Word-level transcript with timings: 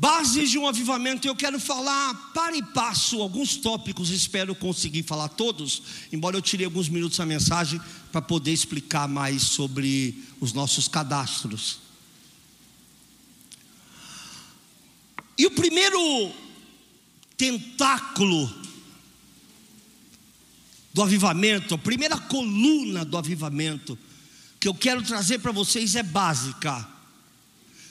Bases 0.00 0.48
de 0.48 0.56
um 0.56 0.68
avivamento, 0.68 1.26
eu 1.26 1.34
quero 1.34 1.58
falar 1.58 2.30
para 2.32 2.56
e 2.56 2.62
passo 2.62 3.20
alguns 3.20 3.56
tópicos, 3.56 4.10
espero 4.10 4.54
conseguir 4.54 5.02
falar 5.02 5.28
todos, 5.30 5.82
embora 6.12 6.36
eu 6.36 6.40
tirei 6.40 6.66
alguns 6.66 6.88
minutos 6.88 7.18
da 7.18 7.26
mensagem 7.26 7.80
para 8.12 8.22
poder 8.22 8.52
explicar 8.52 9.08
mais 9.08 9.42
sobre 9.42 10.22
os 10.40 10.52
nossos 10.52 10.86
cadastros. 10.86 11.80
E 15.36 15.46
o 15.46 15.50
primeiro 15.50 16.32
tentáculo 17.36 18.54
do 20.94 21.02
avivamento, 21.02 21.74
a 21.74 21.78
primeira 21.78 22.16
coluna 22.16 23.04
do 23.04 23.18
avivamento, 23.18 23.98
que 24.60 24.68
eu 24.68 24.74
quero 24.74 25.02
trazer 25.02 25.40
para 25.40 25.50
vocês 25.50 25.96
é 25.96 26.04
básica. 26.04 26.86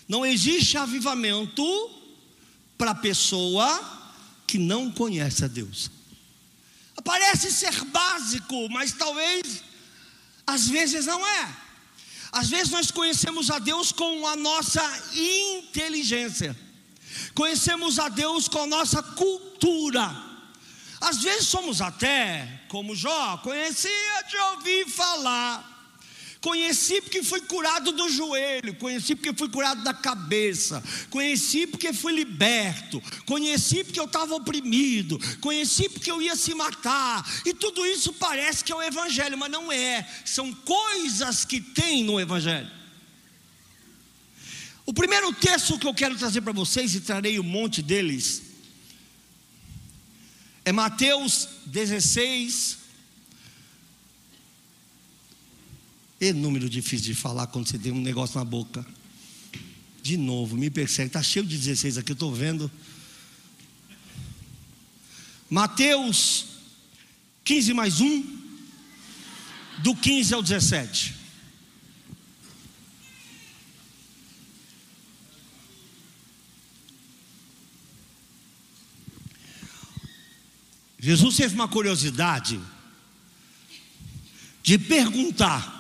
Não 0.08 0.26
existe 0.26 0.78
avivamento 0.78 1.97
para 2.78 2.92
a 2.92 2.96
pessoa 2.96 3.98
que 4.46 4.58
não 4.58 4.92
conhece 4.92 5.44
a 5.44 5.48
Deus. 5.48 5.92
Parece 7.04 7.52
ser 7.52 7.74
básico, 7.86 8.70
mas 8.70 8.92
talvez 8.92 9.64
às 10.46 10.68
vezes 10.68 11.06
não 11.06 11.26
é. 11.26 11.56
Às 12.32 12.50
vezes 12.50 12.72
nós 12.72 12.92
conhecemos 12.92 13.50
a 13.50 13.60
Deus 13.60 13.92
com 13.92 14.28
a 14.28 14.36
nossa 14.36 14.82
inteligência, 15.14 16.58
conhecemos 17.34 18.00
a 18.00 18.10
Deus 18.10 18.48
com 18.48 18.64
a 18.64 18.68
nossa 18.68 19.02
cultura. 19.02 20.24
Às 21.00 21.22
vezes 21.22 21.48
somos 21.48 21.82
até, 21.82 22.64
como 22.70 22.96
Jó, 22.96 23.38
conhecia 23.38 24.24
de 24.28 24.38
ouvir 24.38 24.90
falar 24.90 25.77
Conheci 26.42 27.02
porque 27.02 27.24
fui 27.24 27.42
curado 27.42 27.92
do 27.92 28.10
joelho, 28.10 28.76
conheci 28.76 29.16
porque 29.16 29.34
fui 29.34 29.50
curado 29.50 29.84
da 29.84 29.94
cabeça, 29.94 30.84
conheci 31.10 31.66
porque 31.66 31.92
fui 31.92 32.14
liberto, 32.14 33.02
conheci 33.26 33.84
porque 33.84 34.00
eu 34.00 34.06
estava 34.06 34.36
oprimido, 34.36 35.20
conheci 35.42 35.90
porque 35.90 36.12
eu 36.12 36.22
ia 36.22 36.36
se 36.36 36.54
matar, 36.54 37.26
e 37.46 37.54
tudo 37.54 37.86
isso 37.86 38.14
parece 38.14 38.64
que 38.64 38.72
é 38.72 38.76
o 38.76 38.84
Evangelho, 38.84 39.38
mas 39.38 39.52
não 39.52 39.72
é, 39.72 40.08
são 40.24 40.54
coisas 40.54 41.44
que 41.44 41.60
tem 41.60 42.04
no 42.04 42.20
Evangelho. 42.20 42.70
O 44.86 44.94
primeiro 44.94 45.34
texto 45.34 45.78
que 45.78 45.88
eu 45.88 45.94
quero 45.94 46.18
trazer 46.18 46.42
para 46.42 46.54
vocês, 46.54 46.94
e 46.94 47.02
trarei 47.02 47.40
um 47.40 47.44
monte 47.44 47.82
deles, 47.82 48.44
é 50.64 50.72
Mateus 50.72 51.48
16, 51.66 52.78
E 56.20 56.34
número 56.34 56.70
difícil 56.70 57.06
de 57.06 57.16
falar 57.16 57.48
quando 57.48 57.68
você 57.68 57.78
tem 57.78 57.92
um 57.92 58.02
negócio 58.02 58.40
na 58.40 58.46
boca. 58.46 58.86
De 60.02 60.18
novo, 60.18 60.58
me 60.58 60.70
persegue. 60.70 61.08
Está 61.08 61.22
cheio 61.22 61.46
de 61.46 61.58
16 61.58 61.98
aqui, 62.00 62.12
eu 62.12 62.14
estou 62.14 62.34
vendo. 62.34 62.72
Mateus 65.50 66.46
15 67.44 67.74
mais 67.74 68.02
1. 68.02 68.38
Do 69.84 69.96
15 69.96 70.34
ao 70.34 70.42
17. 70.42 71.14
Jesus 81.00 81.38
teve 81.38 81.54
uma 81.54 81.68
curiosidade 81.68 82.60
de 84.64 84.78
perguntar 84.80 85.77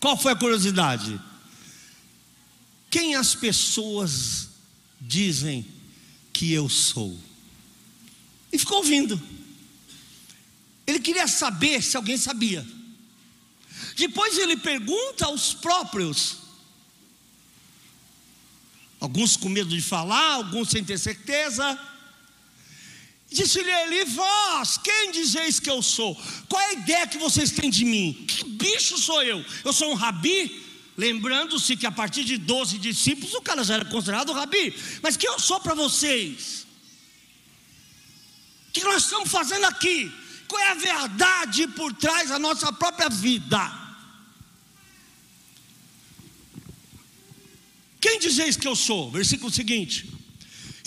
qual 0.00 0.16
foi 0.16 0.32
a 0.32 0.36
curiosidade? 0.36 1.20
Quem 2.90 3.14
as 3.14 3.34
pessoas 3.34 4.48
dizem 5.00 5.64
que 6.32 6.52
eu 6.52 6.68
sou? 6.68 7.16
E 8.50 8.58
ficou 8.58 8.78
ouvindo. 8.78 9.20
Ele 10.86 10.98
queria 10.98 11.28
saber 11.28 11.82
se 11.82 11.96
alguém 11.96 12.16
sabia. 12.16 12.66
Depois 13.96 14.38
ele 14.38 14.56
pergunta 14.56 15.26
aos 15.26 15.52
próprios. 15.52 16.38
Alguns 18.98 19.36
com 19.36 19.48
medo 19.48 19.70
de 19.70 19.80
falar, 19.80 20.32
alguns 20.32 20.70
sem 20.70 20.82
ter 20.82 20.98
certeza. 20.98 21.78
Disse-lhe 23.30 23.70
ele: 23.70 24.04
Vós, 24.06 24.76
quem 24.78 25.12
dizeis 25.12 25.60
que 25.60 25.70
eu 25.70 25.80
sou? 25.80 26.20
Qual 26.48 26.60
é 26.60 26.66
a 26.66 26.72
ideia 26.72 27.06
que 27.06 27.18
vocês 27.18 27.52
têm 27.52 27.70
de 27.70 27.84
mim? 27.84 28.24
Que 28.26 28.44
bicho 28.44 28.98
sou 28.98 29.22
eu? 29.22 29.44
Eu 29.64 29.72
sou 29.72 29.92
um 29.92 29.94
rabi? 29.94 30.68
Lembrando-se 30.96 31.76
que 31.76 31.86
a 31.86 31.92
partir 31.92 32.24
de 32.24 32.36
12 32.36 32.78
discípulos 32.78 33.32
o 33.34 33.40
cara 33.40 33.62
já 33.62 33.74
era 33.74 33.84
considerado 33.84 34.32
rabi. 34.32 34.74
Mas 35.00 35.16
quem 35.16 35.30
eu 35.30 35.38
sou 35.38 35.60
para 35.60 35.74
vocês? 35.74 36.66
O 38.68 38.72
que 38.72 38.84
nós 38.84 39.04
estamos 39.04 39.30
fazendo 39.30 39.64
aqui? 39.64 40.12
Qual 40.48 40.60
é 40.60 40.70
a 40.72 40.74
verdade 40.74 41.68
por 41.68 41.94
trás 41.94 42.28
da 42.28 42.38
nossa 42.38 42.72
própria 42.72 43.08
vida? 43.08 43.78
Quem 48.00 48.18
dizeis 48.18 48.56
que 48.56 48.66
eu 48.66 48.74
sou? 48.74 49.10
Versículo 49.10 49.52
seguinte. 49.52 50.19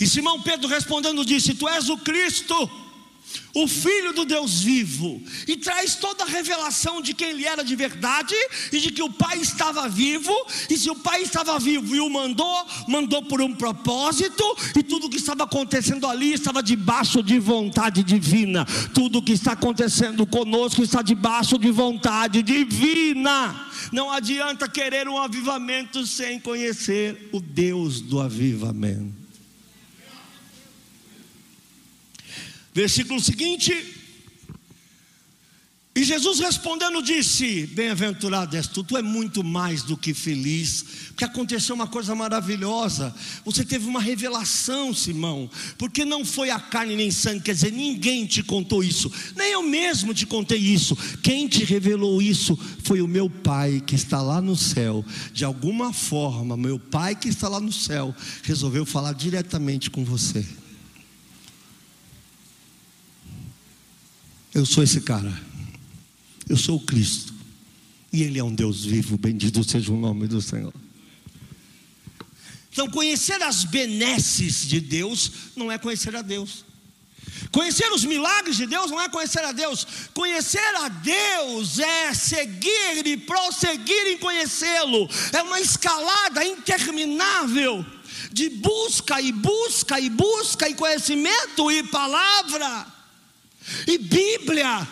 E 0.00 0.06
Simão 0.06 0.40
Pedro 0.40 0.68
respondendo 0.68 1.24
disse: 1.24 1.54
Tu 1.54 1.68
és 1.68 1.88
o 1.88 1.98
Cristo, 1.98 2.70
o 3.54 3.68
Filho 3.68 4.12
do 4.12 4.24
Deus 4.24 4.60
vivo, 4.60 5.22
e 5.46 5.56
traz 5.56 5.94
toda 5.94 6.24
a 6.24 6.26
revelação 6.26 7.00
de 7.00 7.14
quem 7.14 7.30
ele 7.30 7.46
era 7.46 7.64
de 7.64 7.76
verdade 7.76 8.34
e 8.72 8.80
de 8.80 8.90
que 8.90 9.02
o 9.02 9.12
Pai 9.12 9.38
estava 9.38 9.88
vivo, 9.88 10.34
e 10.68 10.76
se 10.76 10.90
o 10.90 10.96
Pai 10.96 11.22
estava 11.22 11.58
vivo 11.58 11.94
e 11.94 12.00
o 12.00 12.10
mandou, 12.10 12.66
mandou 12.88 13.22
por 13.22 13.40
um 13.40 13.54
propósito, 13.54 14.44
e 14.76 14.82
tudo 14.82 15.06
o 15.06 15.10
que 15.10 15.16
estava 15.16 15.44
acontecendo 15.44 16.06
ali 16.06 16.32
estava 16.32 16.62
debaixo 16.62 17.22
de 17.22 17.38
vontade 17.38 18.02
divina. 18.02 18.66
Tudo 18.92 19.18
o 19.18 19.22
que 19.22 19.32
está 19.32 19.52
acontecendo 19.52 20.26
conosco 20.26 20.82
está 20.82 21.00
debaixo 21.00 21.56
de 21.58 21.70
vontade 21.70 22.42
divina. 22.42 23.68
Não 23.92 24.10
adianta 24.10 24.68
querer 24.68 25.08
um 25.08 25.18
avivamento 25.18 26.06
sem 26.06 26.40
conhecer 26.40 27.28
o 27.32 27.40
Deus 27.40 28.00
do 28.00 28.20
avivamento. 28.20 29.23
Versículo 32.74 33.20
seguinte. 33.20 33.72
E 35.96 36.02
Jesus 36.02 36.40
respondendo 36.40 37.00
disse: 37.00 37.68
Bem-aventurado 37.68 38.56
és 38.56 38.66
tu, 38.66 38.82
tu 38.82 38.96
é 38.96 39.02
muito 39.02 39.44
mais 39.44 39.84
do 39.84 39.96
que 39.96 40.12
feliz, 40.12 40.84
porque 41.10 41.22
aconteceu 41.22 41.72
uma 41.72 41.86
coisa 41.86 42.16
maravilhosa. 42.16 43.14
Você 43.44 43.64
teve 43.64 43.86
uma 43.86 44.00
revelação, 44.00 44.92
Simão, 44.92 45.48
porque 45.78 46.04
não 46.04 46.24
foi 46.24 46.50
a 46.50 46.58
carne 46.58 46.96
nem 46.96 47.12
sangue, 47.12 47.44
quer 47.44 47.54
dizer, 47.54 47.70
ninguém 47.70 48.26
te 48.26 48.42
contou 48.42 48.82
isso, 48.82 49.08
nem 49.36 49.52
eu 49.52 49.62
mesmo 49.62 50.12
te 50.12 50.26
contei 50.26 50.58
isso. 50.58 50.96
Quem 51.22 51.46
te 51.46 51.62
revelou 51.62 52.20
isso 52.20 52.58
foi 52.82 53.00
o 53.00 53.06
meu 53.06 53.30
Pai 53.30 53.80
que 53.86 53.94
está 53.94 54.20
lá 54.20 54.40
no 54.40 54.56
céu. 54.56 55.04
De 55.32 55.44
alguma 55.44 55.92
forma, 55.92 56.56
meu 56.56 56.80
Pai 56.80 57.14
que 57.14 57.28
está 57.28 57.48
lá 57.48 57.60
no 57.60 57.72
céu 57.72 58.12
resolveu 58.42 58.84
falar 58.84 59.12
diretamente 59.12 59.90
com 59.90 60.04
você. 60.04 60.44
Eu 64.54 64.64
sou 64.64 64.84
esse 64.84 65.00
cara. 65.00 65.32
Eu 66.48 66.56
sou 66.56 66.76
o 66.76 66.80
Cristo. 66.80 67.34
E 68.12 68.22
Ele 68.22 68.38
é 68.38 68.44
um 68.44 68.54
Deus 68.54 68.84
vivo. 68.84 69.18
Bendito 69.18 69.64
seja 69.68 69.92
o 69.92 69.96
nome 69.96 70.28
do 70.28 70.40
Senhor. 70.40 70.72
Então, 72.70 72.88
conhecer 72.88 73.42
as 73.42 73.64
benesses 73.64 74.66
de 74.66 74.80
Deus 74.80 75.30
não 75.56 75.72
é 75.72 75.78
conhecer 75.78 76.14
a 76.14 76.22
Deus. 76.22 76.64
Conhecer 77.50 77.90
os 77.92 78.04
milagres 78.04 78.56
de 78.56 78.66
Deus 78.66 78.90
não 78.92 79.00
é 79.00 79.08
conhecer 79.08 79.44
a 79.44 79.50
Deus. 79.50 79.86
Conhecer 80.12 80.74
a 80.76 80.88
Deus 80.88 81.80
é 81.80 82.14
seguir 82.14 83.04
e 83.06 83.16
prosseguir 83.16 84.06
em 84.06 84.18
conhecê-lo. 84.18 85.08
É 85.32 85.42
uma 85.42 85.60
escalada 85.60 86.44
interminável 86.44 87.84
de 88.32 88.48
busca 88.50 89.20
e 89.20 89.32
busca 89.32 89.98
e 89.98 90.08
busca 90.08 90.68
e 90.68 90.74
conhecimento 90.74 91.70
e 91.72 91.82
palavra 91.84 92.93
e 93.86 93.98
Bíblia 93.98 94.88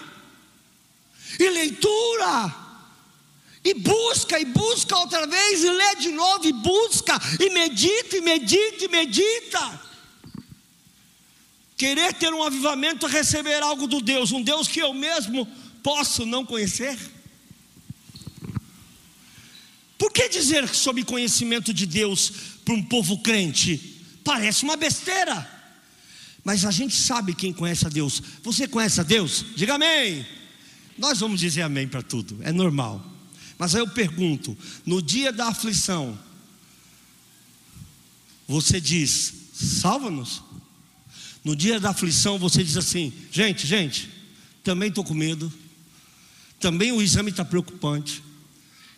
e 1.39 1.49
leitura. 1.51 2.63
E 3.65 3.75
busca, 3.75 4.41
e 4.41 4.45
busca 4.45 4.97
outra 4.97 5.25
vez, 5.25 5.63
e 5.63 5.71
lê 5.71 5.95
de 5.97 6.11
novo, 6.11 6.45
e 6.47 6.53
busca, 6.53 7.21
e 7.39 7.49
medita, 7.51 8.17
e 8.17 8.21
medita, 8.21 8.85
e 8.85 8.89
medita. 8.89 9.81
Querer 11.77 12.13
ter 12.15 12.33
um 12.33 12.43
avivamento 12.43 13.07
é 13.07 13.11
receber 13.11 13.63
algo 13.63 13.87
do 13.87 14.01
Deus, 14.01 14.33
um 14.33 14.43
Deus 14.43 14.67
que 14.67 14.81
eu 14.81 14.93
mesmo 14.93 15.47
posso 15.81 16.27
não 16.27 16.45
conhecer. 16.45 16.99
Por 19.97 20.13
que 20.13 20.29
dizer 20.29 20.69
sobre 20.75 21.05
conhecimento 21.05 21.73
de 21.73 21.87
Deus 21.87 22.33
para 22.65 22.75
um 22.75 22.83
povo 22.83 23.19
crente? 23.19 24.03
Parece 24.25 24.65
uma 24.65 24.77
besteira, 24.77 25.49
mas 26.45 26.65
a 26.65 26.71
gente 26.71 26.95
sabe 26.95 27.35
quem 27.35 27.53
conhece 27.53 27.87
a 27.87 27.91
Deus. 27.91 28.23
Você 28.43 28.67
conhece 28.67 29.01
a 29.01 29.05
Deus? 29.05 29.45
Diga 29.55 29.75
amém. 29.75 30.27
Nós 30.99 31.21
vamos 31.21 31.41
dizer 31.41 31.63
amém 31.63 31.87
para 31.87 32.03
tudo, 32.03 32.39
é 32.43 32.53
normal. 32.53 33.05
Mas 33.59 33.75
aí 33.75 33.81
eu 33.81 33.89
pergunto: 33.89 34.57
no 34.85 35.01
dia 35.01 35.33
da 35.33 35.49
aflição, 35.49 36.19
você 38.47 38.81
diz, 38.81 39.33
salva-nos? 39.53 40.43
No 41.45 41.57
dia 41.57 41.81
da 41.81 41.91
aflição, 41.91 42.39
você 42.39 42.63
diz 42.63 42.77
assim: 42.77 43.13
gente, 43.31 43.67
gente, 43.67 44.11
também 44.63 44.89
estou 44.89 45.05
com 45.05 45.15
medo, 45.15 45.53
também 46.61 46.93
o 46.93 47.01
exame 47.01 47.31
está 47.31 47.45
preocupante, 47.45 48.23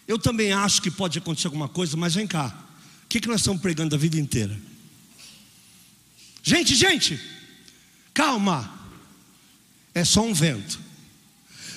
eu 0.08 0.18
também 0.18 0.52
acho 0.52 0.82
que 0.82 0.90
pode 0.90 1.18
acontecer 1.18 1.46
alguma 1.46 1.68
coisa, 1.68 1.96
mas 1.96 2.14
vem 2.14 2.26
cá, 2.26 2.66
o 3.04 3.08
que, 3.08 3.20
que 3.20 3.28
nós 3.28 3.40
estamos 3.40 3.62
pregando 3.62 3.94
a 3.94 3.98
vida 3.98 4.18
inteira? 4.18 4.58
Gente, 6.42 6.74
gente, 6.74 7.18
calma, 8.14 8.72
é 9.92 10.04
só 10.04 10.22
um 10.22 10.32
vento. 10.32 10.78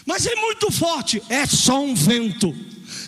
Mas 0.06 0.26
é 0.26 0.36
muito 0.36 0.72
forte, 0.72 1.22
é 1.28 1.46
só 1.46 1.84
um 1.84 1.94
vento. 1.94 2.56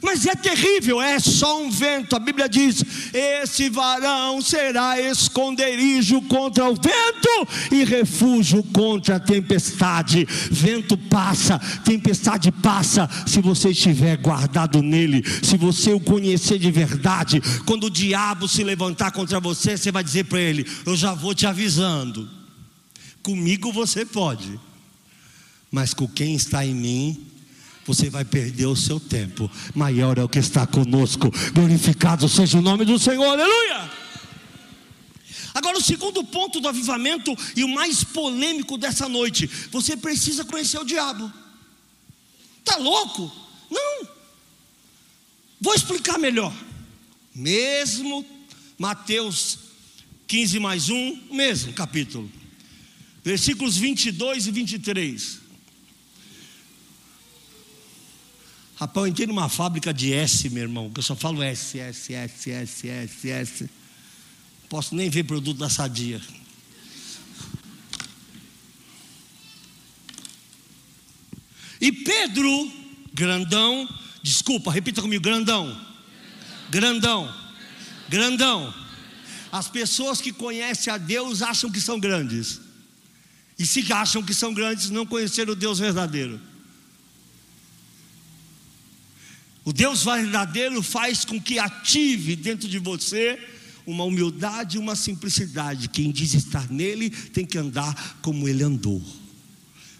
Mas 0.02 0.26
é 0.26 0.36
terrível, 0.36 1.02
é 1.02 1.20
só 1.20 1.62
um 1.62 1.70
vento. 1.70 2.16
A 2.16 2.20
Bíblia 2.20 2.48
diz: 2.50 2.84
Esse 3.14 3.70
varão 3.70 4.42
será 4.42 5.00
esconderijo 5.00 6.22
contra 6.24 6.70
o 6.70 6.76
vento 6.76 7.48
e 7.72 7.84
refúgio 7.84 8.64
contra 8.64 9.16
a 9.16 9.20
tempestade. 9.20 10.28
Vento 10.52 10.98
passa, 10.98 11.60
tempestade 11.84 12.52
passa, 12.52 13.10
se 13.26 13.42
você 13.42 13.70
estiver 13.70 14.18
guardado 14.18 14.82
nele, 14.82 15.24
se 15.42 15.58
você 15.58 15.94
o 15.94 16.00
conhecer 16.00 16.60
de 16.60 16.72
verdade. 16.72 17.42
Quando 17.66 17.86
o 17.86 17.92
diabo 17.92 18.48
se 18.48 18.64
levantar 18.64 19.12
contra 19.12 19.40
você, 19.40 19.78
você 19.78 19.92
vai 19.92 20.04
dizer 20.04 20.26
para 20.26 20.40
ele: 20.40 20.66
Eu 20.86 20.96
já 20.96 21.14
vou 21.14 21.34
te 21.34 21.46
avisando. 21.46 22.39
Comigo 23.22 23.72
você 23.72 24.06
pode 24.06 24.60
mas 25.72 25.94
com 25.94 26.08
quem 26.08 26.36
está 26.36 26.66
em 26.66 26.74
mim, 26.74 27.28
você 27.86 28.10
vai 28.10 28.26
perder 28.26 28.66
o 28.66 28.76
seu 28.76 29.00
tempo. 29.00 29.50
Maior 29.76 30.18
é 30.18 30.24
o 30.24 30.30
que 30.30 30.40
está 30.40 30.66
conosco. 30.66 31.32
Glorificado 31.54 32.28
seja 32.28 32.58
o 32.58 32.62
nome 32.62 32.86
do 32.86 32.98
Senhor. 32.98 33.26
Aleluia. 33.26 33.92
Agora, 35.54 35.78
o 35.78 35.82
segundo 35.82 36.24
ponto 36.24 36.60
do 36.60 36.68
avivamento 36.68 37.36
e 37.56 37.64
o 37.64 37.68
mais 37.68 38.04
polêmico 38.04 38.78
dessa 38.78 39.08
noite: 39.10 39.48
você 39.72 39.96
precisa 39.96 40.44
conhecer 40.44 40.80
o 40.80 40.86
diabo. 40.86 41.32
Está 42.60 42.78
louco? 42.78 43.32
Não. 43.70 44.08
Vou 45.62 45.74
explicar 45.74 46.18
melhor. 46.18 46.54
Mesmo 47.34 48.26
Mateus 48.78 49.60
15 50.28 50.60
mais 50.60 50.90
1, 50.90 51.28
mesmo 51.32 51.74
capítulo, 51.74 52.30
versículos 53.24 53.78
22 53.78 54.48
e 54.48 54.52
23. 54.52 55.40
Rapaz, 58.76 59.06
eu 59.06 59.12
entrei 59.12 59.28
numa 59.28 59.50
fábrica 59.50 59.94
de 59.94 60.14
S, 60.14 60.50
meu 60.50 60.64
irmão, 60.64 60.90
que 60.90 61.00
eu 61.00 61.04
só 61.04 61.14
falo 61.14 61.44
S, 61.44 61.78
S, 61.78 62.14
S, 62.14 62.52
S, 62.52 62.88
S, 62.88 63.30
S. 63.30 63.70
Posso 64.70 64.96
nem 64.96 65.10
ver 65.10 65.24
produto 65.24 65.58
da 65.58 65.70
sadia. 65.70 66.22
E 71.82 71.92
Pedro, 71.92 72.72
grandão, 73.14 73.88
desculpa, 74.24 74.72
repita 74.72 75.02
comigo, 75.02 75.24
grandão. 75.24 75.86
Grandão. 76.70 77.34
Grandão. 78.08 78.74
As 79.52 79.68
pessoas 79.68 80.22
que 80.22 80.32
conhecem 80.32 80.94
a 80.94 80.98
Deus 80.98 81.42
acham 81.42 81.72
que 81.72 81.82
são 81.82 82.00
grandes. 82.00 82.69
E 83.60 83.66
se 83.66 83.92
acham 83.92 84.24
que 84.24 84.34
são 84.34 84.54
grandes, 84.54 84.90
não 84.90 85.06
conheceram 85.06 85.52
o 85.52 85.56
Deus 85.56 85.78
verdadeiro. 85.80 86.40
O 89.66 89.74
Deus 89.74 90.06
verdadeiro 90.06 90.82
faz 90.82 91.26
com 91.26 91.40
que 91.40 91.60
ative 91.60 92.38
dentro 92.38 92.70
de 92.70 92.80
você 92.80 93.38
uma 93.86 94.06
humildade 94.06 94.78
e 94.78 94.80
uma 94.80 94.96
simplicidade. 94.96 95.90
Quem 95.90 96.10
diz 96.10 96.34
estar 96.34 96.72
nele 96.72 97.10
tem 97.10 97.46
que 97.46 97.58
andar 97.58 98.18
como 98.22 98.48
ele 98.48 98.64
andou. 98.64 99.04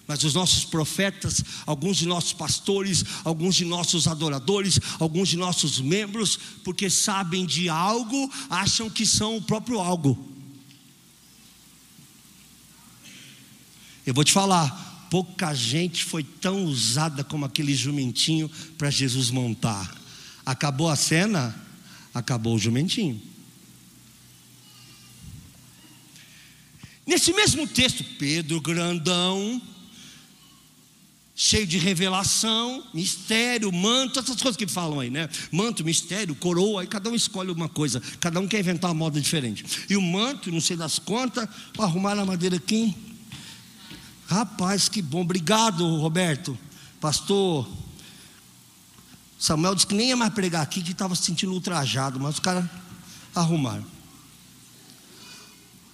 Mas 0.08 0.24
os 0.24 0.34
nossos 0.34 0.64
profetas, 0.64 1.44
alguns 1.66 1.98
de 1.98 2.08
nossos 2.08 2.34
pastores, 2.34 3.04
alguns 3.26 3.56
de 3.56 3.66
nossos 3.66 4.08
adoradores, 4.08 4.80
alguns 5.00 5.28
de 5.28 5.38
nossos 5.38 5.80
membros, 5.80 6.40
porque 6.64 6.90
sabem 6.90 7.46
de 7.46 7.68
algo, 7.68 8.32
acham 8.50 8.90
que 8.90 9.06
são 9.06 9.36
o 9.36 9.42
próprio 9.42 9.80
algo. 9.80 10.29
Eu 14.06 14.14
vou 14.14 14.24
te 14.24 14.32
falar, 14.32 15.08
pouca 15.10 15.54
gente 15.54 16.04
foi 16.04 16.24
tão 16.24 16.66
usada 16.66 17.24
como 17.24 17.46
aquele 17.46 17.74
jumentinho 17.74 18.50
para 18.78 18.90
Jesus 18.90 19.30
montar. 19.32 19.96
Acabou 20.46 20.90
a 20.90 20.96
cena, 20.96 21.56
acabou 22.14 22.56
o 22.56 22.60
jumentinho. 22.60 23.22
Nesse 27.06 27.34
mesmo 27.34 27.68
texto, 27.68 28.04
Pedro 28.20 28.62
grandão, 28.62 29.60
cheio 31.36 31.66
de 31.66 31.78
revelação, 31.78 32.84
mistério, 32.94 33.72
manto, 33.72 34.20
essas 34.20 34.36
coisas 34.42 34.56
que 34.56 34.68
falam 34.68 35.00
aí, 35.00 35.10
né? 35.10 35.28
Manto, 35.52 35.84
mistério, 35.84 36.36
coroa, 36.36 36.82
aí 36.82 36.88
cada 36.88 37.10
um 37.10 37.16
escolhe 37.16 37.50
uma 37.50 37.70
coisa, 37.70 38.02
cada 38.20 38.40
um 38.40 38.48
quer 38.48 38.60
inventar 38.60 38.92
uma 38.92 39.06
moda 39.06 39.20
diferente. 39.20 39.66
E 39.90 39.96
o 39.96 40.02
manto, 40.02 40.52
não 40.52 40.62
sei 40.62 40.78
das 40.78 41.00
contas, 41.00 41.48
para 41.74 41.86
arrumar 41.86 42.14
na 42.14 42.26
madeira 42.26 42.58
aqui, 42.58 42.94
Rapaz, 44.30 44.88
que 44.88 45.02
bom. 45.02 45.22
Obrigado, 45.22 45.84
Roberto. 45.98 46.56
Pastor 47.02 47.68
Samuel 49.40 49.74
disse 49.74 49.88
que 49.88 49.96
nem 49.96 50.10
ia 50.10 50.16
mais 50.16 50.32
pregar 50.32 50.62
aqui, 50.62 50.84
que 50.84 50.92
estava 50.92 51.16
se 51.16 51.24
sentindo 51.24 51.52
ultrajado, 51.52 52.20
mas 52.20 52.36
os 52.36 52.40
caras 52.40 52.64
arrumaram. 53.34 53.84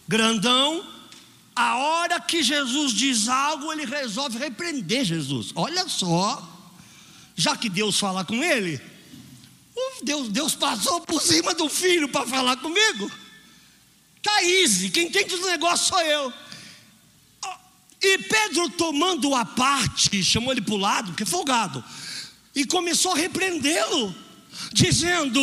Grandão, 0.06 0.86
a 1.56 1.78
hora 1.78 2.20
que 2.20 2.44
Jesus 2.44 2.92
diz 2.92 3.30
algo, 3.30 3.72
ele 3.72 3.86
resolve 3.86 4.38
repreender 4.38 5.06
Jesus. 5.06 5.52
Olha 5.56 5.88
só, 5.88 6.46
já 7.38 7.56
que 7.56 7.70
Deus 7.70 7.98
fala 7.98 8.26
com 8.26 8.44
ele, 8.44 8.82
Deus, 10.04 10.28
Deus 10.28 10.56
passou 10.56 11.00
por 11.02 11.22
cima 11.22 11.54
do 11.54 11.70
filho 11.70 12.10
para 12.10 12.28
falar 12.28 12.58
comigo. 12.58 13.10
Tá 14.22 14.44
easy, 14.44 14.90
quem 14.90 15.08
entende 15.08 15.36
o 15.36 15.46
negócio 15.46 15.86
sou 15.86 16.02
eu. 16.02 16.34
E 18.08 18.20
Pedro, 18.20 18.70
tomando 18.70 19.34
a 19.34 19.44
parte, 19.44 20.24
chamou 20.24 20.52
ele 20.52 20.62
para 20.62 20.76
o 20.76 20.78
lado, 20.78 21.08
porque 21.08 21.24
é 21.24 21.26
folgado, 21.26 21.84
e 22.54 22.64
começou 22.64 23.14
a 23.14 23.18
repreendê-lo, 23.18 24.14
dizendo: 24.72 25.42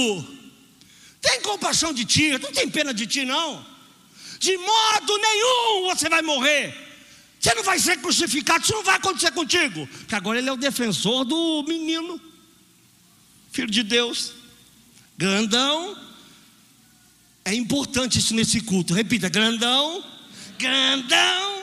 Tem 1.21 1.41
compaixão 1.41 1.93
de 1.93 2.05
ti, 2.05 2.39
não 2.39 2.53
tem 2.53 2.71
pena 2.71 2.95
de 2.95 3.05
ti, 3.05 3.25
não. 3.25 3.67
De 4.39 4.57
modo 4.57 5.19
nenhum 5.19 5.89
você 5.89 6.09
vai 6.09 6.23
morrer. 6.23 6.73
Você 7.41 7.53
não 7.53 7.65
vai 7.65 7.81
ser 7.81 7.99
crucificado, 7.99 8.63
isso 8.63 8.75
não 8.75 8.85
vai 8.85 8.95
acontecer 8.95 9.33
contigo. 9.33 9.89
Porque 9.89 10.15
agora 10.15 10.39
ele 10.39 10.49
é 10.49 10.53
o 10.53 10.57
defensor 10.57 11.25
do 11.25 11.65
menino, 11.67 12.21
filho 13.51 13.71
de 13.73 13.83
Deus, 13.83 14.35
grandão. 15.19 16.01
É 17.45 17.53
importante 17.53 18.21
isso 18.21 18.35
nesse 18.35 18.61
culto. 18.61 18.95
Repita: 18.95 19.29
grandão, 19.29 20.05
grandão 20.57 21.62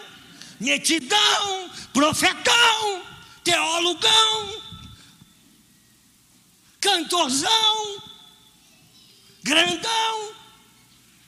metidão, 0.59 1.69
profetão, 1.93 3.03
teologão, 3.43 4.61
cantorzão, 6.81 8.03
grandão, 9.43 10.31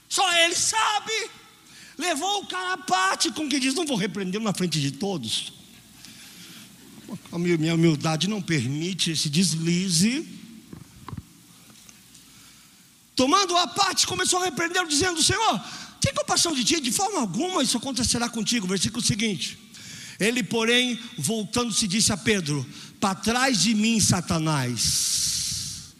só 0.09 0.31
ele 0.39 0.55
sabe. 0.55 1.13
levou 1.97 2.41
o 2.41 2.47
cara 2.47 2.73
à 2.73 2.77
parte, 2.77 3.31
com 3.31 3.47
que 3.47 3.59
diz: 3.59 3.73
Não 3.73 3.85
vou 3.85 3.97
repreender 3.97 4.41
na 4.41 4.53
frente 4.53 4.79
de 4.81 4.91
todos. 4.91 5.53
A 7.31 7.37
minha 7.37 7.75
humildade 7.75 8.27
não 8.27 8.41
permite 8.41 9.11
esse 9.11 9.29
deslize. 9.29 10.40
Tomando 13.21 13.55
a 13.55 13.67
parte, 13.67 14.07
começou 14.07 14.41
a 14.41 14.45
repreender, 14.45 14.83
dizendo: 14.87 15.21
Senhor, 15.21 15.63
tem 15.99 16.11
compaixão 16.11 16.55
de 16.55 16.63
ti, 16.63 16.81
de 16.81 16.91
forma 16.91 17.19
alguma 17.19 17.61
isso 17.61 17.77
acontecerá 17.77 18.27
contigo. 18.27 18.65
Versículo 18.65 19.05
seguinte. 19.05 19.59
Ele, 20.19 20.41
porém, 20.41 20.99
voltando-se, 21.19 21.87
disse 21.87 22.11
a 22.11 22.17
Pedro: 22.17 22.67
Para 22.99 23.13
trás 23.13 23.61
de 23.61 23.75
mim, 23.75 23.99
Satanás, 23.99 25.93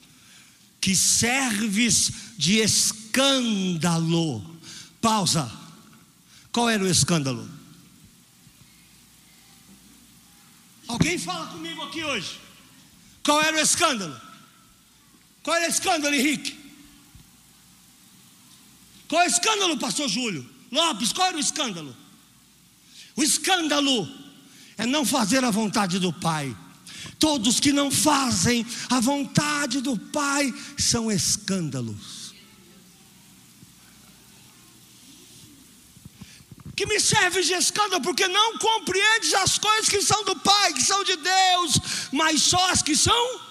que 0.82 0.96
serves 0.96 2.12
de 2.40 2.58
escândalo. 2.58 4.44
Pausa. 5.00 5.52
Qual 6.52 6.68
era 6.68 6.84
o 6.84 6.88
escândalo? 6.88 7.48
Alguém 10.88 11.20
fala 11.20 11.46
comigo 11.52 11.84
aqui 11.84 12.04
hoje. 12.04 12.40
Qual 13.24 13.40
era 13.40 13.58
o 13.58 13.60
escândalo? 13.60 14.20
Qual 15.44 15.56
era 15.56 15.68
o 15.68 15.70
escândalo, 15.70 16.16
Henrique? 16.16 16.61
Qual 19.12 19.22
é 19.22 19.26
o 19.26 19.28
escândalo, 19.28 19.78
pastor 19.78 20.08
Júlio? 20.08 20.50
Lopes, 20.72 21.12
qual 21.12 21.28
era 21.28 21.36
o 21.36 21.40
escândalo? 21.42 21.94
O 23.14 23.22
escândalo 23.22 24.08
é 24.78 24.86
não 24.86 25.06
fazer 25.06 25.44
a 25.44 25.52
vontade 25.52 26.00
do 26.00 26.14
Pai. 26.14 26.56
Todos 27.20 27.60
que 27.60 27.74
não 27.74 27.92
fazem 27.92 28.66
a 28.90 29.02
vontade 29.02 29.82
do 29.82 29.98
Pai 29.98 30.54
são 30.78 31.12
escândalos. 31.12 32.22
que 36.74 36.86
me 36.86 37.02
serve 37.02 37.44
de 37.44 37.54
escândalo, 37.54 38.02
porque 38.02 38.28
não 38.28 38.58
compreendes 38.58 39.34
as 39.34 39.60
coisas 39.60 39.90
que 39.90 40.02
são 40.02 40.24
do 40.24 40.38
Pai, 40.38 40.74
que 40.74 40.82
são 40.82 41.04
de 41.04 41.16
Deus, 41.18 41.80
mas 42.14 42.42
só 42.42 42.72
as 42.72 42.82
que 42.82 42.96
são. 42.96 43.51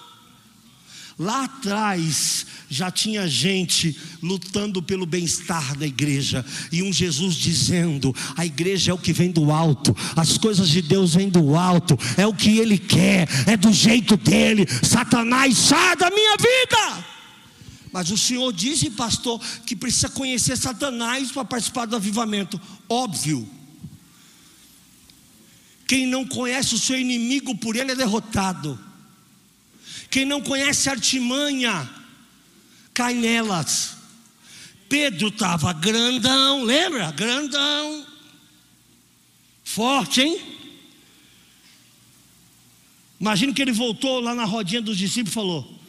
Lá 1.21 1.43
atrás 1.43 2.47
já 2.67 2.89
tinha 2.89 3.27
gente 3.27 3.95
lutando 4.23 4.81
pelo 4.81 5.05
bem-estar 5.05 5.77
da 5.77 5.85
igreja, 5.85 6.43
e 6.71 6.81
um 6.81 6.91
Jesus 6.91 7.35
dizendo: 7.35 8.11
a 8.35 8.43
igreja 8.43 8.89
é 8.89 8.93
o 8.95 8.97
que 8.97 9.13
vem 9.13 9.29
do 9.29 9.51
alto, 9.51 9.95
as 10.15 10.39
coisas 10.39 10.67
de 10.67 10.81
Deus 10.81 11.13
vêm 11.13 11.29
do 11.29 11.55
alto, 11.55 11.95
é 12.17 12.25
o 12.25 12.33
que 12.33 12.57
Ele 12.57 12.75
quer, 12.75 13.27
é 13.45 13.55
do 13.55 13.71
jeito 13.71 14.17
dele. 14.17 14.65
Satanás, 14.81 15.55
sai 15.59 15.95
da 15.95 16.09
minha 16.09 16.35
vida! 16.37 17.05
Mas 17.93 18.09
o 18.09 18.17
Senhor 18.17 18.51
disse, 18.51 18.89
pastor, 18.89 19.39
que 19.63 19.75
precisa 19.75 20.09
conhecer 20.09 20.57
Satanás 20.57 21.31
para 21.31 21.45
participar 21.45 21.85
do 21.85 21.95
avivamento. 21.95 22.59
Óbvio. 22.89 23.47
Quem 25.85 26.07
não 26.07 26.25
conhece 26.25 26.73
o 26.73 26.79
seu 26.79 26.97
inimigo 26.97 27.55
por 27.59 27.75
ele 27.75 27.91
é 27.91 27.95
derrotado. 27.95 28.90
Quem 30.11 30.25
não 30.25 30.41
conhece 30.41 30.89
artimanha, 30.89 31.89
cai 32.93 33.13
nelas. 33.13 33.95
Pedro 34.89 35.29
estava 35.29 35.71
grandão, 35.71 36.65
lembra? 36.65 37.09
Grandão. 37.11 38.05
Forte, 39.63 40.19
hein? 40.19 40.41
Imagina 43.21 43.53
que 43.53 43.61
ele 43.61 43.71
voltou 43.71 44.19
lá 44.19 44.35
na 44.35 44.43
rodinha 44.43 44.81
dos 44.81 44.97
discípulos 44.97 45.31
e 45.31 45.33
falou: 45.33 45.79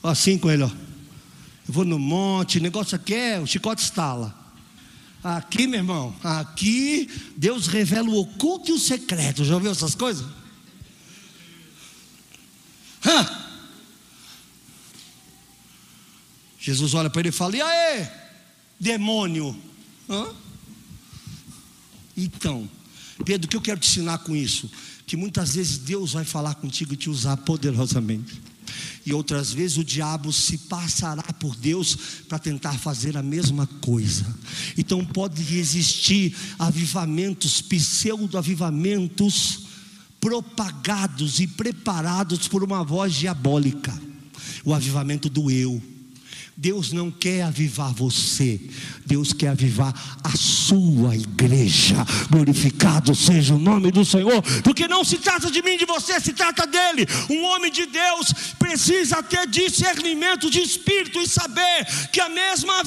assim 0.00 0.38
com 0.38 0.48
ele, 0.48 0.62
ó. 0.62 0.70
Eu 1.66 1.74
vou 1.74 1.84
no 1.84 1.98
monte, 1.98 2.58
o 2.58 2.62
negócio 2.62 2.94
aqui 2.94 3.14
é, 3.14 3.40
o 3.40 3.46
chicote 3.46 3.82
estala. 3.82 4.32
Aqui, 5.24 5.66
meu 5.66 5.80
irmão, 5.80 6.14
aqui 6.22 7.10
Deus 7.36 7.66
revela 7.66 8.08
o 8.10 8.20
oculto 8.20 8.70
e 8.70 8.74
o 8.74 8.78
secreto. 8.78 9.42
Já 9.42 9.54
ouviu 9.54 9.72
essas 9.72 9.94
coisas? 9.94 10.43
Hã? 13.04 13.44
Jesus 16.58 16.94
olha 16.94 17.10
para 17.10 17.20
ele 17.20 17.28
e 17.28 17.32
fala: 17.32 17.56
E 17.56 17.62
aí, 17.62 18.08
demônio? 18.80 19.56
Hã? 20.08 20.28
Então, 22.16 22.68
Pedro, 23.24 23.46
o 23.46 23.50
que 23.50 23.56
eu 23.56 23.60
quero 23.60 23.80
te 23.80 23.88
ensinar 23.88 24.18
com 24.18 24.34
isso? 24.34 24.70
Que 25.06 25.16
muitas 25.16 25.54
vezes 25.54 25.78
Deus 25.78 26.12
vai 26.12 26.24
falar 26.24 26.54
contigo 26.54 26.94
e 26.94 26.96
te 26.96 27.10
usar 27.10 27.36
poderosamente 27.38 28.40
e 29.06 29.12
outras 29.12 29.52
vezes 29.52 29.76
o 29.76 29.84
diabo 29.84 30.32
se 30.32 30.58
passará 30.58 31.22
por 31.34 31.54
Deus 31.56 31.96
para 32.28 32.38
tentar 32.38 32.78
fazer 32.78 33.16
a 33.16 33.22
mesma 33.22 33.66
coisa. 33.80 34.24
Então 34.78 35.04
pode 35.04 35.58
existir 35.58 36.34
avivamentos, 36.58 37.60
pseudo-avivamentos, 37.60 39.63
propagados 40.24 41.38
e 41.38 41.46
preparados 41.46 42.48
por 42.48 42.64
uma 42.64 42.82
voz 42.82 43.12
diabólica. 43.12 43.92
O 44.64 44.72
avivamento 44.72 45.28
do 45.28 45.50
eu 45.50 45.82
Deus 46.56 46.92
não 46.92 47.10
quer 47.10 47.42
avivar 47.42 47.92
você, 47.92 48.60
Deus 49.04 49.32
quer 49.32 49.48
avivar 49.48 49.92
a 50.22 50.36
sua 50.36 51.16
igreja. 51.16 51.96
Glorificado 52.30 53.14
seja 53.14 53.54
o 53.54 53.58
nome 53.58 53.90
do 53.90 54.04
Senhor, 54.04 54.40
porque 54.62 54.86
não 54.86 55.04
se 55.04 55.18
trata 55.18 55.50
de 55.50 55.62
mim, 55.62 55.76
de 55.76 55.84
você, 55.84 56.20
se 56.20 56.32
trata 56.32 56.66
dele. 56.66 57.06
Um 57.28 57.44
homem 57.44 57.72
de 57.72 57.86
Deus 57.86 58.32
precisa 58.58 59.22
ter 59.22 59.48
discernimento 59.48 60.48
de 60.48 60.60
espírito 60.60 61.20
e 61.20 61.28
saber 61.28 61.86
que 62.12 62.20
a 62.20 62.28
mesma, 62.28 62.82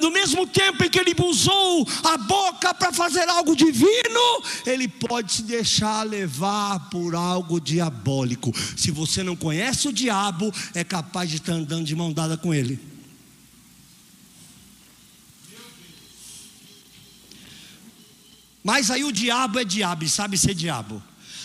no 0.00 0.10
mesmo 0.10 0.46
tempo 0.46 0.84
em 0.84 0.90
que 0.90 0.98
ele 0.98 1.14
usou 1.24 1.88
a 2.04 2.18
boca 2.18 2.74
para 2.74 2.92
fazer 2.92 3.28
algo 3.28 3.56
divino, 3.56 4.42
ele 4.66 4.88
pode 4.88 5.32
se 5.32 5.42
deixar 5.42 6.02
levar 6.02 6.90
por 6.90 7.14
algo 7.14 7.60
diabólico. 7.60 8.52
Se 8.76 8.90
você 8.90 9.22
não 9.22 9.34
conhece 9.34 9.88
o 9.88 9.92
diabo, 9.92 10.52
é 10.74 10.84
capaz 10.84 11.30
de 11.30 11.36
estar 11.36 11.52
andando 11.52 11.84
de 11.84 11.96
mão 11.96 12.12
dada 12.12 12.36
com 12.36 12.52
ele. 12.52 12.73
Mas 18.64 18.90
aí 18.90 19.04
o 19.04 19.12
diabo 19.12 19.60
é 19.60 19.64
diabo 19.64 20.08
sabe 20.08 20.38
ser 20.38 20.54
diabo. 20.54 21.02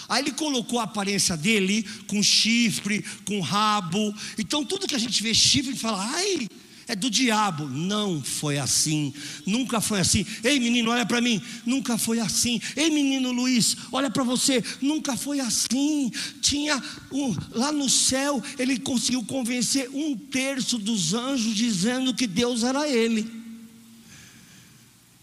Aí 0.08 0.24
ele 0.24 0.32
colocou 0.32 0.80
a 0.80 0.84
aparência 0.84 1.36
dele 1.36 1.86
com 2.08 2.24
chifre, 2.24 3.06
com 3.26 3.42
rabo. 3.42 4.16
Então 4.38 4.64
tudo 4.64 4.88
que 4.88 4.96
a 4.96 5.00
gente 5.00 5.22
vê 5.22 5.34
chifre, 5.34 5.76
fala, 5.76 6.10
ai, 6.16 6.48
é 6.88 6.96
do 6.96 7.10
diabo. 7.10 7.68
Não 7.68 8.24
foi 8.24 8.58
assim. 8.58 9.14
Nunca 9.46 9.82
foi 9.82 10.00
assim. 10.00 10.26
Ei, 10.44 10.60
menino, 10.60 10.90
olha 10.90 11.06
para 11.06 11.20
mim. 11.22 11.40
Nunca 11.66 11.98
foi 11.98 12.20
assim. 12.20 12.60
Ei, 12.76 12.90
menino 12.90 13.32
Luiz, 13.32 13.76
olha 13.92 14.10
para 14.10 14.24
você. 14.24 14.64
Nunca 14.82 15.16
foi 15.18 15.42
assim. 15.42 16.10
Tinha 16.42 16.82
um, 17.12 17.36
lá 17.52 17.72
no 17.72 17.90
céu, 17.90 18.42
ele 18.58 18.80
conseguiu 18.80 19.24
convencer 19.26 19.90
um 19.94 20.16
terço 20.16 20.78
dos 20.78 21.14
anjos 21.14 21.54
dizendo 21.54 22.14
que 22.14 22.26
Deus 22.26 22.64
era 22.64 22.88
ele 22.90 23.39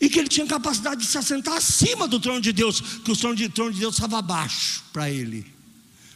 e 0.01 0.09
que 0.09 0.19
ele 0.19 0.29
tinha 0.29 0.47
capacidade 0.47 1.01
de 1.01 1.07
se 1.07 1.17
assentar 1.17 1.55
acima 1.55 2.07
do 2.07 2.21
trono 2.21 2.41
de 2.41 2.53
Deus, 2.53 2.81
que 2.81 3.11
o 3.11 3.17
trono 3.17 3.35
de, 3.35 3.49
trono 3.49 3.73
de 3.73 3.81
Deus 3.81 3.95
estava 3.95 4.19
abaixo 4.19 4.85
para 4.93 5.11
ele, 5.11 5.47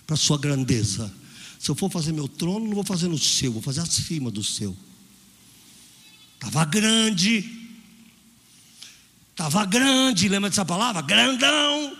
para 0.07 0.17
sua 0.17 0.39
grandeza. 0.39 1.13
Se 1.59 1.71
eu 1.71 1.75
for 1.75 1.91
fazer 1.91 2.13
meu 2.13 2.29
trono, 2.29 2.67
não 2.67 2.75
vou 2.75 2.85
fazer 2.85 3.09
no 3.09 3.19
seu, 3.19 3.53
vou 3.53 3.63
fazer 3.63 3.81
acima 3.81 4.31
do 4.31 4.45
seu. 4.45 4.77
Estava 6.35 6.65
grande, 6.65 7.69
estava 9.31 9.65
grande, 9.65 10.29
lembra 10.29 10.51
dessa 10.51 10.65
palavra? 10.65 11.03
Grandão. 11.03 11.97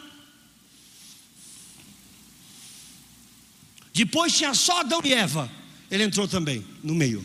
Depois 3.93 4.35
tinha 4.35 4.55
só 4.55 4.81
Adão 4.81 5.01
e 5.05 5.13
Eva, 5.13 5.51
ele 5.91 6.05
entrou 6.05 6.29
também 6.29 6.65
no 6.83 6.95
meio. 6.95 7.25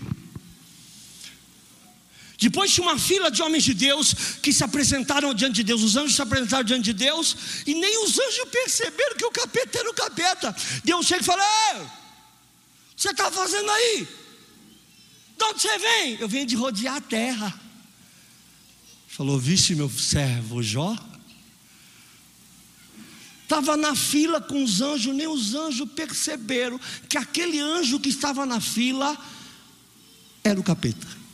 Depois 2.40 2.72
tinha 2.72 2.88
uma 2.88 3.00
fila 3.00 3.32
de 3.32 3.42
homens 3.42 3.64
de 3.64 3.74
Deus 3.74 4.14
que 4.42 4.52
se 4.52 4.64
apresentaram 4.64 5.34
diante 5.34 5.56
de 5.56 5.64
Deus. 5.64 5.84
Os 5.84 5.96
anjos 5.96 6.16
se 6.16 6.22
apresentaram 6.22 6.64
diante 6.64 6.86
de 6.86 6.94
Deus 6.94 7.36
e 7.66 7.74
nem 7.74 8.04
os 8.04 8.20
anjos 8.20 8.46
perceberam 8.52 9.16
que 9.16 9.26
o 9.26 9.32
capeta 9.32 9.80
era 9.80 9.90
o 9.90 9.94
capeta. 9.94 10.56
Deus 10.84 11.06
chega 11.06 11.22
e 11.22 11.26
fala: 11.26 11.44
o 11.44 12.96
que 12.96 13.02
você 13.02 13.10
está 13.10 13.32
fazendo 13.32 13.70
aí? 13.70 14.08
De 15.38 15.44
onde 15.44 15.62
você 15.62 15.78
vem? 15.78 16.18
Eu 16.20 16.28
venho 16.28 16.46
de 16.46 16.56
rodear 16.56 16.96
a 16.96 17.02
terra. 17.02 17.62
Falou: 19.08 19.40
Viste 19.40 19.76
meu 19.76 19.90
servo 19.90 20.62
Jó? 20.62 20.96
Estava 23.44 23.78
na 23.78 23.96
fila 23.96 24.42
com 24.42 24.64
os 24.64 24.82
anjos, 24.82 25.14
nem 25.14 25.28
os 25.28 25.54
anjos 25.54 25.88
perceberam 25.92 26.80
que 27.08 27.18
aquele 27.18 27.60
anjo 27.60 28.00
que 28.00 28.10
estava 28.10 28.46
na 28.46 28.60
fila 28.60 29.16
era 30.44 30.60
o 30.60 30.64
capeta. 30.64 31.25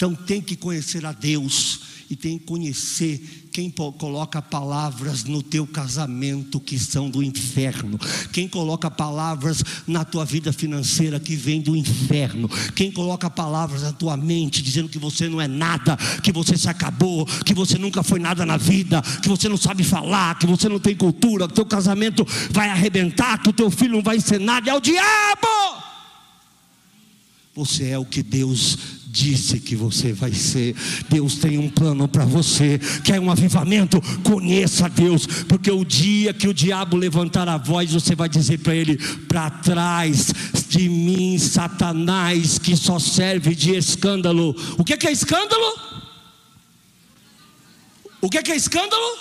Então 0.00 0.14
tem 0.14 0.40
que 0.40 0.56
conhecer 0.56 1.04
a 1.04 1.12
Deus 1.12 1.80
e 2.08 2.16
tem 2.16 2.38
que 2.38 2.46
conhecer 2.46 3.50
quem 3.52 3.70
coloca 3.70 4.40
palavras 4.40 5.24
no 5.24 5.42
teu 5.42 5.66
casamento 5.66 6.58
que 6.58 6.78
são 6.78 7.10
do 7.10 7.22
inferno, 7.22 8.00
quem 8.32 8.48
coloca 8.48 8.90
palavras 8.90 9.62
na 9.86 10.02
tua 10.02 10.24
vida 10.24 10.54
financeira 10.54 11.20
que 11.20 11.36
vem 11.36 11.60
do 11.60 11.76
inferno, 11.76 12.48
quem 12.74 12.90
coloca 12.90 13.28
palavras 13.28 13.82
na 13.82 13.92
tua 13.92 14.16
mente 14.16 14.62
dizendo 14.62 14.88
que 14.88 14.98
você 14.98 15.28
não 15.28 15.38
é 15.38 15.46
nada, 15.46 15.98
que 16.22 16.32
você 16.32 16.56
se 16.56 16.70
acabou, 16.70 17.26
que 17.44 17.52
você 17.52 17.76
nunca 17.76 18.02
foi 18.02 18.18
nada 18.18 18.46
na 18.46 18.56
vida, 18.56 19.02
que 19.22 19.28
você 19.28 19.50
não 19.50 19.58
sabe 19.58 19.84
falar, 19.84 20.38
que 20.38 20.46
você 20.46 20.66
não 20.66 20.80
tem 20.80 20.96
cultura, 20.96 21.46
que 21.46 21.52
teu 21.52 21.66
casamento 21.66 22.26
vai 22.50 22.70
arrebentar, 22.70 23.42
que 23.42 23.50
o 23.50 23.52
teu 23.52 23.70
filho 23.70 23.96
não 23.96 24.02
vai 24.02 24.18
ser 24.18 24.40
nada, 24.40 24.70
é 24.70 24.74
o 24.74 24.80
diabo. 24.80 25.80
Você 27.54 27.88
é 27.88 27.98
o 27.98 28.06
que 28.06 28.22
Deus 28.22 28.99
disse 29.10 29.58
que 29.58 29.74
você 29.74 30.12
vai 30.12 30.32
ser. 30.32 30.74
Deus 31.08 31.36
tem 31.36 31.58
um 31.58 31.68
plano 31.68 32.06
para 32.06 32.24
você. 32.24 32.80
Quer 33.04 33.20
um 33.20 33.30
avivamento? 33.30 34.00
Conheça 34.22 34.88
Deus, 34.88 35.26
porque 35.48 35.70
o 35.70 35.84
dia 35.84 36.32
que 36.32 36.48
o 36.48 36.54
diabo 36.54 36.96
levantar 36.96 37.48
a 37.48 37.58
voz, 37.58 37.92
você 37.92 38.14
vai 38.14 38.28
dizer 38.28 38.58
para 38.58 38.74
ele: 38.74 38.96
para 39.26 39.50
trás 39.50 40.32
de 40.68 40.88
mim, 40.88 41.38
Satanás, 41.38 42.58
que 42.58 42.76
só 42.76 42.98
serve 42.98 43.54
de 43.54 43.74
escândalo. 43.74 44.54
O 44.78 44.84
que 44.84 44.94
é 45.06 45.12
escândalo? 45.12 46.00
O 48.20 48.28
que 48.28 48.38
é 48.38 48.56
escândalo? 48.56 49.18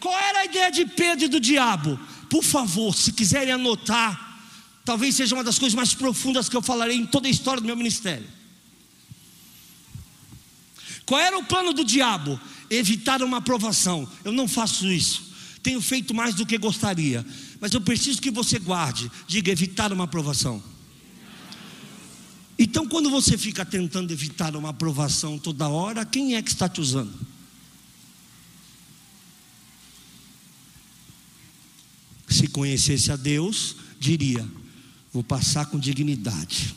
Qual 0.00 0.16
era 0.16 0.40
a 0.40 0.44
ideia 0.44 0.70
de 0.70 0.86
Pedro 0.86 1.24
e 1.24 1.28
do 1.28 1.40
diabo? 1.40 1.98
Por 2.30 2.44
favor, 2.44 2.94
se 2.94 3.12
quiserem 3.12 3.52
anotar, 3.52 4.27
talvez 4.88 5.14
seja 5.14 5.34
uma 5.34 5.44
das 5.44 5.58
coisas 5.58 5.74
mais 5.74 5.92
profundas 5.92 6.48
que 6.48 6.56
eu 6.56 6.62
falarei 6.62 6.96
em 6.96 7.04
toda 7.04 7.28
a 7.28 7.30
história 7.30 7.60
do 7.60 7.66
meu 7.66 7.76
ministério. 7.76 8.26
Qual 11.04 11.20
era 11.20 11.36
o 11.36 11.44
plano 11.44 11.74
do 11.74 11.84
diabo? 11.84 12.40
Evitar 12.70 13.22
uma 13.22 13.36
aprovação. 13.36 14.10
Eu 14.24 14.32
não 14.32 14.48
faço 14.48 14.90
isso. 14.90 15.30
Tenho 15.62 15.82
feito 15.82 16.14
mais 16.14 16.34
do 16.34 16.46
que 16.46 16.56
gostaria. 16.56 17.22
Mas 17.60 17.74
eu 17.74 17.82
preciso 17.82 18.18
que 18.18 18.30
você 18.30 18.58
guarde. 18.58 19.12
Diga 19.26 19.52
evitar 19.52 19.92
uma 19.92 20.04
aprovação. 20.04 20.62
Então, 22.58 22.88
quando 22.88 23.10
você 23.10 23.36
fica 23.36 23.66
tentando 23.66 24.10
evitar 24.10 24.56
uma 24.56 24.70
aprovação 24.70 25.38
toda 25.38 25.68
hora, 25.68 26.06
quem 26.06 26.34
é 26.34 26.40
que 26.40 26.48
está 26.48 26.66
te 26.66 26.80
usando? 26.80 27.12
Se 32.26 32.46
conhecesse 32.46 33.12
a 33.12 33.16
Deus, 33.16 33.76
diria: 34.00 34.48
vou 35.12 35.22
passar 35.22 35.66
com 35.66 35.78
dignidade. 35.78 36.74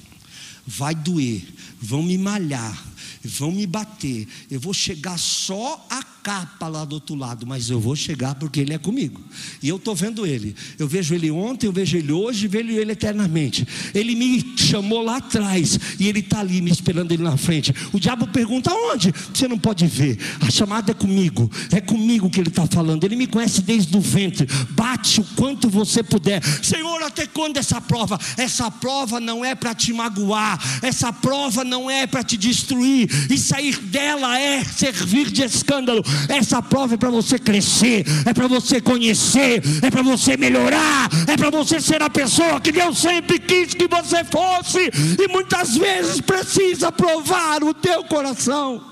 Vai 0.66 0.94
doer, 0.94 1.44
vão 1.80 2.04
me 2.04 2.18
malhar, 2.18 2.86
vão 3.24 3.52
me 3.52 3.66
bater. 3.66 4.28
Eu 4.50 4.60
vou 4.60 4.74
chegar 4.74 5.18
só 5.18 5.86
a 5.90 6.04
capa 6.24 6.68
lá 6.68 6.86
do 6.86 6.94
outro 6.94 7.16
lado, 7.16 7.46
mas 7.46 7.70
eu 7.70 7.80
vou 7.80 7.96
chegar 7.96 8.36
porque 8.36 8.60
Ele 8.60 8.74
é 8.74 8.78
comigo. 8.78 9.20
E 9.62 9.70
eu 9.70 9.78
estou 9.78 9.96
vendo 9.96 10.26
Ele. 10.26 10.56
Eu 10.78 10.88
vejo 10.88 11.14
Ele 11.14 11.32
ontem, 11.32 11.68
eu 11.68 11.74
vejo 11.74 11.98
Ele 11.98 12.12
hoje, 12.12 12.48
vejo 12.48 12.72
Ele 12.72 12.92
eternamente. 12.92 13.68
Ele 13.94 14.16
me 14.16 14.54
chamou 14.58 15.02
lá 15.02 15.18
atrás 15.18 15.80
e 16.00 16.08
Ele 16.08 16.20
está 16.20 16.40
ali 16.40 16.62
me 16.62 16.72
esperando 16.72 17.12
Ele 17.12 17.24
na 17.24 17.38
frente. 17.38 17.74
O 17.92 18.00
diabo 18.00 18.28
pergunta: 18.28 18.74
onde? 18.74 19.14
Você 19.34 19.48
não 19.48 19.58
pode 19.58 19.86
ver. 19.88 20.18
A 20.40 20.50
chamada 20.50 20.92
é 20.92 20.94
comigo. 20.94 21.50
É 21.72 21.82
comigo 21.82 22.30
que 22.30 22.40
Ele 22.40 22.50
está 22.50 22.66
falando. 22.68 23.04
Ele 23.04 23.16
me 23.16 23.28
conhece 23.28 23.62
desde 23.62 23.96
o 23.96 24.02
ventre. 24.02 24.48
Bate 24.72 25.22
o 25.22 25.24
quanto 25.36 25.70
você 25.70 26.04
puder. 26.04 26.42
Senhor, 26.64 27.02
até 27.04 27.26
quando 27.26 27.58
essa 27.58 27.82
prova? 27.82 28.20
Essa 28.38 28.70
prova 28.70 29.20
não 29.20 29.44
é 29.44 29.56
para 29.56 29.74
te 29.74 29.92
magoar. 29.92 30.60
Essa 30.82 31.12
prova 31.12 31.64
não 31.64 31.90
é 31.90 32.06
para 32.06 32.24
te 32.24 32.38
destruir. 32.38 33.10
E 33.30 33.38
sair 33.38 33.78
dela 33.80 34.40
é 34.40 34.64
servir 34.64 35.32
de 35.32 35.44
escândalo. 35.44 36.04
Essa 36.30 36.62
prova 36.62 36.96
é 36.96 36.98
para 36.98 37.10
você 37.10 37.38
crescer, 37.38 38.06
é 38.26 38.34
para 38.34 38.48
você 38.48 38.82
conhecer, 38.82 39.62
é 39.82 39.90
para 39.90 40.02
você 40.02 40.38
melhorar, 40.38 41.10
é 41.28 41.38
para 41.38 41.50
você 41.50 41.80
ser 41.80 42.02
a 42.02 42.10
pessoa 42.10 42.62
que 42.62 42.72
Deus 42.72 42.98
sempre 42.98 43.40
quis 43.40 43.74
que 43.74 43.88
você 43.88 44.24
fosse, 44.24 44.92
e 45.20 45.28
muitas 45.28 45.78
vezes 45.78 46.22
precisa 46.22 46.92
provar 46.92 47.64
o 47.64 47.74
teu 47.74 48.04
coração. 48.06 48.90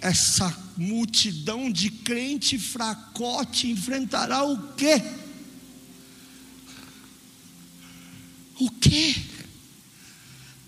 Essa 0.00 0.54
multidão 0.76 1.70
de 1.72 1.90
crente 1.90 2.58
fracote 2.58 3.70
enfrentará 3.70 4.44
o 4.44 4.74
quê? 4.74 5.02
O 8.58 8.70
quê? 8.70 9.16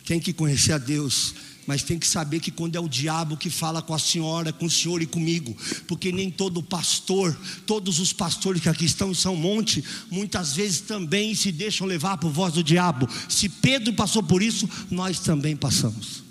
Tem 0.04 0.20
que 0.20 0.32
conhecer 0.32 0.72
a 0.72 0.78
Deus, 0.78 1.34
mas 1.66 1.82
tem 1.82 1.98
que 1.98 2.06
saber 2.06 2.40
que 2.40 2.50
quando 2.50 2.76
é 2.76 2.80
o 2.80 2.88
diabo 2.88 3.36
que 3.36 3.50
fala 3.50 3.82
com 3.82 3.92
a 3.92 3.98
senhora, 3.98 4.52
com 4.52 4.64
o 4.64 4.70
senhor 4.70 5.02
e 5.02 5.06
comigo, 5.06 5.54
porque 5.86 6.10
nem 6.10 6.30
todo 6.30 6.62
pastor, 6.62 7.38
todos 7.66 7.98
os 8.00 8.10
pastores 8.10 8.62
que 8.62 8.70
aqui 8.70 8.86
estão 8.86 9.10
em 9.10 9.14
São 9.14 9.36
Monte, 9.36 9.84
muitas 10.10 10.54
vezes 10.54 10.80
também 10.80 11.34
se 11.34 11.52
deixam 11.52 11.86
levar 11.86 12.16
por 12.16 12.30
voz 12.30 12.54
do 12.54 12.64
diabo. 12.64 13.06
Se 13.28 13.50
Pedro 13.50 13.92
passou 13.92 14.22
por 14.22 14.42
isso, 14.42 14.68
nós 14.90 15.20
também 15.20 15.54
passamos. 15.54 16.22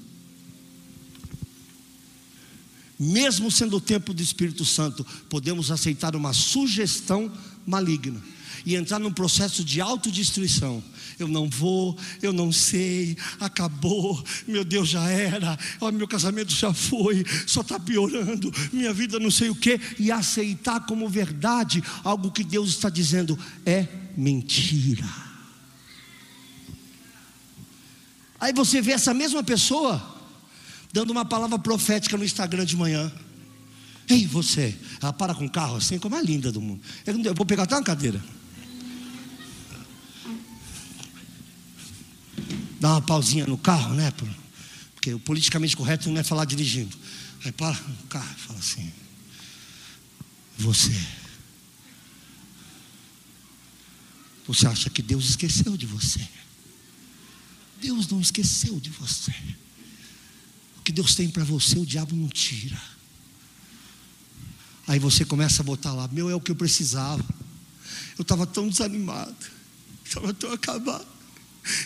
Mesmo 3.00 3.52
sendo 3.52 3.78
o 3.78 3.82
tempo 3.82 4.14
do 4.14 4.24
Espírito 4.24 4.66
Santo, 4.66 5.06
podemos 5.30 5.70
aceitar 5.70 6.16
uma 6.16 6.34
sugestão 6.34 7.32
maligna 7.64 8.20
e 8.66 8.76
entrar 8.76 8.98
num 8.98 9.14
processo 9.14 9.64
de 9.64 9.80
autodestruição. 9.80 10.84
Eu 11.20 11.28
não 11.28 11.50
vou, 11.50 11.98
eu 12.22 12.32
não 12.32 12.52
sei, 12.52 13.18
acabou, 13.40 14.24
meu 14.48 14.64
Deus 14.64 14.90
já 14.90 15.10
era, 15.10 15.58
ó, 15.82 15.92
meu 15.92 16.08
casamento 16.08 16.52
já 16.52 16.72
foi, 16.72 17.26
só 17.48 17.62
está 17.62 17.80
piorando, 17.80 18.54
minha 18.72 18.94
vida 18.94 19.20
não 19.20 19.32
sei 19.32 19.50
o 19.50 19.56
que, 19.56 19.80
e 19.98 20.12
aceitar 20.12 20.86
como 20.86 21.10
verdade 21.10 21.84
algo 22.04 22.32
que 22.32 22.44
Deus 22.44 22.70
está 22.70 22.88
dizendo 22.88 23.38
é 23.66 23.88
mentira. 24.16 25.06
Aí 28.40 28.54
você 28.54 28.82
vê 28.82 28.92
essa 28.92 29.14
mesma 29.14 29.44
pessoa 29.44 30.16
dando 30.94 31.10
uma 31.10 31.26
palavra 31.26 31.58
profética 31.58 32.16
no 32.16 32.24
Instagram 32.24 32.66
de 32.66 32.78
manhã. 32.78 33.12
Ei, 34.08 34.26
você, 34.26 34.78
ela 35.02 35.12
para 35.12 35.34
com 35.34 35.46
o 35.46 35.50
carro 35.50 35.78
assim, 35.78 35.98
como 35.98 36.16
é 36.16 36.22
linda 36.22 36.52
do 36.52 36.62
mundo. 36.62 36.82
Eu 37.06 37.34
vou 37.34 37.46
pegar 37.46 37.64
até 37.64 37.76
uma 37.76 37.84
cadeira. 37.84 38.24
Dá 42.80 42.94
uma 42.94 43.02
pausinha 43.02 43.46
no 43.46 43.58
carro, 43.58 43.94
né? 43.94 44.12
Porque 44.94 45.14
o 45.14 45.20
politicamente 45.20 45.76
correto 45.76 46.10
não 46.10 46.20
é 46.20 46.24
falar 46.24 46.46
dirigindo. 46.46 46.96
Aí 47.44 47.52
para 47.52 47.78
o 47.78 48.08
carro 48.08 48.36
e 48.38 48.42
fala 48.42 48.60
assim: 48.60 48.92
Você. 50.58 50.94
Você 54.48 54.66
acha 54.66 54.90
que 54.90 55.02
Deus 55.02 55.30
esqueceu 55.30 55.76
de 55.76 55.86
você? 55.86 56.26
Deus 57.82 58.08
não 58.08 58.20
esqueceu 58.20 58.80
de 58.80 58.90
você. 58.90 59.34
O 60.78 60.82
que 60.82 60.92
Deus 60.92 61.16
tem 61.16 61.30
para 61.30 61.44
você, 61.44 61.78
o 61.78 61.86
diabo 61.86 62.16
não 62.16 62.30
tira. 62.30 62.82
Aí 64.88 65.00
você 65.00 65.26
começa 65.26 65.62
a 65.62 65.66
botar 65.66 65.94
lá: 65.94 66.08
Meu, 66.08 66.30
é 66.30 66.36
o 66.36 66.42
que 66.42 66.52
eu 66.52 66.56
precisava. 66.56 67.24
Eu 68.18 68.24
estava 68.24 68.48
tão 68.48 68.68
desanimado, 68.68 69.36
estava 70.04 70.34
tão 70.34 70.52
acabado. 70.52 71.17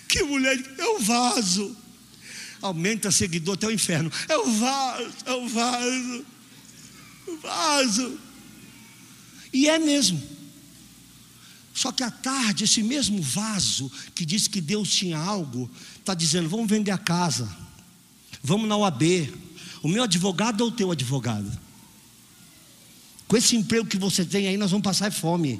Que 0.08 0.24
mulher, 0.24 0.58
é 0.78 0.86
o 0.86 1.00
vaso. 1.00 1.76
Aumenta 2.62 3.12
seguidor 3.12 3.56
até 3.56 3.68
o 3.68 3.72
inferno. 3.72 4.12
É 4.28 4.38
o 4.38 4.52
vaso, 4.52 5.14
é 5.26 5.34
o 5.34 5.48
vaso. 5.48 6.26
O 7.28 7.38
vaso. 7.38 8.20
E 9.52 9.68
é 9.68 9.80
mesmo. 9.80 10.22
Só 11.74 11.92
que 11.92 12.04
à 12.04 12.12
tarde, 12.12 12.66
esse 12.66 12.84
mesmo 12.84 13.22
vaso 13.22 13.92
que 14.14 14.26
disse 14.26 14.50
que 14.50 14.62
Deus 14.62 14.90
tinha 14.90 15.18
algo, 15.18 15.70
está 15.98 16.14
dizendo: 16.14 16.50
vamos 16.50 16.70
vender 16.70 16.92
a 16.92 16.98
casa, 16.98 17.50
vamos 18.44 18.68
na 18.68 18.78
UAB. 18.78 19.34
O 19.82 19.88
meu 19.88 20.04
advogado 20.04 20.62
ou 20.62 20.68
o 20.68 20.72
teu 20.72 20.92
advogado? 20.92 21.52
Com 23.28 23.38
esse 23.38 23.56
emprego 23.56 23.88
que 23.88 23.98
você 23.98 24.24
tem 24.24 24.48
aí, 24.48 24.58
nós 24.58 24.70
vamos 24.70 24.84
passar 24.84 25.12
fome. 25.12 25.60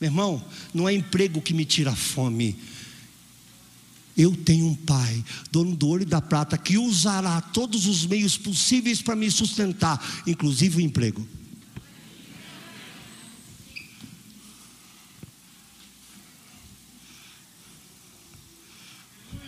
Meu 0.00 0.08
irmão, 0.08 0.44
não 0.74 0.88
é 0.88 0.94
emprego 0.94 1.40
que 1.40 1.54
me 1.54 1.64
tira 1.64 1.90
a 1.92 1.96
fome, 1.96 2.58
eu 4.16 4.34
tenho 4.34 4.66
um 4.66 4.74
pai, 4.74 5.22
dono 5.50 5.76
do 5.76 5.88
ouro 5.88 6.02
e 6.02 6.06
da 6.06 6.22
prata, 6.22 6.56
que 6.56 6.78
usará 6.78 7.40
todos 7.40 7.86
os 7.86 8.06
meios 8.06 8.38
possíveis 8.38 9.02
para 9.02 9.14
me 9.14 9.30
sustentar, 9.30 10.22
inclusive 10.26 10.78
o 10.78 10.80
emprego. 10.80 11.26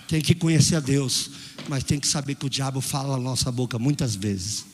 Tem 0.06 0.20
que 0.20 0.34
conhecer 0.34 0.76
a 0.76 0.80
Deus, 0.80 1.30
mas 1.68 1.84
tem 1.84 2.00
que 2.00 2.08
saber 2.08 2.34
que 2.34 2.46
o 2.46 2.50
diabo 2.50 2.80
fala 2.80 3.16
na 3.16 3.22
nossa 3.22 3.52
boca 3.52 3.78
muitas 3.78 4.14
vezes. 4.14 4.64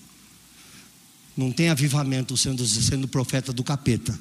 Não 1.36 1.50
tem 1.50 1.68
avivamento 1.68 2.36
sendo, 2.36 2.64
sendo 2.66 3.08
profeta 3.08 3.52
do 3.52 3.64
capeta. 3.64 4.16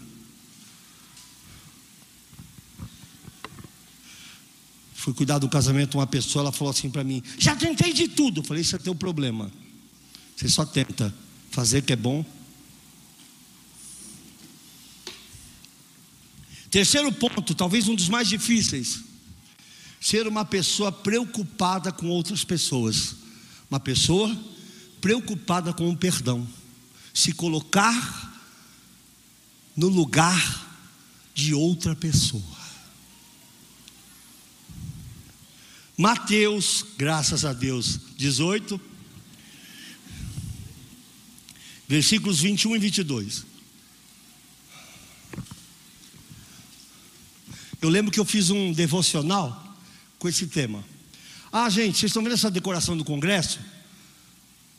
Fui 5.03 5.13
cuidar 5.13 5.37
do 5.37 5.49
casamento 5.49 5.97
uma 5.97 6.07
pessoa, 6.07 6.43
ela 6.43 6.51
falou 6.53 6.71
assim 6.71 6.89
para 6.89 7.03
mim: 7.03 7.21
Já 7.37 7.53
tentei 7.57 7.91
de 7.91 8.07
tudo. 8.07 8.39
Eu 8.39 8.45
falei: 8.45 8.61
Isso 8.61 8.73
é 8.73 8.79
teu 8.79 8.95
problema. 8.95 9.51
Você 10.33 10.47
só 10.47 10.65
tenta 10.65 11.13
fazer 11.51 11.79
o 11.79 11.81
que 11.81 11.91
é 11.91 11.95
bom. 11.97 12.25
Terceiro 16.71 17.11
ponto, 17.11 17.53
talvez 17.53 17.89
um 17.89 17.95
dos 17.95 18.07
mais 18.07 18.29
difíceis: 18.29 19.03
ser 19.99 20.25
uma 20.25 20.45
pessoa 20.45 20.89
preocupada 20.89 21.91
com 21.91 22.07
outras 22.07 22.45
pessoas. 22.45 23.15
Uma 23.69 23.81
pessoa 23.81 24.33
preocupada 25.01 25.73
com 25.73 25.89
o 25.89 25.97
perdão. 25.97 26.47
Se 27.13 27.33
colocar 27.33 28.41
no 29.75 29.89
lugar 29.89 30.65
de 31.35 31.53
outra 31.53 31.93
pessoa. 31.93 32.52
Mateus, 35.97 36.85
graças 36.97 37.45
a 37.45 37.53
Deus, 37.53 37.99
18, 38.17 38.81
versículos 41.87 42.39
21 42.39 42.75
e 42.75 42.79
22. 42.79 43.45
Eu 47.79 47.89
lembro 47.89 48.11
que 48.11 48.19
eu 48.19 48.25
fiz 48.25 48.49
um 48.49 48.71
devocional 48.71 49.77
com 50.17 50.27
esse 50.27 50.47
tema. 50.47 50.83
Ah, 51.51 51.69
gente, 51.69 51.99
vocês 51.99 52.09
estão 52.09 52.23
vendo 52.23 52.33
essa 52.33 52.49
decoração 52.49 52.97
do 52.97 53.05
congresso? 53.05 53.59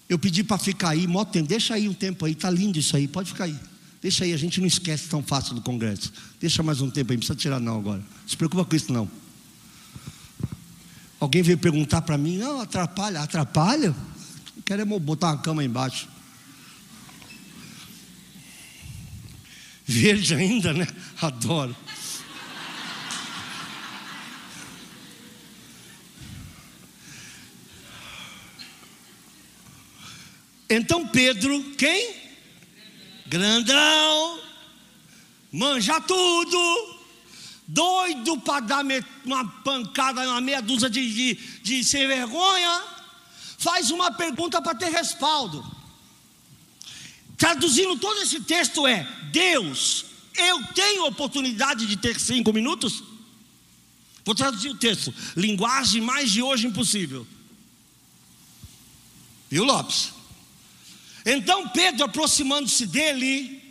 Eu 0.09 0.19
pedi 0.19 0.43
para 0.43 0.59
ficar 0.59 0.91
aí, 0.91 1.07
mó 1.07 1.25
tempo, 1.25 1.47
deixa 1.47 1.75
aí 1.75 1.89
um 1.89 1.95
tempo 1.95 2.25
aí, 2.25 2.35
tá 2.35 2.51
lindo 2.51 2.79
isso 2.79 2.97
aí, 2.97 3.07
pode 3.07 3.31
ficar 3.31 3.45
aí. 3.45 3.57
Deixa 4.03 4.25
aí, 4.25 4.33
a 4.33 4.37
gente 4.37 4.61
não 4.61 4.67
esquece 4.67 5.09
tão 5.09 5.23
fácil 5.23 5.55
do 5.55 5.63
congresso. 5.63 6.13
Deixa 6.41 6.63
mais 6.63 6.81
um 6.81 6.91
tempo 6.91 7.13
aí, 7.13 7.17
não 7.17 7.21
precisa 7.21 7.39
tirar 7.39 7.61
não 7.61 7.79
agora. 7.79 8.01
Não 8.01 8.29
se 8.29 8.37
preocupa 8.37 8.65
com 8.65 8.75
isso 8.75 8.93
não. 8.93 9.09
Alguém 11.25 11.43
veio 11.43 11.57
perguntar 11.57 12.03
para 12.03 12.19
mim, 12.19 12.37
não, 12.37 12.61
atrapalha, 12.61 13.21
atrapalha? 13.23 13.97
Queremos 14.63 15.01
botar 15.01 15.29
uma 15.29 15.39
cama 15.39 15.65
embaixo. 15.65 16.07
Verde 19.87 20.35
ainda, 20.35 20.75
né? 20.75 20.87
Adoro. 21.23 21.75
Então 30.69 31.09
Pedro, 31.09 31.73
quem? 31.79 32.17
Grandão, 33.27 34.41
manja 35.51 35.99
tudo 36.03 37.04
doido 37.67 38.39
para 38.41 38.61
dar 38.61 38.85
uma 39.25 39.49
pancada, 39.63 40.29
uma 40.29 40.41
meia 40.41 40.61
dúzia 40.61 40.91
de, 40.91 41.13
de, 41.13 41.35
de 41.63 41.85
sem 41.85 42.07
vergonha, 42.07 42.83
faz 43.59 43.91
uma 43.91 44.13
pergunta 44.13 44.61
para 44.61 44.75
ter 44.75 44.91
respaldo. 44.91 45.65
Traduzindo 47.37 47.97
todo 47.99 48.21
esse 48.21 48.41
texto 48.41 48.87
é: 48.87 49.07
Deus, 49.33 50.05
eu 50.37 50.63
tenho 50.75 51.07
oportunidade 51.07 51.87
de 51.87 51.97
ter 51.97 52.19
cinco 52.21 52.53
minutos? 52.53 53.03
Vou 54.25 54.35
traduzir 54.35 54.71
o 54.71 54.77
texto. 54.77 55.15
Linguagem 55.37 56.01
mais 56.01 56.31
de 56.31 56.43
hoje 56.43 56.67
impossível. 56.67 57.27
Viu, 59.51 59.65
Lopes? 59.65 60.13
Então 61.27 61.69
Pedro, 61.69 62.05
aproximando-se 62.05 62.87
dele, 62.87 63.63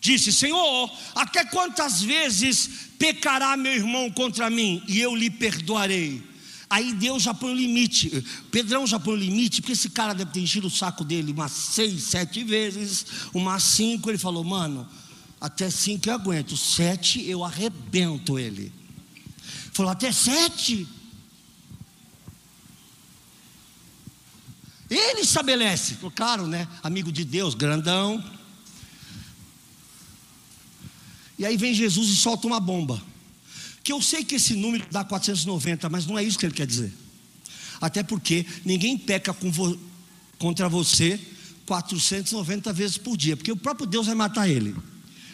disse: 0.00 0.32
Senhor, 0.32 0.90
até 1.14 1.44
quantas 1.44 2.02
vezes 2.02 2.89
pecará 3.00 3.56
meu 3.56 3.72
irmão 3.72 4.10
contra 4.10 4.50
mim 4.50 4.82
e 4.86 5.00
eu 5.00 5.16
lhe 5.16 5.30
perdoarei. 5.30 6.22
Aí 6.68 6.92
Deus 6.92 7.22
já 7.22 7.32
põe 7.32 7.50
o 7.50 7.56
limite. 7.56 8.24
Pedrão 8.52 8.86
já 8.86 9.00
põe 9.00 9.14
o 9.14 9.16
limite, 9.16 9.62
porque 9.62 9.72
esse 9.72 9.88
cara 9.88 10.12
deve 10.12 10.30
ter 10.30 10.40
enchido 10.40 10.66
o 10.66 10.70
saco 10.70 11.02
dele 11.02 11.32
umas 11.32 11.50
seis, 11.50 12.04
sete 12.04 12.44
vezes, 12.44 13.06
umas 13.32 13.62
cinco. 13.62 14.10
Ele 14.10 14.18
falou, 14.18 14.44
mano, 14.44 14.86
até 15.40 15.70
cinco 15.70 16.08
eu 16.08 16.14
aguento, 16.14 16.56
sete 16.56 17.26
eu 17.26 17.42
arrebento 17.42 18.38
ele. 18.38 18.70
Falou, 19.72 19.90
até 19.90 20.12
sete. 20.12 20.86
Ele 24.90 25.22
estabelece, 25.22 25.96
claro, 26.14 26.46
né? 26.46 26.68
Amigo 26.82 27.10
de 27.10 27.24
Deus, 27.24 27.54
grandão. 27.54 28.22
E 31.40 31.46
aí 31.46 31.56
vem 31.56 31.72
Jesus 31.72 32.10
e 32.10 32.16
solta 32.16 32.46
uma 32.46 32.60
bomba. 32.60 33.02
Que 33.82 33.90
eu 33.90 34.02
sei 34.02 34.22
que 34.22 34.34
esse 34.34 34.54
número 34.54 34.84
dá 34.90 35.02
490, 35.02 35.88
mas 35.88 36.04
não 36.04 36.18
é 36.18 36.22
isso 36.22 36.38
que 36.38 36.44
ele 36.44 36.54
quer 36.54 36.66
dizer. 36.66 36.92
Até 37.80 38.02
porque 38.02 38.44
ninguém 38.62 38.98
peca 38.98 39.32
vo 39.32 39.74
contra 40.38 40.68
você 40.68 41.18
490 41.64 42.74
vezes 42.74 42.98
por 42.98 43.16
dia, 43.16 43.38
porque 43.38 43.50
o 43.50 43.56
próprio 43.56 43.86
Deus 43.86 44.04
vai 44.04 44.14
matar 44.14 44.50
ele. 44.50 44.76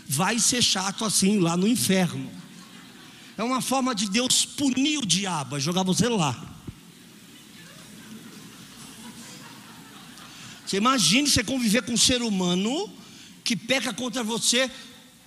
Vai 0.07 0.39
ser 0.39 0.63
chato 0.63 1.05
assim 1.05 1.41
lá 1.41 1.57
no 1.57 1.67
inferno. 1.67 2.31
É 3.37 3.43
uma 3.43 3.61
forma 3.61 3.93
de 3.93 4.09
Deus 4.09 4.45
punir 4.45 4.99
o 4.99 5.07
diabo, 5.07 5.57
é 5.57 5.61
jogar 5.61 5.83
você 5.83 6.09
lá. 6.09 6.55
Você 10.65 10.77
imagine 10.77 11.29
você 11.29 11.43
conviver 11.43 11.83
com 11.83 11.95
um 11.95 11.97
ser 11.97 12.23
humano 12.23 12.89
que 13.43 13.57
peca 13.57 13.93
contra 13.93 14.23
você 14.23 14.71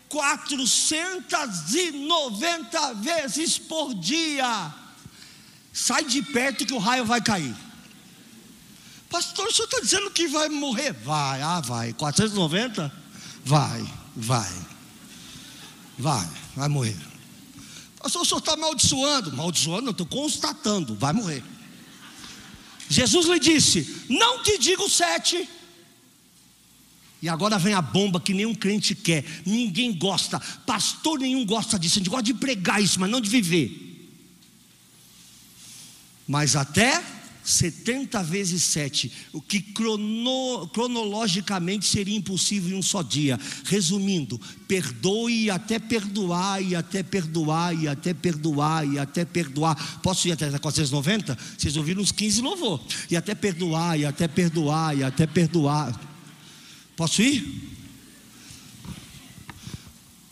490 0.10 2.94
vezes 2.96 3.58
por 3.58 3.94
dia. 3.94 4.74
Sai 5.72 6.04
de 6.04 6.22
perto 6.24 6.66
que 6.66 6.74
o 6.74 6.80
raio 6.80 7.06
vai 7.06 7.22
cair. 7.22 7.56
Pastor, 9.10 9.48
o 9.48 9.52
senhor 9.52 9.66
está 9.66 9.80
dizendo 9.80 10.12
que 10.12 10.28
vai 10.28 10.50
morrer? 10.50 10.92
Vai, 10.94 11.42
ah, 11.42 11.62
vai. 11.62 11.94
490? 11.94 12.92
Vai, 13.46 13.90
vai. 14.16 14.52
Vai, 15.98 16.30
vai 16.56 16.68
morrer. 16.68 16.98
Pastor, 18.02 18.22
o 18.22 18.26
senhor 18.26 18.40
está 18.40 18.54
amaldiçoando? 18.54 19.32
Amaldiçoando, 19.32 19.88
eu 19.88 19.92
estou 19.92 20.06
constatando, 20.06 20.96
vai 20.96 21.14
morrer. 21.14 21.44
Jesus 22.90 23.28
lhe 23.28 23.40
disse: 23.40 24.06
Não 24.10 24.42
te 24.42 24.58
digo 24.58 24.90
sete 24.90 25.48
e 27.22 27.28
agora 27.28 27.58
vem 27.58 27.74
a 27.74 27.82
bomba 27.82 28.20
que 28.20 28.34
nenhum 28.34 28.56
crente 28.56 28.96
quer, 28.96 29.26
ninguém 29.46 29.94
gosta, 29.94 30.40
pastor 30.66 31.20
nenhum 31.20 31.46
gosta 31.46 31.78
disso, 31.78 31.98
a 31.98 32.00
gente 32.00 32.10
gosta 32.10 32.24
de 32.24 32.34
pregar 32.34 32.82
isso, 32.82 33.00
mas 33.00 33.10
não 33.10 33.20
de 33.20 33.30
viver. 33.30 33.86
Mas 36.28 36.56
até 36.56 37.04
70 37.50 38.22
vezes 38.24 38.62
7, 38.64 39.12
o 39.34 39.42
que 39.42 39.60
crono, 39.60 40.68
cronologicamente 40.68 41.86
seria 41.86 42.16
impossível 42.16 42.70
em 42.70 42.80
um 42.80 42.82
só 42.82 43.02
dia. 43.02 43.40
Resumindo, 43.66 44.40
perdoe 44.68 45.50
até 45.50 45.80
perdoar, 45.80 46.62
e 46.62 46.76
até 46.76 47.02
perdoar, 47.02 47.74
e 47.74 47.88
até 47.88 48.14
perdoar, 48.14 48.86
e 48.86 49.00
até 49.00 49.26
perdoar. 49.26 50.00
Posso 50.02 50.28
ir 50.28 50.34
até 50.34 50.50
490? 50.52 51.38
Vocês 51.58 51.76
ouviram 51.76 52.02
uns 52.02 52.12
15 52.12 52.42
louvor. 52.42 52.82
E 53.10 53.18
até 53.18 53.34
perdoar, 53.34 54.00
e 54.00 54.06
até 54.06 54.28
perdoar, 54.28 54.96
e 54.96 55.04
até 55.04 55.26
perdoar. 55.26 56.09
Posso 57.00 57.22
ir? 57.22 57.48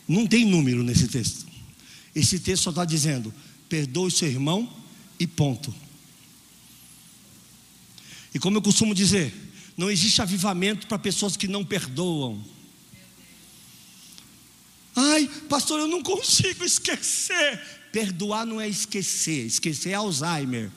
Não 0.06 0.26
tem 0.26 0.44
número 0.44 0.82
nesse 0.82 1.08
texto. 1.08 1.46
Esse 2.14 2.38
texto 2.38 2.64
só 2.64 2.68
está 2.70 2.84
dizendo: 2.84 3.32
perdoe 3.70 4.10
seu 4.10 4.28
irmão 4.28 4.70
e 5.18 5.26
ponto. 5.26 5.74
E 8.34 8.38
como 8.38 8.58
eu 8.58 8.60
costumo 8.60 8.94
dizer, 8.94 9.32
não 9.78 9.90
existe 9.90 10.20
avivamento 10.20 10.86
para 10.86 10.98
pessoas 10.98 11.38
que 11.38 11.48
não 11.48 11.64
perdoam. 11.64 12.44
Ai, 14.94 15.26
pastor, 15.48 15.80
eu 15.80 15.88
não 15.88 16.02
consigo 16.02 16.66
esquecer. 16.66 17.62
Perdoar 17.90 18.44
não 18.44 18.60
é 18.60 18.68
esquecer, 18.68 19.46
esquecer 19.46 19.92
é 19.92 19.94
Alzheimer. 19.94 20.70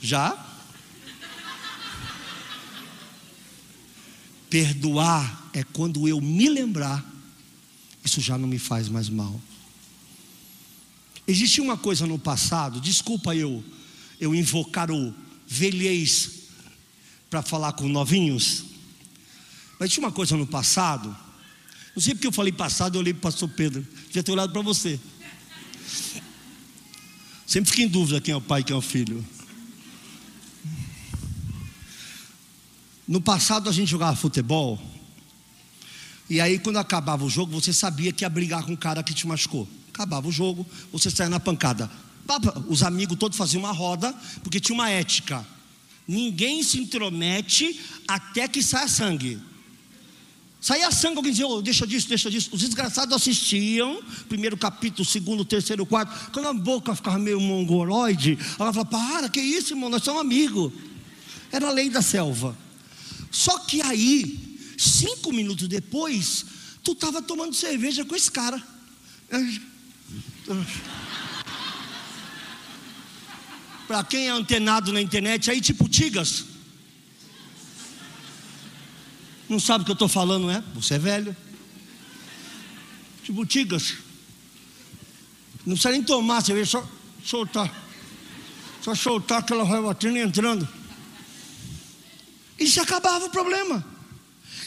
Já? 0.00 0.44
Perdoar 4.48 5.50
é 5.52 5.64
quando 5.64 6.06
eu 6.06 6.20
me 6.20 6.48
lembrar, 6.48 7.04
isso 8.04 8.20
já 8.20 8.38
não 8.38 8.46
me 8.46 8.58
faz 8.58 8.88
mais 8.88 9.08
mal. 9.08 9.40
Existia 11.26 11.62
uma 11.62 11.76
coisa 11.76 12.06
no 12.06 12.18
passado, 12.18 12.80
desculpa 12.80 13.34
eu 13.34 13.64
eu 14.20 14.34
invocar 14.34 14.90
o 14.90 15.14
velhez 15.46 16.30
para 17.28 17.42
falar 17.42 17.72
com 17.72 17.88
novinhos, 17.88 18.64
mas 19.78 19.90
tinha 19.90 20.04
uma 20.04 20.12
coisa 20.12 20.36
no 20.36 20.46
passado, 20.46 21.14
não 21.94 22.02
sei 22.02 22.14
porque 22.14 22.26
eu 22.26 22.32
falei 22.32 22.52
passado, 22.52 22.96
eu 22.96 23.00
olhei 23.00 23.12
para 23.12 23.18
o 23.18 23.22
pastor 23.22 23.48
Pedro, 23.50 23.86
já 24.10 24.22
ter 24.22 24.32
olhado 24.32 24.52
para 24.52 24.62
você. 24.62 24.98
Sempre 27.46 27.70
fico 27.70 27.82
em 27.82 27.88
dúvida 27.88 28.20
quem 28.20 28.32
é 28.32 28.36
o 28.36 28.40
pai 28.40 28.60
e 28.60 28.64
quem 28.64 28.74
é 28.74 28.78
o 28.78 28.82
filho. 28.82 29.24
No 33.06 33.20
passado 33.20 33.68
a 33.68 33.72
gente 33.72 33.90
jogava 33.90 34.16
futebol. 34.16 34.80
E 36.28 36.40
aí, 36.40 36.58
quando 36.58 36.78
acabava 36.78 37.24
o 37.24 37.30
jogo, 37.30 37.52
você 37.52 37.72
sabia 37.72 38.12
que 38.12 38.24
ia 38.24 38.28
brigar 38.28 38.64
com 38.64 38.72
o 38.72 38.76
cara 38.76 39.02
que 39.02 39.14
te 39.14 39.26
machucou. 39.26 39.68
Acabava 39.94 40.26
o 40.26 40.32
jogo, 40.32 40.66
você 40.92 41.08
saia 41.08 41.30
na 41.30 41.38
pancada. 41.38 41.90
Os 42.68 42.82
amigos 42.82 43.16
todos 43.16 43.38
faziam 43.38 43.62
uma 43.62 43.72
roda, 43.72 44.12
porque 44.42 44.58
tinha 44.58 44.74
uma 44.74 44.90
ética. 44.90 45.46
Ninguém 46.06 46.62
se 46.62 46.78
intromete 46.78 47.80
até 48.08 48.48
que 48.48 48.62
saia 48.62 48.88
sangue. 48.88 49.38
Saía 50.60 50.90
sangue, 50.90 51.18
alguém 51.18 51.30
dizia, 51.30 51.46
oh, 51.46 51.62
deixa 51.62 51.86
disso, 51.86 52.08
deixa 52.08 52.28
disso. 52.28 52.50
Os 52.52 52.60
desgraçados 52.60 53.14
assistiam, 53.14 54.02
primeiro 54.28 54.56
capítulo, 54.56 55.04
segundo, 55.04 55.44
terceiro, 55.44 55.86
quarto. 55.86 56.32
Quando 56.32 56.48
a 56.48 56.52
boca 56.52 56.92
ficava 56.94 57.20
meio 57.20 57.40
mongoloide, 57.40 58.36
ela 58.58 58.72
falava, 58.72 58.84
para, 58.84 59.28
que 59.28 59.40
isso, 59.40 59.74
irmão, 59.74 59.88
nós 59.88 60.02
somos 60.02 60.20
amigos. 60.20 60.72
Era 61.52 61.68
a 61.68 61.70
lei 61.70 61.88
da 61.88 62.02
selva. 62.02 62.56
Só 63.30 63.58
que 63.60 63.82
aí, 63.82 64.58
cinco 64.78 65.32
minutos 65.32 65.68
depois, 65.68 66.46
tu 66.82 66.92
estava 66.92 67.20
tomando 67.20 67.54
cerveja 67.54 68.04
com 68.04 68.14
esse 68.14 68.30
cara. 68.30 68.62
Para 73.86 74.04
quem 74.04 74.26
é 74.26 74.30
antenado 74.30 74.92
na 74.92 75.00
internet, 75.00 75.50
aí 75.50 75.60
tipo 75.60 75.88
Tigas. 75.88 76.44
Não 79.48 79.60
sabe 79.60 79.82
o 79.82 79.84
que 79.84 79.92
eu 79.92 79.94
estou 79.94 80.08
falando, 80.08 80.50
é? 80.50 80.62
Você 80.74 80.94
é 80.94 80.98
velho. 80.98 81.36
Tipo 83.22 83.46
Tigas. 83.46 83.94
Não 85.64 85.74
precisa 85.74 85.90
nem 85.90 86.02
tomar 86.02 86.42
cerveja, 86.42 86.70
só 86.70 86.88
soltar. 87.24 87.72
Só 88.82 88.94
soltar 88.94 89.40
aquela 89.40 89.64
raivatina 89.64 90.20
entrando. 90.20 90.68
E 92.58 92.68
se 92.68 92.80
acabava 92.80 93.26
o 93.26 93.30
problema. 93.30 93.84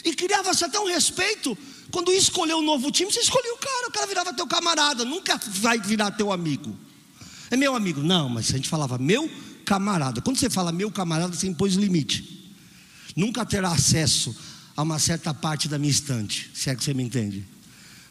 E 0.04 0.14
criava-se 0.14 0.64
até 0.64 0.78
um 0.78 0.86
respeito. 0.86 1.56
Quando 1.90 2.12
escolheu 2.12 2.58
um 2.58 2.62
novo 2.62 2.90
time, 2.90 3.12
você 3.12 3.20
escolheu 3.20 3.54
o 3.54 3.58
cara, 3.58 3.88
o 3.88 3.92
cara 3.92 4.06
virava 4.06 4.32
teu 4.32 4.46
camarada, 4.46 5.04
nunca 5.04 5.40
vai 5.46 5.78
virar 5.78 6.12
teu 6.12 6.32
amigo. 6.32 6.76
É 7.50 7.56
meu 7.56 7.74
amigo. 7.74 8.00
Não, 8.00 8.28
mas 8.28 8.48
a 8.48 8.56
gente 8.56 8.68
falava 8.68 8.96
meu 8.96 9.28
camarada. 9.64 10.20
Quando 10.20 10.38
você 10.38 10.48
fala 10.48 10.72
meu 10.72 10.90
camarada, 10.90 11.34
você 11.34 11.46
impôs 11.46 11.74
limite. 11.74 12.54
Nunca 13.16 13.44
terá 13.44 13.72
acesso 13.72 14.34
a 14.76 14.82
uma 14.82 14.98
certa 14.98 15.34
parte 15.34 15.68
da 15.68 15.78
minha 15.78 15.90
estante, 15.90 16.50
se 16.54 16.70
é 16.70 16.76
que 16.76 16.82
você 16.82 16.94
me 16.94 17.02
entende. 17.02 17.44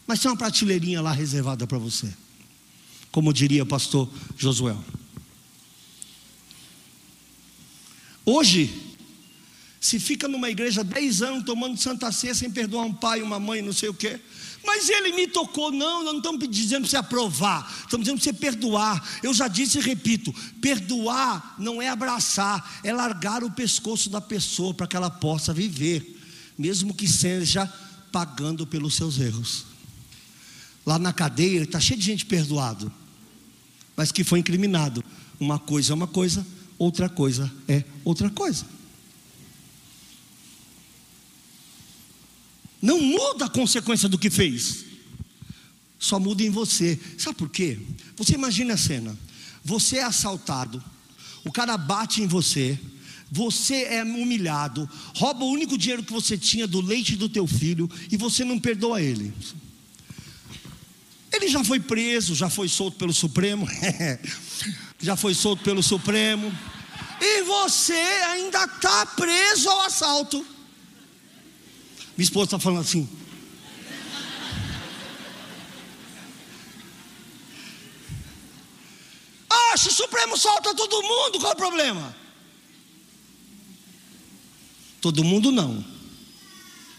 Mas 0.05 0.19
tem 0.19 0.29
uma 0.29 0.37
prateleirinha 0.37 1.01
lá 1.01 1.11
reservada 1.11 1.65
para 1.65 1.77
você. 1.77 2.11
Como 3.11 3.33
diria 3.33 3.63
o 3.63 3.65
pastor 3.65 4.09
Josué. 4.37 4.75
Hoje, 8.25 8.88
se 9.79 9.99
fica 9.99 10.27
numa 10.27 10.49
igreja 10.49 10.83
10 10.83 11.21
anos 11.21 11.43
tomando 11.45 11.77
Santa 11.77 12.11
Ceia 12.11 12.35
sem 12.35 12.51
perdoar 12.51 12.83
um 12.83 12.93
pai, 12.93 13.21
uma 13.21 13.39
mãe, 13.39 13.61
não 13.61 13.71
sei 13.71 13.89
o 13.89 13.93
quê. 13.93 14.19
Mas 14.63 14.89
ele 14.89 15.13
me 15.13 15.25
tocou, 15.25 15.71
não, 15.71 16.03
nós 16.03 16.11
não 16.11 16.17
estamos 16.17 16.49
dizendo 16.49 16.81
para 16.81 16.89
você 16.89 16.97
aprovar, 16.97 17.81
estamos 17.83 18.05
dizendo 18.05 18.19
para 18.19 18.23
você 18.25 18.33
perdoar. 18.33 19.19
Eu 19.23 19.33
já 19.33 19.47
disse 19.47 19.77
e 19.77 19.81
repito: 19.81 20.33
perdoar 20.61 21.55
não 21.57 21.81
é 21.81 21.87
abraçar, 21.87 22.81
é 22.83 22.91
largar 22.91 23.41
o 23.41 23.51
pescoço 23.51 24.09
da 24.09 24.19
pessoa 24.19 24.73
para 24.73 24.85
que 24.85 24.97
ela 24.97 25.09
possa 25.09 25.53
viver, 25.53 26.19
mesmo 26.57 26.93
que 26.93 27.07
seja 27.07 27.65
pagando 28.11 28.67
pelos 28.67 28.95
seus 28.95 29.17
erros. 29.17 29.65
Lá 30.85 30.99
na 30.99 31.13
cadeia 31.13 31.61
está 31.61 31.79
cheio 31.79 31.99
de 31.99 32.05
gente 32.05 32.25
perdoado, 32.25 32.91
mas 33.95 34.11
que 34.11 34.25
foi 34.25 34.39
incriminado. 34.39 35.03
Uma 35.39 35.57
coisa 35.57 35.93
é 35.93 35.95
uma 35.95 36.07
coisa, 36.07 36.45
outra 36.77 37.07
coisa 37.07 37.49
é 37.65 37.85
outra 38.03 38.29
coisa. 38.29 38.65
Não 42.81 43.01
muda 43.01 43.45
a 43.45 43.49
consequência 43.49 44.07
do 44.07 44.17
que 44.17 44.29
fez. 44.29 44.85
Só 45.99 46.19
muda 46.19 46.43
em 46.43 46.49
você. 46.49 46.99
Sabe 47.17 47.37
por 47.37 47.49
quê? 47.49 47.77
Você 48.15 48.33
imagina 48.33 48.73
a 48.73 48.77
cena. 48.77 49.17
Você 49.63 49.97
é 49.97 50.03
assaltado, 50.03 50.83
o 51.43 51.51
cara 51.51 51.77
bate 51.77 52.21
em 52.21 52.27
você, 52.27 52.79
você 53.31 53.83
é 53.83 54.03
humilhado, 54.03 54.89
rouba 55.15 55.43
o 55.43 55.51
único 55.51 55.77
dinheiro 55.77 56.03
que 56.03 56.11
você 56.11 56.37
tinha 56.37 56.65
do 56.65 56.81
leite 56.81 57.15
do 57.15 57.29
teu 57.29 57.45
filho 57.45 57.89
e 58.11 58.17
você 58.17 58.43
não 58.43 58.59
perdoa 58.59 59.01
ele. 59.01 59.33
Ele 61.31 61.47
já 61.47 61.63
foi 61.63 61.79
preso, 61.79 62.33
já 62.33 62.49
foi 62.49 62.67
solto 62.67 62.97
pelo 62.97 63.13
Supremo, 63.13 63.67
já 64.99 65.15
foi 65.15 65.33
solto 65.35 65.63
pelo 65.63 65.83
Supremo, 65.83 66.51
e 67.21 67.43
você 67.43 67.93
ainda 67.93 68.63
está 68.63 69.05
preso 69.05 69.69
ao 69.69 69.81
assalto. 69.81 70.45
Minha 72.19 72.25
esposa 72.25 72.47
está 72.47 72.59
falando 72.59 72.81
assim. 72.81 73.07
Ah, 79.49 79.77
se 79.77 79.87
o 79.87 79.91
Supremo 79.93 80.37
solta 80.37 80.75
todo 80.75 81.01
mundo, 81.01 81.39
qual 81.39 81.53
é 81.53 81.55
o 81.55 81.57
problema? 81.57 82.13
Todo 84.99 85.23
mundo 85.23 85.49
não. 85.49 85.81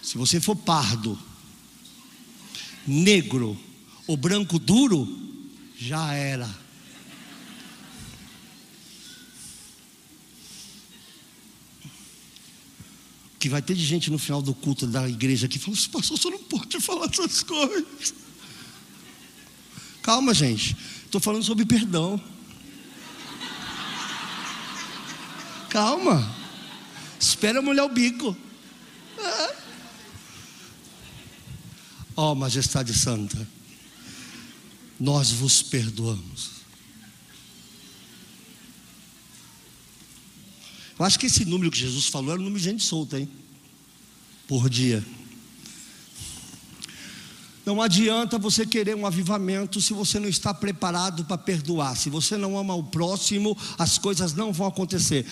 Se 0.02 0.16
você 0.16 0.40
for 0.40 0.56
pardo, 0.56 1.20
negro 2.86 3.60
ou 4.06 4.16
branco 4.16 4.58
duro, 4.58 5.06
já 5.76 6.14
era. 6.14 6.48
Que 13.40 13.48
vai 13.48 13.62
ter 13.62 13.74
de 13.74 13.84
gente 13.84 14.10
no 14.10 14.18
final 14.18 14.42
do 14.42 14.54
culto 14.54 14.86
da 14.86 15.08
igreja 15.08 15.48
que 15.48 15.58
fala: 15.58 15.74
pastor, 15.92 16.18
você 16.18 16.30
não 16.30 16.38
pode 16.40 16.78
falar 16.78 17.08
essas 17.10 17.42
coisas. 17.42 18.14
Calma, 20.02 20.34
gente. 20.34 20.76
Estou 21.06 21.20
falando 21.20 21.42
sobre 21.42 21.64
perdão. 21.64 22.22
Calma. 25.70 26.36
Espera 27.18 27.62
molhar 27.62 27.86
o 27.86 27.88
bico. 27.88 28.36
Ó 32.16 32.32
oh, 32.32 32.34
majestade 32.34 32.92
santa, 32.92 33.48
nós 34.98 35.30
vos 35.30 35.62
perdoamos. 35.62 36.59
Eu 41.00 41.06
acho 41.06 41.18
que 41.18 41.24
esse 41.24 41.46
número 41.46 41.70
que 41.70 41.78
Jesus 41.78 42.08
falou 42.08 42.32
era 42.32 42.38
o 42.38 42.44
número 42.44 42.60
de 42.60 42.68
gente 42.68 42.84
solta, 42.84 43.18
hein? 43.18 43.26
Por 44.46 44.68
dia. 44.68 45.02
Não 47.64 47.80
adianta 47.80 48.38
você 48.38 48.66
querer 48.66 48.94
um 48.94 49.06
avivamento 49.06 49.80
se 49.80 49.94
você 49.94 50.20
não 50.20 50.28
está 50.28 50.52
preparado 50.52 51.24
para 51.24 51.38
perdoar. 51.38 51.96
Se 51.96 52.10
você 52.10 52.36
não 52.36 52.58
ama 52.58 52.74
o 52.74 52.84
próximo, 52.84 53.56
as 53.78 53.96
coisas 53.96 54.34
não 54.34 54.52
vão 54.52 54.66
acontecer. 54.66 55.24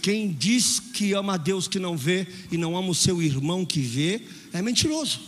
Quem 0.00 0.32
diz 0.32 0.78
que 0.78 1.12
ama 1.12 1.34
a 1.34 1.36
Deus 1.36 1.66
que 1.66 1.80
não 1.80 1.96
vê 1.96 2.28
e 2.52 2.56
não 2.56 2.76
ama 2.76 2.90
o 2.90 2.94
seu 2.94 3.20
irmão 3.20 3.66
que 3.66 3.80
vê, 3.80 4.24
é 4.52 4.62
mentiroso. 4.62 5.18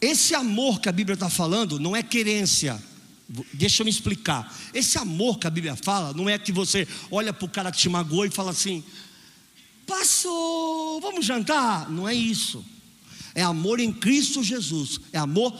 Esse 0.00 0.34
amor 0.34 0.80
que 0.80 0.88
a 0.88 0.92
Bíblia 0.92 1.12
está 1.12 1.28
falando 1.28 1.78
não 1.78 1.94
é 1.94 2.02
querência. 2.02 2.82
Deixa 3.52 3.82
eu 3.82 3.84
me 3.84 3.90
explicar. 3.90 4.54
Esse 4.72 4.98
amor 4.98 5.38
que 5.38 5.46
a 5.46 5.50
Bíblia 5.50 5.74
fala, 5.76 6.12
não 6.12 6.28
é 6.28 6.38
que 6.38 6.52
você 6.52 6.86
olha 7.10 7.32
para 7.32 7.44
o 7.44 7.48
cara 7.48 7.72
que 7.72 7.78
te 7.78 7.88
magoou 7.88 8.24
e 8.24 8.30
fala 8.30 8.52
assim: 8.52 8.84
passou, 9.86 11.00
vamos 11.00 11.26
jantar. 11.26 11.90
Não 11.90 12.08
é 12.08 12.14
isso. 12.14 12.64
É 13.34 13.42
amor 13.42 13.80
em 13.80 13.92
Cristo 13.92 14.42
Jesus. 14.42 15.00
É 15.12 15.18
amor 15.18 15.54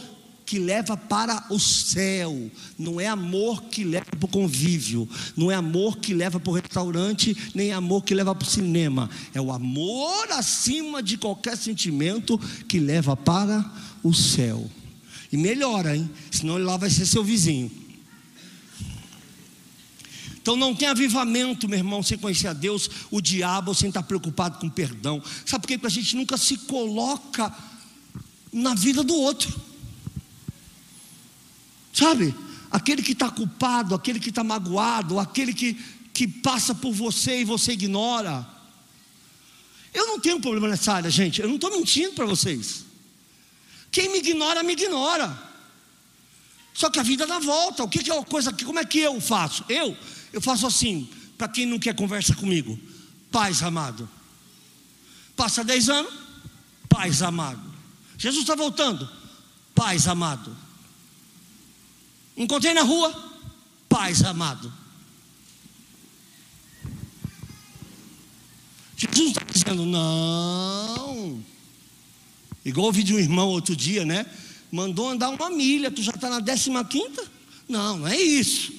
que 0.46 0.60
leva 0.60 0.96
para 0.96 1.44
o 1.50 1.58
céu. 1.58 2.48
Não 2.78 3.00
é 3.00 3.08
amor 3.08 3.64
que 3.64 3.82
leva 3.82 4.06
para 4.06 4.24
o 4.24 4.28
convívio. 4.28 5.08
Não 5.36 5.50
é 5.50 5.56
amor 5.56 5.96
que 5.98 6.14
leva 6.14 6.38
para 6.38 6.50
o 6.50 6.54
restaurante, 6.54 7.36
nem 7.52 7.72
amor 7.72 8.04
que 8.04 8.14
leva 8.14 8.34
para 8.34 8.46
o 8.46 8.50
cinema. 8.50 9.10
É 9.34 9.40
o 9.40 9.50
amor 9.50 10.30
acima 10.30 11.02
de 11.02 11.18
qualquer 11.18 11.56
sentimento 11.56 12.38
que 12.68 12.78
leva 12.78 13.16
para 13.16 13.68
o 14.04 14.14
céu. 14.14 14.70
E 15.30 15.36
melhora, 15.36 15.96
hein? 15.96 16.08
Senão 16.30 16.56
ele 16.56 16.64
lá 16.64 16.76
vai 16.76 16.90
ser 16.90 17.06
seu 17.06 17.24
vizinho. 17.24 17.70
Então 20.46 20.54
não 20.54 20.76
tem 20.76 20.86
avivamento, 20.86 21.68
meu 21.68 21.76
irmão, 21.76 22.04
sem 22.04 22.16
conhecer 22.16 22.46
a 22.46 22.52
Deus, 22.52 22.88
o 23.10 23.20
diabo, 23.20 23.74
sem 23.74 23.88
estar 23.88 24.04
preocupado 24.04 24.58
com 24.60 24.70
perdão. 24.70 25.20
Sabe 25.44 25.62
por 25.62 25.66
quê? 25.66 25.76
Porque 25.76 25.88
a 25.88 26.00
gente 26.00 26.14
nunca 26.14 26.36
se 26.36 26.56
coloca 26.58 27.52
na 28.52 28.72
vida 28.72 29.02
do 29.02 29.12
outro. 29.12 29.52
Sabe? 31.92 32.32
Aquele 32.70 33.02
que 33.02 33.10
está 33.10 33.28
culpado, 33.28 33.92
aquele 33.92 34.20
que 34.20 34.28
está 34.28 34.44
magoado, 34.44 35.18
aquele 35.18 35.52
que, 35.52 35.74
que 36.14 36.28
passa 36.28 36.72
por 36.72 36.92
você 36.92 37.40
e 37.40 37.44
você 37.44 37.72
ignora. 37.72 38.46
Eu 39.92 40.06
não 40.06 40.20
tenho 40.20 40.40
problema 40.40 40.68
nessa 40.68 40.92
área, 40.92 41.10
gente. 41.10 41.40
Eu 41.40 41.48
não 41.48 41.56
estou 41.56 41.72
mentindo 41.72 42.12
para 42.12 42.24
vocês. 42.24 42.85
Quem 43.90 44.10
me 44.10 44.18
ignora, 44.18 44.62
me 44.62 44.72
ignora. 44.72 45.46
Só 46.74 46.90
que 46.90 46.98
a 46.98 47.02
vida 47.02 47.26
dá 47.26 47.38
volta. 47.38 47.82
O 47.82 47.88
que, 47.88 48.02
que 48.02 48.10
é 48.10 48.14
uma 48.14 48.24
coisa 48.24 48.52
que 48.52 48.64
como 48.64 48.78
é 48.78 48.84
que 48.84 48.98
eu 48.98 49.20
faço? 49.20 49.64
Eu, 49.68 49.96
eu 50.32 50.40
faço 50.40 50.66
assim, 50.66 51.08
para 51.38 51.48
quem 51.48 51.64
não 51.64 51.78
quer 51.78 51.94
conversa 51.94 52.34
comigo. 52.34 52.78
Paz, 53.30 53.62
amado. 53.62 54.08
Passa 55.34 55.64
10 55.64 55.88
anos, 55.88 56.14
Paz 56.88 57.22
amado. 57.22 57.74
Jesus 58.16 58.42
está 58.42 58.54
voltando. 58.54 59.08
Paz 59.74 60.06
amado. 60.06 60.56
Encontrei 62.36 62.72
na 62.72 62.82
rua. 62.82 63.14
Paz 63.88 64.22
amado. 64.22 64.72
Jesus 68.96 69.28
está 69.28 69.44
dizendo, 69.44 69.84
não. 69.84 71.44
Igual 72.66 72.88
ouvi 72.88 73.04
de 73.04 73.14
um 73.14 73.18
irmão 73.20 73.48
outro 73.50 73.76
dia, 73.76 74.04
né? 74.04 74.26
Mandou 74.72 75.08
andar 75.08 75.30
uma 75.30 75.48
milha, 75.48 75.88
tu 75.88 76.02
já 76.02 76.10
está 76.10 76.28
na 76.28 76.40
décima 76.40 76.84
quinta? 76.84 77.24
Não, 77.68 77.98
não 77.98 78.08
é 78.08 78.20
isso. 78.20 78.72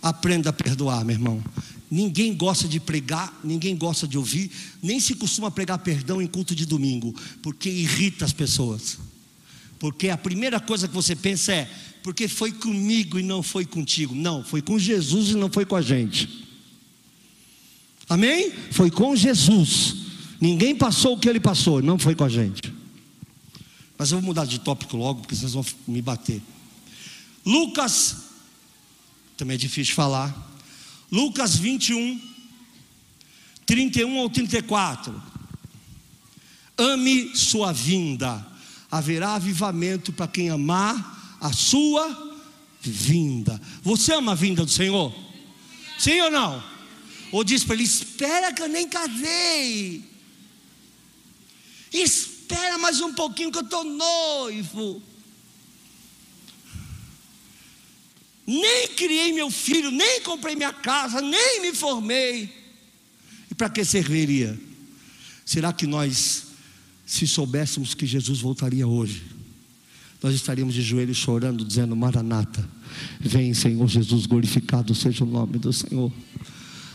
Aprenda 0.00 0.50
a 0.50 0.52
perdoar, 0.52 1.04
meu 1.04 1.16
irmão. 1.16 1.42
Ninguém 1.90 2.32
gosta 2.32 2.68
de 2.68 2.78
pregar, 2.78 3.36
ninguém 3.42 3.76
gosta 3.76 4.06
de 4.06 4.16
ouvir, 4.16 4.52
nem 4.80 5.00
se 5.00 5.16
costuma 5.16 5.50
pregar 5.50 5.78
perdão 5.80 6.22
em 6.22 6.28
culto 6.28 6.54
de 6.54 6.64
domingo, 6.64 7.12
porque 7.42 7.68
irrita 7.68 8.24
as 8.24 8.32
pessoas. 8.32 8.98
Porque 9.80 10.08
a 10.10 10.16
primeira 10.16 10.60
coisa 10.60 10.86
que 10.86 10.94
você 10.94 11.16
pensa 11.16 11.52
é: 11.52 11.68
porque 12.04 12.28
foi 12.28 12.52
comigo 12.52 13.18
e 13.18 13.24
não 13.24 13.42
foi 13.42 13.66
contigo. 13.66 14.14
Não, 14.14 14.44
foi 14.44 14.62
com 14.62 14.78
Jesus 14.78 15.30
e 15.30 15.34
não 15.34 15.50
foi 15.50 15.66
com 15.66 15.74
a 15.74 15.82
gente. 15.82 16.46
Amém? 18.08 18.52
Foi 18.70 18.92
com 18.92 19.16
Jesus. 19.16 20.07
Ninguém 20.40 20.74
passou 20.74 21.14
o 21.14 21.18
que 21.18 21.28
ele 21.28 21.40
passou, 21.40 21.82
não 21.82 21.98
foi 21.98 22.14
com 22.14 22.24
a 22.24 22.28
gente. 22.28 22.72
Mas 23.96 24.12
eu 24.12 24.18
vou 24.18 24.26
mudar 24.26 24.44
de 24.44 24.60
tópico 24.60 24.96
logo, 24.96 25.20
porque 25.22 25.34
vocês 25.34 25.52
vão 25.52 25.64
me 25.86 26.00
bater. 26.00 26.40
Lucas, 27.44 28.16
também 29.36 29.54
é 29.54 29.58
difícil 29.58 29.94
falar. 29.94 30.34
Lucas 31.10 31.56
21, 31.56 32.20
31 33.66 34.18
ao 34.18 34.30
34. 34.30 35.22
Ame 36.76 37.34
sua 37.34 37.72
vinda, 37.72 38.46
haverá 38.88 39.34
avivamento 39.34 40.12
para 40.12 40.28
quem 40.28 40.48
amar 40.48 41.36
a 41.40 41.52
sua 41.52 42.36
vinda. 42.80 43.60
Você 43.82 44.14
ama 44.14 44.32
a 44.32 44.36
vinda 44.36 44.64
do 44.64 44.70
Senhor? 44.70 45.12
Sim 45.98 46.20
ou 46.20 46.30
não? 46.30 46.62
Ou 47.32 47.42
diz 47.42 47.64
para 47.64 47.74
ele: 47.74 47.84
Espera 47.84 48.52
que 48.52 48.62
eu 48.62 48.68
nem 48.68 48.88
casei. 48.88 50.07
Espera 51.92 52.78
mais 52.78 53.00
um 53.00 53.12
pouquinho 53.14 53.50
que 53.50 53.58
eu 53.58 53.62
estou 53.62 53.84
noivo. 53.84 55.02
Nem 58.46 58.88
criei 58.88 59.32
meu 59.32 59.50
filho, 59.50 59.90
nem 59.90 60.22
comprei 60.22 60.56
minha 60.56 60.72
casa, 60.72 61.20
nem 61.20 61.60
me 61.60 61.74
formei. 61.74 62.50
E 63.50 63.54
para 63.54 63.68
que 63.68 63.84
serviria? 63.84 64.58
Será 65.44 65.72
que 65.72 65.86
nós, 65.86 66.44
se 67.04 67.26
soubéssemos 67.26 67.94
que 67.94 68.06
Jesus 68.06 68.40
voltaria 68.40 68.86
hoje, 68.86 69.22
nós 70.22 70.34
estaríamos 70.34 70.74
de 70.74 70.82
joelhos 70.82 71.16
chorando, 71.16 71.64
dizendo: 71.64 71.94
Maranata, 71.94 72.68
vem 73.20 73.54
Senhor 73.54 73.86
Jesus, 73.86 74.26
glorificado 74.26 74.94
seja 74.94 75.24
o 75.24 75.26
nome 75.26 75.58
do 75.58 75.72
Senhor. 75.72 76.12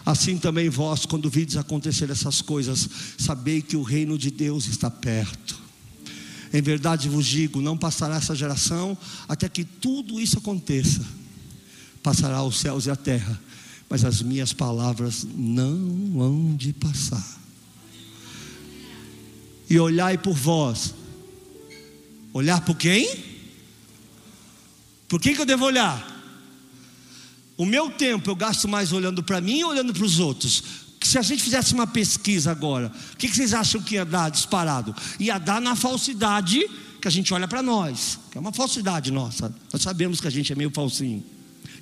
Assim 0.05 0.37
também 0.37 0.69
vós, 0.69 1.05
quando 1.05 1.29
vides 1.29 1.55
acontecer 1.55 2.09
essas 2.09 2.41
coisas, 2.41 2.89
sabei 3.17 3.61
que 3.61 3.77
o 3.77 3.83
reino 3.83 4.17
de 4.17 4.29
Deus 4.29 4.65
está 4.67 4.91
perto. 4.91 5.61
Em 6.53 6.61
verdade 6.61 7.07
vos 7.07 7.25
digo: 7.25 7.61
não 7.61 7.77
passará 7.77 8.17
essa 8.17 8.35
geração 8.35 8.97
até 9.27 9.47
que 9.47 9.63
tudo 9.63 10.19
isso 10.19 10.37
aconteça. 10.37 11.01
Passará 12.03 12.43
os 12.43 12.59
céus 12.59 12.85
e 12.85 12.91
a 12.91 12.95
terra, 12.97 13.41
mas 13.89 14.03
as 14.03 14.21
minhas 14.21 14.51
palavras 14.51 15.25
não 15.35 16.21
hão 16.21 16.55
de 16.55 16.73
passar. 16.73 17.41
E 19.69 19.79
olhai 19.79 20.17
por 20.17 20.35
vós. 20.35 20.93
Olhar 22.33 22.61
por 22.61 22.75
quem? 22.75 23.07
Por 25.07 25.21
quem 25.21 25.33
que 25.33 25.41
eu 25.41 25.45
devo 25.45 25.65
olhar? 25.65 26.12
O 27.55 27.65
meu 27.65 27.89
tempo 27.91 28.29
eu 28.29 28.35
gasto 28.35 28.67
mais 28.67 28.91
olhando 28.91 29.21
para 29.21 29.39
mim 29.39 29.63
ou 29.63 29.71
olhando 29.71 29.93
para 29.93 30.03
os 30.03 30.19
outros? 30.19 30.63
Se 31.01 31.17
a 31.17 31.21
gente 31.21 31.43
fizesse 31.43 31.73
uma 31.73 31.85
pesquisa 31.85 32.51
agora, 32.51 32.91
o 33.13 33.17
que, 33.17 33.27
vocês 33.27 33.53
acham 33.53 33.81
que 33.81 33.95
ia 33.95 34.05
dar 34.05 34.31
disparado? 34.31 34.95
Ia 35.19 35.37
dar 35.37 35.61
na 35.61 35.75
falsidade 35.75 36.65
que 37.01 37.07
a 37.07 37.11
gente 37.11 37.33
olha 37.33 37.47
para 37.47 37.61
nós, 37.61 38.17
que 38.31 38.37
é 38.37 38.41
uma 38.41 38.53
falsidade 38.53 39.11
nossa. 39.11 39.53
Nós 39.71 39.81
sabemos 39.81 40.21
que 40.21 40.27
a 40.27 40.31
gente 40.31 40.51
é 40.51 40.55
meio 40.55 40.71
falsinho. 40.71 41.23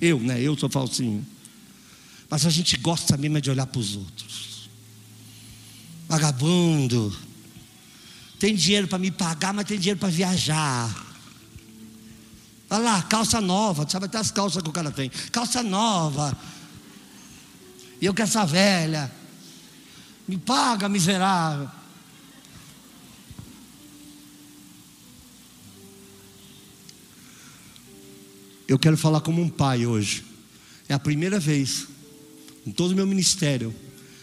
Eu, 0.00 0.18
né? 0.18 0.40
Eu 0.40 0.58
sou 0.58 0.68
falsinho. 0.68 1.24
Mas 2.28 2.44
a 2.44 2.50
gente 2.50 2.76
gosta 2.76 3.16
mesmo 3.16 3.40
de 3.40 3.50
olhar 3.50 3.66
para 3.66 3.78
os 3.78 3.94
outros. 3.94 4.68
Vagabundo. 6.08 7.16
Tem 8.38 8.56
dinheiro 8.56 8.88
para 8.88 8.98
me 8.98 9.12
pagar, 9.12 9.54
mas 9.54 9.64
tem 9.66 9.78
dinheiro 9.78 10.00
para 10.00 10.08
viajar. 10.08 11.01
Olha 12.72 12.84
lá, 12.84 13.02
calça 13.02 13.38
nova, 13.38 13.86
sabe 13.86 14.06
até 14.06 14.16
as 14.16 14.30
calças 14.30 14.62
que 14.62 14.68
o 14.70 14.72
cara 14.72 14.90
tem. 14.90 15.10
Calça 15.30 15.62
nova. 15.62 16.34
E 18.00 18.06
eu 18.06 18.14
quero 18.14 18.26
essa 18.26 18.46
velha. 18.46 19.12
Me 20.26 20.38
paga, 20.38 20.88
miserável. 20.88 21.68
Eu 28.66 28.78
quero 28.78 28.96
falar 28.96 29.20
como 29.20 29.42
um 29.42 29.50
pai 29.50 29.84
hoje. 29.84 30.24
É 30.88 30.94
a 30.94 30.98
primeira 30.98 31.38
vez 31.38 31.86
em 32.66 32.70
todo 32.70 32.92
o 32.92 32.96
meu 32.96 33.06
ministério 33.06 33.74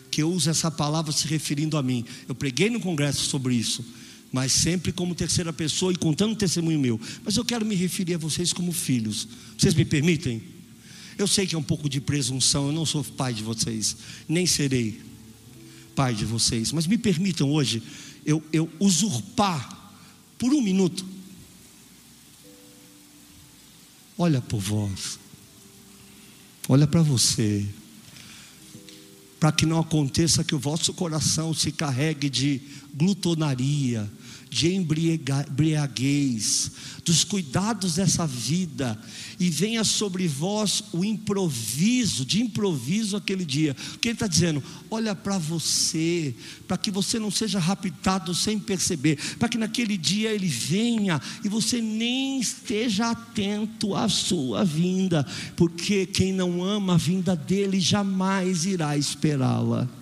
que 0.10 0.24
eu 0.24 0.32
uso 0.32 0.50
essa 0.50 0.72
palavra 0.72 1.12
se 1.12 1.28
referindo 1.28 1.78
a 1.78 1.84
mim. 1.84 2.04
Eu 2.28 2.34
preguei 2.34 2.72
no 2.72 2.80
congresso 2.80 3.30
sobre 3.30 3.54
isso 3.54 3.99
mas 4.32 4.52
sempre 4.52 4.92
como 4.92 5.16
terceira 5.16 5.52
pessoa 5.52 5.92
e 5.92 5.96
contando 5.96 6.32
um 6.32 6.36
testemunho 6.36 6.80
meu. 6.80 7.00
Mas 7.24 7.36
eu 7.36 7.46
quero 7.46 7.66
me 7.66 7.76
referir 7.76 8.16
a 8.16 8.18
vocês 8.18 8.54
como 8.54 8.72
filhos. 8.72 9.28
Vocês 9.58 9.74
me 9.74 9.86
permitem? 9.86 10.42
Eu 11.18 11.28
sei 11.28 11.46
que 11.46 11.56
é 11.56 11.58
um 11.58 11.64
pouco 11.64 11.90
de 11.90 12.00
presunção, 12.00 12.68
eu 12.68 12.72
não 12.72 12.86
sou 12.86 13.04
pai 13.04 13.34
de 13.34 13.44
vocês, 13.44 13.98
nem 14.28 14.46
serei 14.46 15.02
pai 15.94 16.16
de 16.16 16.24
vocês, 16.24 16.72
mas 16.72 16.88
me 16.88 16.98
permitam 16.98 17.52
hoje 17.52 17.84
eu, 18.26 18.42
eu 18.54 18.70
usurpar 18.80 19.94
por 20.38 20.54
um 20.54 20.62
minuto. 20.62 21.06
Olha 24.18 24.40
por 24.40 24.60
vós, 24.60 25.20
olha 26.70 26.88
para 26.88 27.02
você, 27.02 27.68
para 29.40 29.52
que 29.52 29.66
não 29.66 29.80
aconteça 29.80 30.44
que 30.44 30.56
o 30.56 30.60
vosso 30.60 30.94
coração 30.94 31.54
se 31.54 31.72
carregue 31.72 32.30
de 32.30 32.62
glutonaria, 32.94 34.10
de 34.50 34.74
embriaguez, 34.74 36.72
dos 37.06 37.24
cuidados 37.24 37.96
dessa 37.96 38.26
vida, 38.26 39.00
e 39.40 39.50
venha 39.50 39.84
sobre 39.84 40.28
vós 40.28 40.84
o 40.92 41.06
improviso, 41.06 42.26
de 42.26 42.42
improviso 42.42 43.16
aquele 43.16 43.46
dia. 43.46 43.76
O 43.96 44.00
que 44.00 44.10
ele 44.10 44.16
está 44.16 44.28
dizendo? 44.28 44.64
Olha 44.90 45.14
para 45.16 45.38
você, 45.38 46.36
para 46.68 46.78
que 46.78 46.90
você 46.90 47.20
não 47.20 47.30
seja 47.30 47.60
raptado 47.60 48.34
sem 48.34 48.58
perceber, 48.60 49.20
para 49.38 49.48
que 49.48 49.58
naquele 49.58 49.98
dia 49.98 50.32
ele 50.32 50.48
venha 50.48 51.22
e 51.44 51.50
você 51.50 51.80
nem 51.82 52.40
esteja 52.40 53.12
atento 53.12 53.96
à 53.96 54.10
sua 54.10 54.66
vinda, 54.66 55.26
porque 55.56 56.06
quem 56.06 56.34
não 56.34 56.64
ama 56.64 56.96
a 56.96 56.98
vinda 56.98 57.36
dele 57.36 57.80
jamais 57.80 58.66
irá 58.66 58.98
esperá-la. 58.98 59.99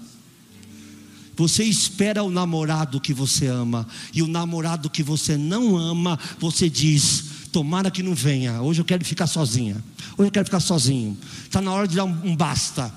Você 1.38 1.63
espera 1.63 2.23
o 2.23 2.32
namorado 2.32 3.00
que 3.00 3.13
você 3.13 3.45
ama, 3.45 3.88
e 4.12 4.23
o 4.23 4.28
namorado 4.28 4.89
que 4.89 5.04
você 5.04 5.38
não 5.38 5.78
ama, 5.78 6.19
você 6.39 6.67
diz: 6.67 7.26
Tomara 7.52 7.91
que 7.91 8.02
não 8.02 8.15
venha, 8.15 8.60
hoje 8.60 8.82
eu 8.82 8.86
quero 8.86 9.06
ficar 9.06 9.28
sozinha, 9.28 9.76
hoje 10.17 10.30
eu 10.30 10.32
quero 10.32 10.45
ficar 10.45 10.60
sozinho, 10.60 11.15
está 11.43 11.62
na 11.62 11.71
hora 11.71 11.88
de 11.88 11.95
dar 11.95 12.06
um, 12.06 12.36
basta. 12.36 12.91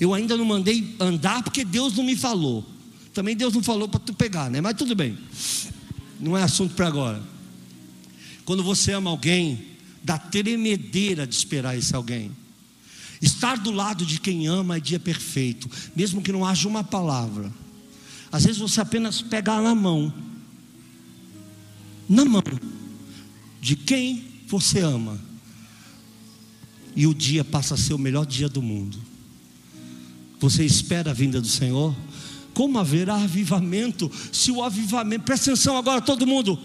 Eu 0.00 0.12
ainda 0.12 0.36
não 0.36 0.44
mandei 0.44 0.96
andar 0.98 1.44
porque 1.44 1.64
Deus 1.64 1.94
não 1.94 2.02
me 2.02 2.16
falou. 2.16 2.68
Também 3.12 3.36
Deus 3.36 3.54
não 3.54 3.62
falou 3.62 3.88
para 3.88 4.00
tu 4.00 4.12
pegar, 4.12 4.50
né? 4.50 4.60
Mas 4.60 4.76
tudo 4.76 4.96
bem, 4.96 5.16
não 6.18 6.36
é 6.36 6.42
assunto 6.42 6.74
para 6.74 6.88
agora. 6.88 7.22
Quando 8.44 8.64
você 8.64 8.92
ama 8.92 9.08
alguém, 9.08 9.66
dá 10.02 10.18
tremedeira 10.18 11.28
de 11.28 11.34
esperar 11.36 11.78
esse 11.78 11.94
alguém. 11.94 12.32
Estar 13.22 13.56
do 13.56 13.70
lado 13.70 14.04
de 14.04 14.18
quem 14.18 14.48
ama 14.48 14.78
é 14.78 14.80
dia 14.80 14.98
perfeito, 14.98 15.70
mesmo 15.94 16.20
que 16.20 16.32
não 16.32 16.44
haja 16.44 16.66
uma 16.66 16.82
palavra. 16.82 17.52
Às 18.34 18.46
vezes 18.46 18.60
você 18.60 18.80
apenas 18.80 19.22
pega 19.22 19.60
na 19.60 19.76
mão, 19.76 20.12
na 22.08 22.24
mão, 22.24 22.42
de 23.60 23.76
quem 23.76 24.24
você 24.48 24.80
ama, 24.80 25.20
e 26.96 27.06
o 27.06 27.14
dia 27.14 27.44
passa 27.44 27.74
a 27.74 27.76
ser 27.76 27.94
o 27.94 27.98
melhor 27.98 28.26
dia 28.26 28.48
do 28.48 28.60
mundo. 28.60 29.00
Você 30.40 30.64
espera 30.64 31.12
a 31.12 31.14
vinda 31.14 31.40
do 31.40 31.46
Senhor? 31.46 31.94
Como 32.52 32.76
haverá 32.76 33.14
avivamento 33.22 34.10
se 34.32 34.50
o 34.50 34.64
avivamento, 34.64 35.24
presta 35.24 35.52
atenção 35.52 35.76
agora 35.76 36.00
todo 36.00 36.26
mundo, 36.26 36.58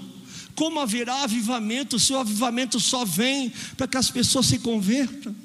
como 0.56 0.80
haverá 0.80 1.22
avivamento 1.22 2.00
se 2.00 2.12
o 2.14 2.18
avivamento 2.18 2.80
só 2.80 3.06
vem 3.06 3.54
para 3.78 3.88
que 3.88 3.96
as 3.96 4.10
pessoas 4.10 4.48
se 4.48 4.58
convertam? 4.58 5.36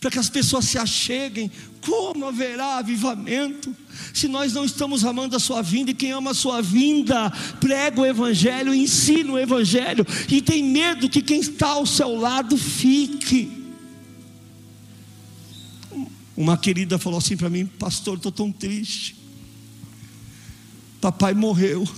Para 0.00 0.10
que 0.10 0.18
as 0.18 0.28
pessoas 0.28 0.64
se 0.66 0.78
acheguem. 0.78 1.50
Como 1.80 2.26
haverá 2.26 2.78
avivamento 2.78 3.74
se 4.12 4.28
nós 4.28 4.52
não 4.52 4.64
estamos 4.64 5.04
amando 5.04 5.36
a 5.36 5.38
sua 5.38 5.62
vinda? 5.62 5.90
E 5.90 5.94
quem 5.94 6.12
ama 6.12 6.32
a 6.32 6.34
sua 6.34 6.60
vinda 6.60 7.30
prega 7.60 8.00
o 8.00 8.06
Evangelho, 8.06 8.74
ensina 8.74 9.32
o 9.32 9.38
Evangelho 9.38 10.06
e 10.28 10.42
tem 10.42 10.62
medo 10.62 11.08
que 11.08 11.22
quem 11.22 11.40
está 11.40 11.68
ao 11.68 11.86
seu 11.86 12.16
lado 12.16 12.56
fique. 12.56 13.64
Uma 16.36 16.58
querida 16.58 16.98
falou 16.98 17.18
assim 17.18 17.36
para 17.36 17.48
mim, 17.48 17.64
pastor, 17.64 18.16
estou 18.16 18.32
tão 18.32 18.52
triste. 18.52 19.16
Papai 21.00 21.32
morreu. 21.32 21.88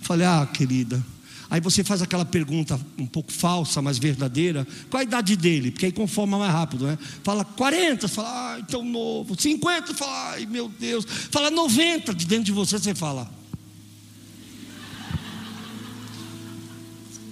Falei, 0.00 0.26
ah, 0.26 0.46
querida. 0.46 1.04
Aí 1.48 1.60
você 1.60 1.84
faz 1.84 2.02
aquela 2.02 2.24
pergunta 2.24 2.78
um 2.98 3.06
pouco 3.06 3.30
falsa, 3.32 3.80
mas 3.80 3.98
verdadeira. 3.98 4.66
Qual 4.90 5.00
a 5.00 5.04
idade 5.04 5.36
dele? 5.36 5.70
Porque 5.70 5.86
aí 5.86 5.92
conforma 5.92 6.38
mais 6.38 6.52
rápido, 6.52 6.86
né? 6.86 6.98
Fala 7.22 7.44
40, 7.44 8.08
fala, 8.08 8.54
ai, 8.54 8.64
tão 8.64 8.84
novo. 8.84 9.40
50, 9.40 9.94
fala, 9.94 10.32
ai, 10.32 10.46
meu 10.46 10.68
Deus. 10.68 11.04
Fala 11.30 11.50
90, 11.50 12.14
de 12.14 12.26
dentro 12.26 12.44
de 12.44 12.52
você 12.52 12.78
você 12.78 12.94
fala. 12.94 13.30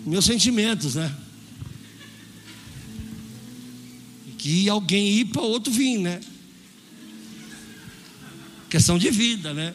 Meus 0.06 0.24
sentimentos, 0.24 0.94
né? 0.94 1.12
Que 4.38 4.68
alguém 4.68 5.08
ir 5.08 5.24
para 5.24 5.42
outro 5.42 5.72
vir, 5.72 5.98
né? 5.98 6.20
Questão 8.70 8.96
de 8.96 9.10
vida, 9.10 9.52
né? 9.52 9.74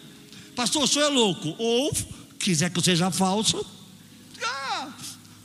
Pastor, 0.55 0.83
o 0.83 0.87
senhor 0.87 1.05
é 1.05 1.09
louco. 1.09 1.55
Ou 1.57 1.91
quiser 2.37 2.69
que 2.69 2.77
eu 2.79 2.83
seja 2.83 3.11
falso, 3.11 3.57
ah, 3.57 3.78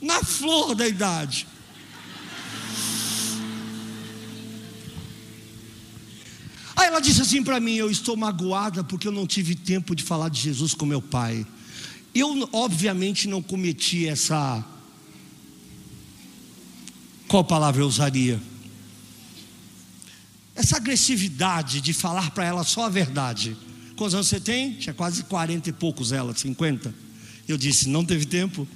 na 0.01 0.23
flor 0.23 0.75
da 0.75 0.87
idade. 0.87 1.47
Aí 6.75 6.87
ela 6.87 6.99
disse 6.99 7.21
assim 7.21 7.43
para 7.43 7.59
mim: 7.59 7.75
Eu 7.75 7.89
estou 7.89 8.15
magoada 8.15 8.83
porque 8.83 9.07
eu 9.07 9.11
não 9.11 9.25
tive 9.25 9.55
tempo 9.55 9.95
de 9.95 10.03
falar 10.03 10.29
de 10.29 10.39
Jesus 10.39 10.73
com 10.73 10.85
meu 10.85 11.01
pai. 11.01 11.45
Eu, 12.13 12.49
obviamente, 12.53 13.27
não 13.27 13.41
cometi 13.41 14.07
essa. 14.07 14.63
Qual 17.27 17.43
palavra 17.43 17.81
eu 17.81 17.87
usaria? 17.87 18.39
essa 20.55 20.77
agressividade 20.77 21.81
de 21.81 21.93
falar 21.93 22.31
para 22.31 22.45
ela 22.45 22.63
só 22.63 22.85
a 22.85 22.89
verdade. 22.89 23.57
Quantos 23.97 24.15
anos 24.15 24.27
você 24.27 24.39
tem? 24.39 24.73
Tinha 24.73 24.93
quase 24.93 25.23
40 25.25 25.69
e 25.69 25.73
poucos 25.73 26.11
ela, 26.11 26.33
50. 26.33 26.95
Eu 27.47 27.57
disse: 27.57 27.89
não 27.89 28.05
teve 28.05 28.25
tempo. 28.25 28.67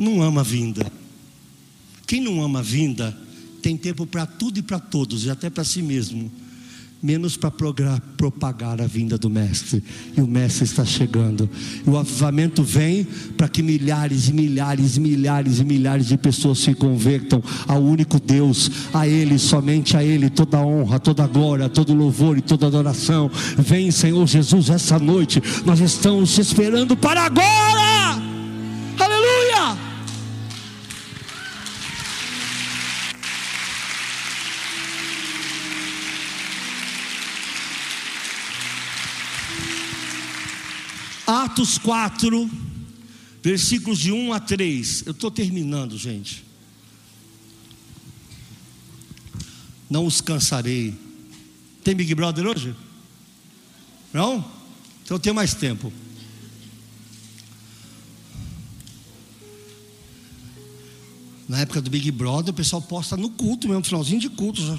Não 0.00 0.22
ama 0.22 0.40
a 0.40 0.44
vinda. 0.44 0.90
Quem 2.06 2.20
não 2.20 2.42
ama 2.42 2.60
a 2.60 2.62
vinda 2.62 3.16
tem 3.62 3.76
tempo 3.76 4.06
para 4.06 4.26
tudo 4.26 4.58
e 4.58 4.62
para 4.62 4.78
todos, 4.78 5.24
e 5.24 5.30
até 5.30 5.50
para 5.50 5.64
si 5.64 5.82
mesmo 5.82 6.30
menos 7.02 7.36
para 7.36 7.52
propagar 8.16 8.80
a 8.80 8.86
vinda 8.86 9.18
do 9.18 9.28
Mestre. 9.28 9.82
E 10.16 10.20
o 10.20 10.26
Mestre 10.26 10.64
está 10.64 10.84
chegando. 10.84 11.48
O 11.86 11.96
avivamento 11.96 12.62
vem 12.62 13.06
para 13.36 13.48
que 13.48 13.62
milhares 13.62 14.28
e 14.28 14.32
milhares 14.32 14.96
e 14.96 15.00
milhares 15.00 15.60
e 15.60 15.64
milhares 15.64 16.06
de 16.06 16.16
pessoas 16.16 16.58
se 16.58 16.74
convertam 16.74 17.42
ao 17.68 17.82
único 17.82 18.18
Deus, 18.18 18.70
a 18.92 19.06
Ele, 19.06 19.38
somente 19.38 19.96
a 19.96 20.02
Ele, 20.02 20.30
toda 20.30 20.58
honra, 20.58 20.98
toda 20.98 21.26
glória, 21.26 21.68
todo 21.68 21.94
louvor 21.94 22.38
e 22.38 22.42
toda 22.42 22.66
adoração. 22.66 23.30
Vem, 23.56 23.90
Senhor 23.90 24.26
Jesus, 24.26 24.70
essa 24.70 24.98
noite. 24.98 25.40
Nós 25.64 25.80
estamos 25.80 26.34
te 26.34 26.40
esperando 26.40 26.96
para 26.96 27.22
agora. 27.22 28.05
Atos 41.26 41.76
4, 41.78 42.48
versículos 43.42 43.98
de 43.98 44.12
1 44.12 44.32
a 44.32 44.40
3. 44.40 45.02
Eu 45.06 45.12
estou 45.12 45.30
terminando, 45.30 45.98
gente. 45.98 46.44
Não 49.90 50.06
os 50.06 50.20
cansarei. 50.20 50.94
Tem 51.82 51.94
Big 51.94 52.14
Brother 52.14 52.46
hoje? 52.46 52.74
Não? 54.12 54.44
Então 55.04 55.18
tenho 55.18 55.34
mais 55.34 55.54
tempo. 55.54 55.92
Na 61.48 61.60
época 61.60 61.80
do 61.80 61.90
Big 61.90 62.10
Brother, 62.10 62.52
o 62.52 62.56
pessoal 62.56 62.82
posta 62.82 63.16
no 63.16 63.30
culto 63.30 63.68
mesmo, 63.68 63.84
finalzinho 63.84 64.20
de 64.20 64.28
culto 64.28 64.60
já. 64.60 64.78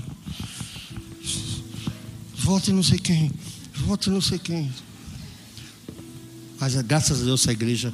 Vote 2.36 2.72
não 2.72 2.84
sei 2.84 3.00
quem, 3.00 3.32
vote 3.74 4.10
não 4.10 4.20
sei 4.22 4.38
quem. 4.38 4.72
Mas 6.60 6.76
graças 6.82 7.22
a 7.22 7.26
Deus 7.26 7.42
essa 7.42 7.52
igreja, 7.52 7.94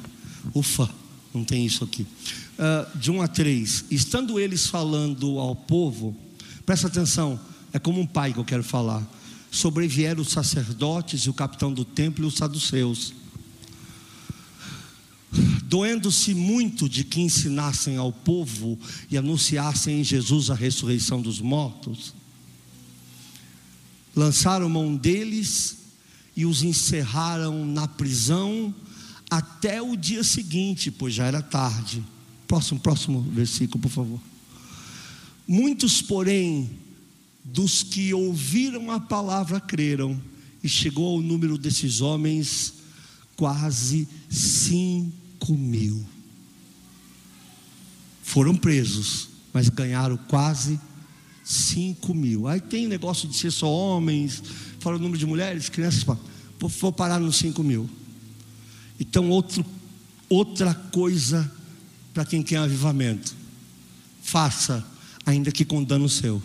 ufa, 0.54 0.88
não 1.32 1.44
tem 1.44 1.66
isso 1.66 1.84
aqui. 1.84 2.02
Uh, 2.02 2.98
de 2.98 3.10
1 3.10 3.22
a 3.22 3.28
3, 3.28 3.84
estando 3.90 4.38
eles 4.38 4.66
falando 4.66 5.38
ao 5.38 5.54
povo, 5.54 6.16
presta 6.64 6.86
atenção, 6.86 7.38
é 7.72 7.78
como 7.78 8.00
um 8.00 8.06
pai 8.06 8.32
que 8.32 8.38
eu 8.38 8.44
quero 8.44 8.64
falar. 8.64 9.06
Sobrevieram 9.50 10.22
os 10.22 10.30
sacerdotes 10.30 11.22
e 11.22 11.30
o 11.30 11.34
capitão 11.34 11.72
do 11.72 11.84
templo 11.84 12.24
e 12.24 12.28
os 12.28 12.34
saduceus. 12.34 13.12
Doendo-se 15.64 16.34
muito 16.34 16.88
de 16.88 17.02
que 17.02 17.20
ensinassem 17.20 17.96
ao 17.96 18.12
povo 18.12 18.78
e 19.10 19.18
anunciassem 19.18 20.00
em 20.00 20.04
Jesus 20.04 20.50
a 20.50 20.54
ressurreição 20.54 21.20
dos 21.20 21.40
mortos, 21.40 22.14
lançaram 24.14 24.68
mão 24.68 24.94
deles 24.94 25.83
e 26.36 26.44
os 26.44 26.62
encerraram 26.62 27.64
na 27.64 27.86
prisão 27.86 28.74
até 29.30 29.80
o 29.80 29.96
dia 29.96 30.22
seguinte, 30.24 30.90
pois 30.90 31.14
já 31.14 31.26
era 31.26 31.42
tarde. 31.42 32.04
Próximo, 32.46 32.80
próximo 32.80 33.20
versículo, 33.22 33.82
por 33.82 33.90
favor. 33.90 34.20
Muitos, 35.46 36.00
porém, 36.02 36.70
dos 37.44 37.82
que 37.82 38.14
ouviram 38.14 38.90
a 38.90 38.98
palavra 38.98 39.60
creram, 39.60 40.20
e 40.62 40.68
chegou 40.68 41.16
ao 41.16 41.20
número 41.20 41.58
desses 41.58 42.00
homens 42.00 42.72
quase 43.36 44.08
cinco 44.30 45.52
mil. 45.52 46.02
Foram 48.22 48.56
presos, 48.56 49.28
mas 49.52 49.68
ganharam 49.68 50.16
quase 50.16 50.80
cinco 51.44 52.14
mil. 52.14 52.48
Aí 52.48 52.62
tem 52.62 52.88
negócio 52.88 53.28
de 53.28 53.36
ser 53.36 53.50
só 53.50 53.70
homens, 53.70 54.42
fala 54.84 54.96
o 54.96 55.00
número 55.00 55.18
de 55.18 55.24
mulheres, 55.24 55.70
crianças, 55.70 56.04
vou 56.58 56.92
parar 56.92 57.18
nos 57.18 57.36
5 57.36 57.64
mil. 57.64 57.88
Então, 59.00 59.30
outro, 59.30 59.64
outra 60.28 60.74
coisa 60.74 61.50
para 62.12 62.26
quem 62.26 62.42
quer 62.42 62.58
avivamento: 62.58 63.34
faça, 64.22 64.86
ainda 65.24 65.50
que 65.50 65.64
com 65.64 65.82
dano 65.82 66.06
seu. 66.06 66.42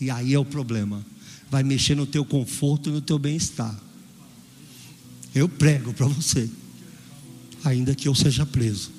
E 0.00 0.10
aí 0.10 0.34
é 0.34 0.38
o 0.38 0.44
problema. 0.44 1.06
Vai 1.48 1.62
mexer 1.62 1.94
no 1.94 2.06
teu 2.06 2.24
conforto 2.24 2.88
e 2.88 2.92
no 2.92 3.00
teu 3.00 3.20
bem-estar. 3.20 3.78
Eu 5.32 5.48
prego 5.48 5.92
para 5.92 6.06
você, 6.06 6.50
ainda 7.64 7.94
que 7.94 8.08
eu 8.08 8.16
seja 8.16 8.44
preso. 8.44 8.90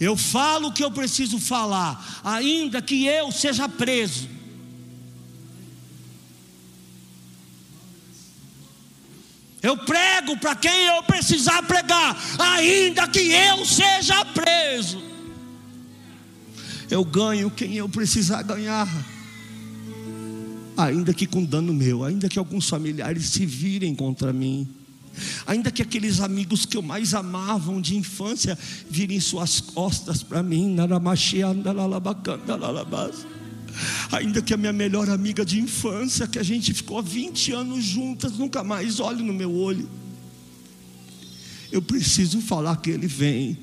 Eu 0.00 0.16
falo 0.16 0.68
o 0.68 0.72
que 0.72 0.82
eu 0.82 0.90
preciso 0.90 1.38
falar, 1.38 2.20
ainda 2.24 2.82
que 2.82 3.04
eu 3.04 3.30
seja 3.30 3.68
preso. 3.68 4.37
Eu 9.62 9.76
prego 9.76 10.36
para 10.36 10.54
quem 10.54 10.86
eu 10.86 11.02
precisar 11.02 11.62
pregar, 11.64 12.16
ainda 12.38 13.08
que 13.08 13.32
eu 13.32 13.64
seja 13.64 14.24
preso. 14.26 15.02
Eu 16.90 17.04
ganho 17.04 17.50
quem 17.50 17.74
eu 17.74 17.88
precisar 17.88 18.42
ganhar, 18.42 18.88
ainda 20.76 21.12
que 21.12 21.26
com 21.26 21.44
dano 21.44 21.74
meu, 21.74 22.04
ainda 22.04 22.28
que 22.28 22.38
alguns 22.38 22.68
familiares 22.68 23.26
se 23.30 23.44
virem 23.44 23.94
contra 23.94 24.32
mim, 24.32 24.66
ainda 25.46 25.72
que 25.72 25.82
aqueles 25.82 26.20
amigos 26.20 26.64
que 26.64 26.76
eu 26.76 26.82
mais 26.82 27.12
amavam 27.12 27.80
de 27.80 27.96
infância 27.96 28.56
virem 28.88 29.18
suas 29.18 29.60
costas 29.60 30.22
para 30.22 30.42
mim, 30.42 30.72
naramachia, 30.72 31.52
nalalabacanda, 31.52 32.54
lalabasa 32.54 33.37
ainda 34.12 34.42
que 34.42 34.54
a 34.54 34.56
minha 34.56 34.72
melhor 34.72 35.08
amiga 35.08 35.44
de 35.44 35.60
infância, 35.60 36.26
que 36.26 36.38
a 36.38 36.42
gente 36.42 36.72
ficou 36.74 37.02
20 37.02 37.52
anos 37.52 37.84
juntas, 37.84 38.32
nunca 38.32 38.62
mais 38.64 39.00
olhe 39.00 39.22
no 39.22 39.32
meu 39.32 39.54
olho. 39.54 39.88
Eu 41.70 41.82
preciso 41.82 42.40
falar 42.40 42.76
que 42.76 42.88
Ele 42.88 43.06
vem, 43.06 43.58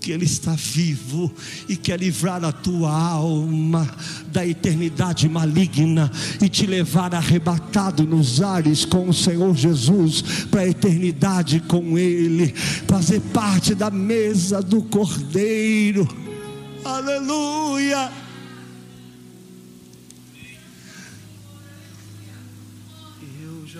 que 0.00 0.12
Ele 0.12 0.24
está 0.24 0.54
vivo 0.54 1.32
e 1.68 1.74
quer 1.74 1.98
livrar 1.98 2.44
a 2.44 2.52
tua 2.52 2.90
alma 2.90 3.96
da 4.28 4.46
eternidade 4.46 5.28
maligna 5.28 6.10
e 6.40 6.48
te 6.48 6.66
levar 6.66 7.16
arrebatado 7.16 8.04
nos 8.04 8.40
ares 8.40 8.84
com 8.84 9.08
o 9.08 9.14
Senhor 9.14 9.56
Jesus 9.56 10.22
para 10.50 10.60
a 10.60 10.68
eternidade 10.68 11.58
com 11.66 11.98
Ele, 11.98 12.54
fazer 12.86 13.20
parte 13.32 13.74
da 13.74 13.90
mesa 13.90 14.62
do 14.62 14.80
Cordeiro. 14.82 16.06
Aleluia. 16.84 18.27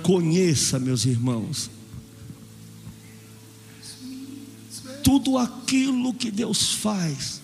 Conheça, 0.09 0.79
meus 0.79 1.05
irmãos, 1.05 1.71
tudo 5.05 5.37
aquilo 5.37 6.15
que 6.15 6.31
Deus 6.31 6.73
faz 6.73 7.43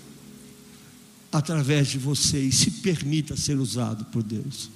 através 1.30 1.88
de 1.88 1.98
você 1.98 2.40
e 2.40 2.50
se 2.50 2.70
permita 2.70 3.36
ser 3.36 3.58
usado 3.58 4.06
por 4.06 4.22
Deus. 4.22 4.70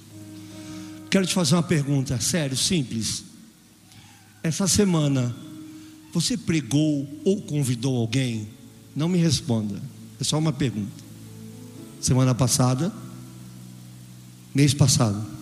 Quero 1.09 1.25
te 1.25 1.33
fazer 1.33 1.55
uma 1.55 1.63
pergunta, 1.63 2.21
sério, 2.21 2.55
simples. 2.55 3.23
Essa 4.43 4.67
semana, 4.67 5.35
você 6.13 6.37
pregou 6.37 7.09
ou 7.25 7.41
convidou 7.41 7.97
alguém? 7.97 8.49
Não 8.95 9.09
me 9.09 9.17
responda, 9.17 9.81
é 10.21 10.23
só 10.23 10.37
uma 10.37 10.53
pergunta. 10.53 11.03
Semana 11.99 12.35
passada, 12.35 12.93
mês 14.53 14.75
passado, 14.75 15.38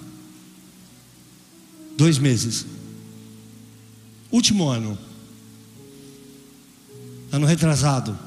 dois 1.97 2.19
meses, 2.19 2.65
último 4.31 4.69
ano, 4.69 4.97
ano 7.31 7.45
retrasado, 7.47 8.17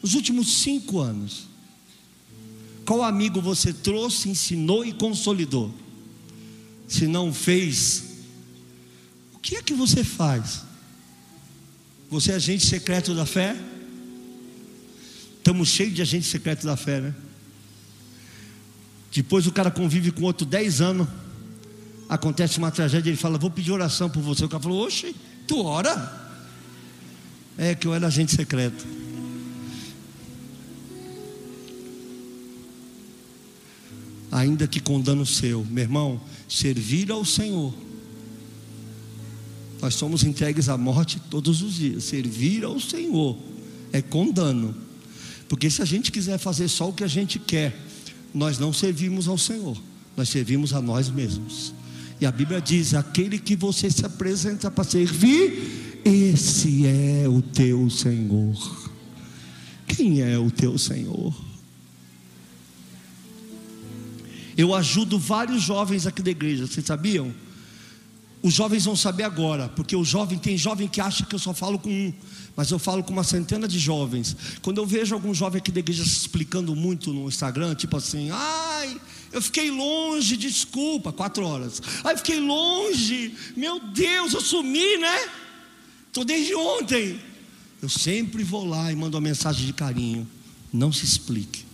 os 0.00 0.14
últimos 0.14 0.62
cinco 0.62 0.98
anos, 0.98 1.46
qual 2.86 3.04
amigo 3.04 3.40
você 3.40 3.72
trouxe, 3.72 4.30
ensinou 4.30 4.84
e 4.84 4.92
consolidou? 4.92 5.72
Se 6.88 7.06
não 7.06 7.32
fez, 7.32 8.04
o 9.34 9.38
que 9.38 9.56
é 9.56 9.62
que 9.62 9.74
você 9.74 10.02
faz? 10.02 10.62
Você 12.10 12.32
é 12.32 12.34
agente 12.34 12.66
secreto 12.66 13.14
da 13.14 13.24
fé? 13.24 13.56
Estamos 15.38 15.68
cheios 15.68 15.94
de 15.94 16.02
agente 16.02 16.26
secreto 16.26 16.66
da 16.66 16.76
fé, 16.76 17.00
né? 17.00 17.14
Depois 19.12 19.46
o 19.46 19.52
cara 19.52 19.70
convive 19.70 20.10
com 20.10 20.22
outro 20.22 20.46
10 20.46 20.80
anos, 20.80 21.08
acontece 22.12 22.58
uma 22.58 22.70
tragédia, 22.70 23.08
ele 23.08 23.16
fala, 23.16 23.38
vou 23.38 23.50
pedir 23.50 23.72
oração 23.72 24.10
por 24.10 24.22
você. 24.22 24.44
O 24.44 24.48
cara 24.48 24.62
falou, 24.62 24.84
oxe, 24.84 25.16
tu 25.48 25.64
ora? 25.64 26.20
É 27.56 27.74
que 27.74 27.86
eu 27.86 27.94
era 27.94 28.06
agente 28.06 28.36
secreto. 28.36 28.86
Ainda 34.30 34.66
que 34.66 34.78
com 34.78 35.00
dano 35.00 35.24
seu, 35.24 35.64
meu 35.64 35.84
irmão, 35.84 36.20
servir 36.46 37.10
ao 37.10 37.24
Senhor. 37.24 37.72
Nós 39.80 39.94
somos 39.94 40.22
entregues 40.22 40.68
à 40.68 40.76
morte 40.76 41.18
todos 41.30 41.62
os 41.62 41.76
dias. 41.76 42.04
Servir 42.04 42.62
ao 42.62 42.78
Senhor 42.78 43.38
é 43.90 44.02
com 44.02 44.30
dano. 44.30 44.76
Porque 45.48 45.70
se 45.70 45.80
a 45.80 45.86
gente 45.86 46.12
quiser 46.12 46.36
fazer 46.36 46.68
só 46.68 46.90
o 46.90 46.92
que 46.92 47.04
a 47.04 47.08
gente 47.08 47.38
quer, 47.38 47.74
nós 48.34 48.58
não 48.58 48.70
servimos 48.70 49.28
ao 49.28 49.38
Senhor, 49.38 49.80
nós 50.14 50.28
servimos 50.28 50.74
a 50.74 50.82
nós 50.82 51.08
mesmos. 51.08 51.72
E 52.22 52.26
a 52.26 52.30
Bíblia 52.30 52.60
diz: 52.60 52.94
aquele 52.94 53.36
que 53.36 53.56
você 53.56 53.90
se 53.90 54.06
apresenta 54.06 54.70
para 54.70 54.84
servir, 54.84 56.00
esse 56.04 56.86
é 56.86 57.28
o 57.28 57.42
teu 57.42 57.90
Senhor. 57.90 58.90
Quem 59.88 60.20
é 60.22 60.38
o 60.38 60.48
teu 60.48 60.78
Senhor? 60.78 61.34
Eu 64.56 64.72
ajudo 64.72 65.18
vários 65.18 65.64
jovens 65.64 66.06
aqui 66.06 66.22
da 66.22 66.30
igreja, 66.30 66.64
vocês 66.68 66.86
sabiam? 66.86 67.34
Os 68.40 68.54
jovens 68.54 68.84
vão 68.84 68.94
saber 68.94 69.24
agora, 69.24 69.68
porque 69.70 69.96
o 69.96 70.04
jovem 70.04 70.38
tem 70.38 70.56
jovem 70.56 70.86
que 70.86 71.00
acha 71.00 71.26
que 71.26 71.34
eu 71.34 71.40
só 71.40 71.52
falo 71.52 71.76
com 71.76 71.90
um, 71.90 72.12
mas 72.54 72.70
eu 72.70 72.78
falo 72.78 73.02
com 73.02 73.12
uma 73.12 73.24
centena 73.24 73.66
de 73.66 73.80
jovens. 73.80 74.36
Quando 74.62 74.78
eu 74.78 74.86
vejo 74.86 75.12
algum 75.12 75.34
jovem 75.34 75.58
aqui 75.58 75.72
da 75.72 75.80
igreja 75.80 76.04
se 76.04 76.10
explicando 76.10 76.76
muito 76.76 77.12
no 77.12 77.26
Instagram, 77.26 77.74
tipo 77.74 77.96
assim, 77.96 78.30
ai, 78.30 79.00
eu 79.32 79.40
fiquei 79.40 79.70
longe, 79.70 80.36
desculpa, 80.36 81.12
quatro 81.12 81.44
horas. 81.46 81.80
Ai, 82.04 82.16
fiquei 82.16 82.38
longe, 82.38 83.34
meu 83.56 83.80
Deus, 83.80 84.34
eu 84.34 84.40
sumi, 84.40 84.98
né? 84.98 85.30
Estou 86.06 86.24
desde 86.24 86.54
ontem. 86.54 87.18
Eu 87.80 87.88
sempre 87.88 88.44
vou 88.44 88.66
lá 88.66 88.92
e 88.92 88.96
mando 88.96 89.16
uma 89.16 89.20
mensagem 89.22 89.66
de 89.66 89.72
carinho. 89.72 90.28
Não 90.72 90.92
se 90.92 91.04
explique. 91.04 91.64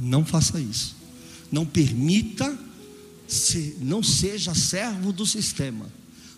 Não 0.00 0.24
faça 0.24 0.58
isso. 0.58 0.96
Não 1.52 1.66
permita, 1.66 2.58
se, 3.28 3.76
não 3.80 4.02
seja 4.02 4.54
servo 4.54 5.12
do 5.12 5.26
sistema. 5.26 5.86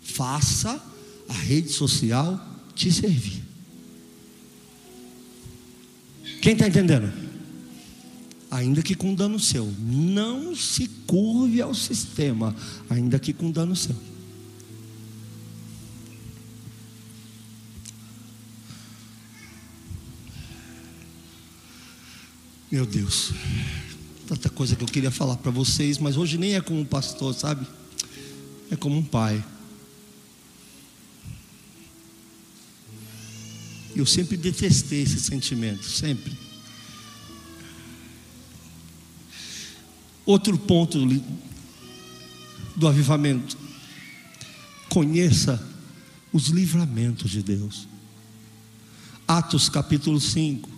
Faça 0.03 0.83
a 1.29 1.33
rede 1.33 1.71
social 1.71 2.45
te 2.75 2.93
servir. 2.93 3.43
Quem 6.43 6.53
está 6.53 6.67
entendendo? 6.67 7.26
Ainda 8.51 8.83
que 8.83 8.95
com 8.95 9.15
dano 9.15 9.39
seu. 9.39 9.73
Não 9.79 10.55
se 10.55 10.89
curve 11.07 11.61
ao 11.61 11.75
sistema, 11.75 12.55
ainda 12.89 13.19
que 13.19 13.33
com 13.33 13.51
dano 13.51 13.75
seu. 13.75 13.97
Meu 22.71 22.85
Deus, 22.85 23.31
tanta 24.27 24.51
coisa 24.51 24.75
que 24.75 24.83
eu 24.83 24.89
queria 24.89 25.11
falar 25.11 25.37
para 25.37 25.51
vocês, 25.51 25.99
mas 25.99 26.17
hoje 26.17 26.37
nem 26.37 26.57
é 26.57 26.61
como 26.61 26.81
um 26.81 26.85
pastor, 26.85 27.33
sabe? 27.33 27.67
É 28.71 28.77
como 28.77 28.97
um 28.99 29.05
pai. 29.05 29.43
Eu 33.95 34.05
sempre 34.05 34.37
detestei 34.37 35.03
esse 35.03 35.19
sentimento, 35.21 35.85
sempre. 35.85 36.46
Outro 40.27 40.59
ponto 40.59 40.99
do 42.75 42.87
avivamento. 42.87 43.57
Conheça 44.91 45.65
os 46.33 46.49
livramentos 46.49 47.31
de 47.31 47.43
Deus. 47.43 47.89
Atos 49.27 49.69
capítulo 49.69 50.21
5 50.21 50.77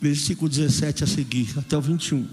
versículo 0.00 0.48
17 0.48 1.04
a 1.04 1.06
seguir, 1.06 1.52
até 1.58 1.76
o 1.76 1.80
21. 1.80 2.26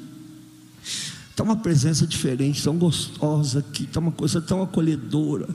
Está 1.30 1.44
uma 1.44 1.58
presença 1.58 2.08
diferente, 2.08 2.64
tão 2.64 2.78
gostosa 2.78 3.60
aqui, 3.60 3.84
está 3.84 4.00
uma 4.00 4.12
coisa 4.12 4.42
tão 4.42 4.62
acolhedora. 4.62 5.48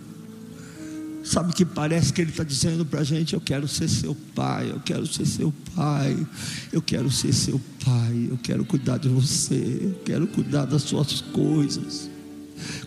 Sabe 1.24 1.52
que 1.52 1.64
parece 1.64 2.12
que 2.12 2.20
Ele 2.20 2.30
está 2.30 2.42
dizendo 2.42 2.84
para 2.84 3.00
a 3.00 3.04
gente: 3.04 3.34
Eu 3.34 3.40
quero 3.40 3.68
ser 3.68 3.88
seu 3.88 4.16
pai, 4.34 4.70
eu 4.70 4.80
quero 4.80 5.06
ser 5.06 5.24
seu 5.26 5.52
pai, 5.74 6.26
eu 6.72 6.82
quero 6.82 7.10
ser 7.10 7.32
seu 7.32 7.60
pai, 7.84 8.28
eu 8.30 8.38
quero 8.42 8.64
cuidar 8.64 8.98
de 8.98 9.08
você, 9.08 9.78
eu 9.82 10.00
quero 10.04 10.26
cuidar 10.26 10.64
das 10.64 10.82
suas 10.82 11.20
coisas. 11.20 12.10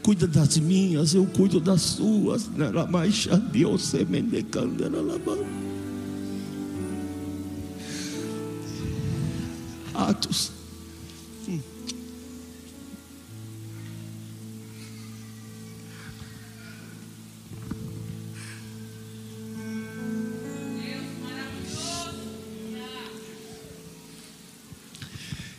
Cuida 0.01 0.27
das 0.27 0.57
minhas, 0.57 1.13
eu 1.13 1.25
cuido 1.25 1.59
das 1.59 1.81
suas. 1.81 2.49
Atos. 9.93 10.51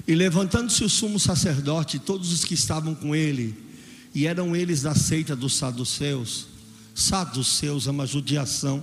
E 0.07 0.15
levantando-se 0.15 0.85
o 0.85 0.89
sumo 0.89 1.19
sacerdote, 1.19 1.99
todos 1.99 2.33
os 2.33 2.45
que 2.45 2.55
estavam 2.55 2.95
com 2.95 3.15
ele, 3.15 3.57
e 4.15 4.27
eram 4.27 4.55
eles 4.55 4.83
da 4.83 4.95
seita 4.95 5.35
dos 5.35 5.57
saduceus. 5.57 6.47
Saduceus 6.95 7.87
é 7.87 7.91
uma 7.91 8.07
judiação 8.07 8.83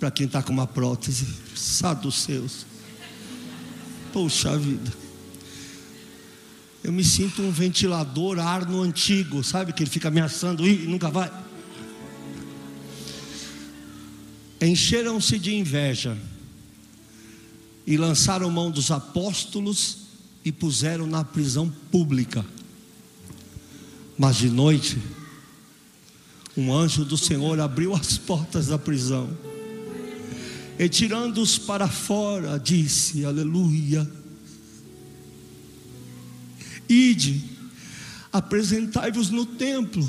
para 0.00 0.10
quem 0.10 0.26
está 0.26 0.42
com 0.42 0.52
uma 0.52 0.66
prótese. 0.66 1.26
Saduceus. 1.54 2.66
Poxa 4.12 4.58
vida. 4.58 4.92
Eu 6.82 6.92
me 6.92 7.04
sinto 7.04 7.42
um 7.42 7.50
ventilador 7.50 8.38
ar 8.38 8.66
no 8.66 8.82
antigo, 8.82 9.44
sabe? 9.44 9.72
Que 9.72 9.82
ele 9.82 9.90
fica 9.90 10.08
ameaçando 10.08 10.66
e 10.66 10.86
nunca 10.86 11.08
vai. 11.10 11.30
Encheram-se 14.60 15.38
de 15.38 15.54
inveja 15.54 16.18
e 17.86 17.96
lançaram 17.96 18.50
mão 18.50 18.70
dos 18.70 18.90
apóstolos 18.90 20.07
e 20.44 20.52
puseram 20.52 21.06
na 21.06 21.24
prisão 21.24 21.72
pública. 21.90 22.44
Mas 24.16 24.36
de 24.36 24.48
noite, 24.48 24.98
um 26.56 26.72
anjo 26.72 27.04
do 27.04 27.16
Senhor 27.16 27.60
abriu 27.60 27.94
as 27.94 28.18
portas 28.18 28.66
da 28.68 28.78
prisão 28.78 29.28
e 30.78 30.88
tirando-os 30.88 31.58
para 31.58 31.88
fora, 31.88 32.58
disse: 32.58 33.24
Aleluia. 33.24 34.08
Ide, 36.88 37.44
apresentai-vos 38.32 39.28
no 39.28 39.44
templo 39.44 40.08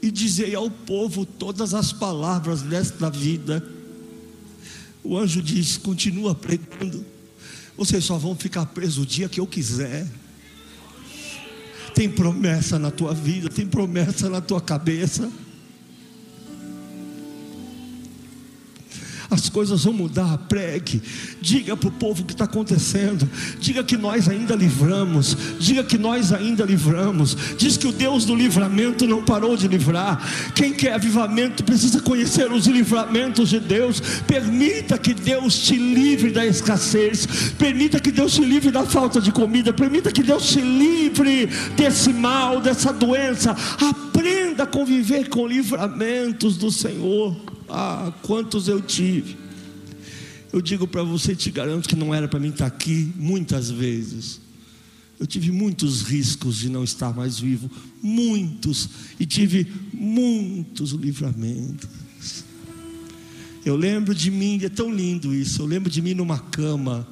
e 0.00 0.10
dizei 0.10 0.54
ao 0.54 0.70
povo 0.70 1.26
todas 1.26 1.74
as 1.74 1.92
palavras 1.92 2.62
desta 2.62 3.10
vida. 3.10 3.62
O 5.04 5.18
anjo 5.18 5.42
diz: 5.42 5.76
continua 5.76 6.34
pregando, 6.34 7.04
Vocês 7.76 8.04
só 8.04 8.16
vão 8.16 8.34
ficar 8.34 8.66
presos 8.66 8.98
o 8.98 9.06
dia 9.06 9.28
que 9.28 9.38
eu 9.38 9.46
quiser. 9.46 10.06
Tem 11.94 12.08
promessa 12.08 12.78
na 12.78 12.90
tua 12.90 13.14
vida, 13.14 13.48
tem 13.48 13.66
promessa 13.66 14.28
na 14.28 14.40
tua 14.40 14.60
cabeça. 14.60 15.30
As 19.36 19.48
coisas 19.48 19.84
vão 19.84 19.92
mudar. 19.92 20.36
Pregue, 20.48 21.02
diga 21.40 21.76
para 21.76 21.88
o 21.88 21.92
povo 21.92 22.22
o 22.22 22.24
que 22.24 22.32
está 22.32 22.44
acontecendo, 22.44 23.28
diga 23.60 23.84
que 23.84 23.96
nós 23.96 24.28
ainda 24.28 24.54
livramos, 24.54 25.36
diga 25.58 25.84
que 25.84 25.98
nós 25.98 26.32
ainda 26.32 26.64
livramos. 26.64 27.36
Diz 27.56 27.76
que 27.76 27.86
o 27.86 27.92
Deus 27.92 28.24
do 28.24 28.34
livramento 28.34 29.06
não 29.06 29.22
parou 29.22 29.56
de 29.56 29.68
livrar. 29.68 30.20
Quem 30.54 30.72
quer 30.72 30.94
avivamento 30.94 31.62
precisa 31.62 32.00
conhecer 32.00 32.50
os 32.50 32.66
livramentos 32.66 33.50
de 33.50 33.60
Deus. 33.60 34.00
Permita 34.26 34.98
que 34.98 35.14
Deus 35.14 35.58
te 35.58 35.76
livre 35.76 36.30
da 36.30 36.44
escassez, 36.44 37.26
permita 37.58 38.00
que 38.00 38.10
Deus 38.10 38.34
te 38.34 38.44
livre 38.44 38.70
da 38.70 38.84
falta 38.84 39.20
de 39.20 39.30
comida, 39.30 39.72
permita 39.72 40.10
que 40.10 40.22
Deus 40.22 40.48
te 40.48 40.60
livre 40.60 41.46
desse 41.76 42.12
mal, 42.12 42.60
dessa 42.60 42.92
doença. 42.92 43.54
Aprenda 43.80 44.62
a 44.62 44.66
conviver 44.66 45.28
com 45.28 45.46
livramentos 45.46 46.56
do 46.56 46.70
Senhor. 46.70 47.55
Ah, 47.68 48.12
quantos 48.22 48.68
eu 48.68 48.80
tive. 48.80 49.36
Eu 50.52 50.62
digo 50.62 50.86
para 50.86 51.02
você, 51.02 51.34
te 51.34 51.50
garanto 51.50 51.88
que 51.88 51.96
não 51.96 52.14
era 52.14 52.28
para 52.28 52.40
mim 52.40 52.48
estar 52.48 52.66
aqui 52.66 53.12
muitas 53.16 53.70
vezes. 53.70 54.40
Eu 55.18 55.26
tive 55.26 55.50
muitos 55.50 56.02
riscos 56.02 56.56
de 56.56 56.68
não 56.68 56.84
estar 56.84 57.14
mais 57.14 57.38
vivo, 57.38 57.70
muitos, 58.02 58.88
e 59.18 59.24
tive 59.24 59.66
muitos 59.92 60.90
livramentos. 60.90 61.88
Eu 63.64 63.76
lembro 63.76 64.14
de 64.14 64.30
mim, 64.30 64.60
é 64.62 64.68
tão 64.68 64.94
lindo 64.94 65.34
isso. 65.34 65.62
Eu 65.62 65.66
lembro 65.66 65.90
de 65.90 66.00
mim 66.00 66.14
numa 66.14 66.38
cama, 66.38 67.06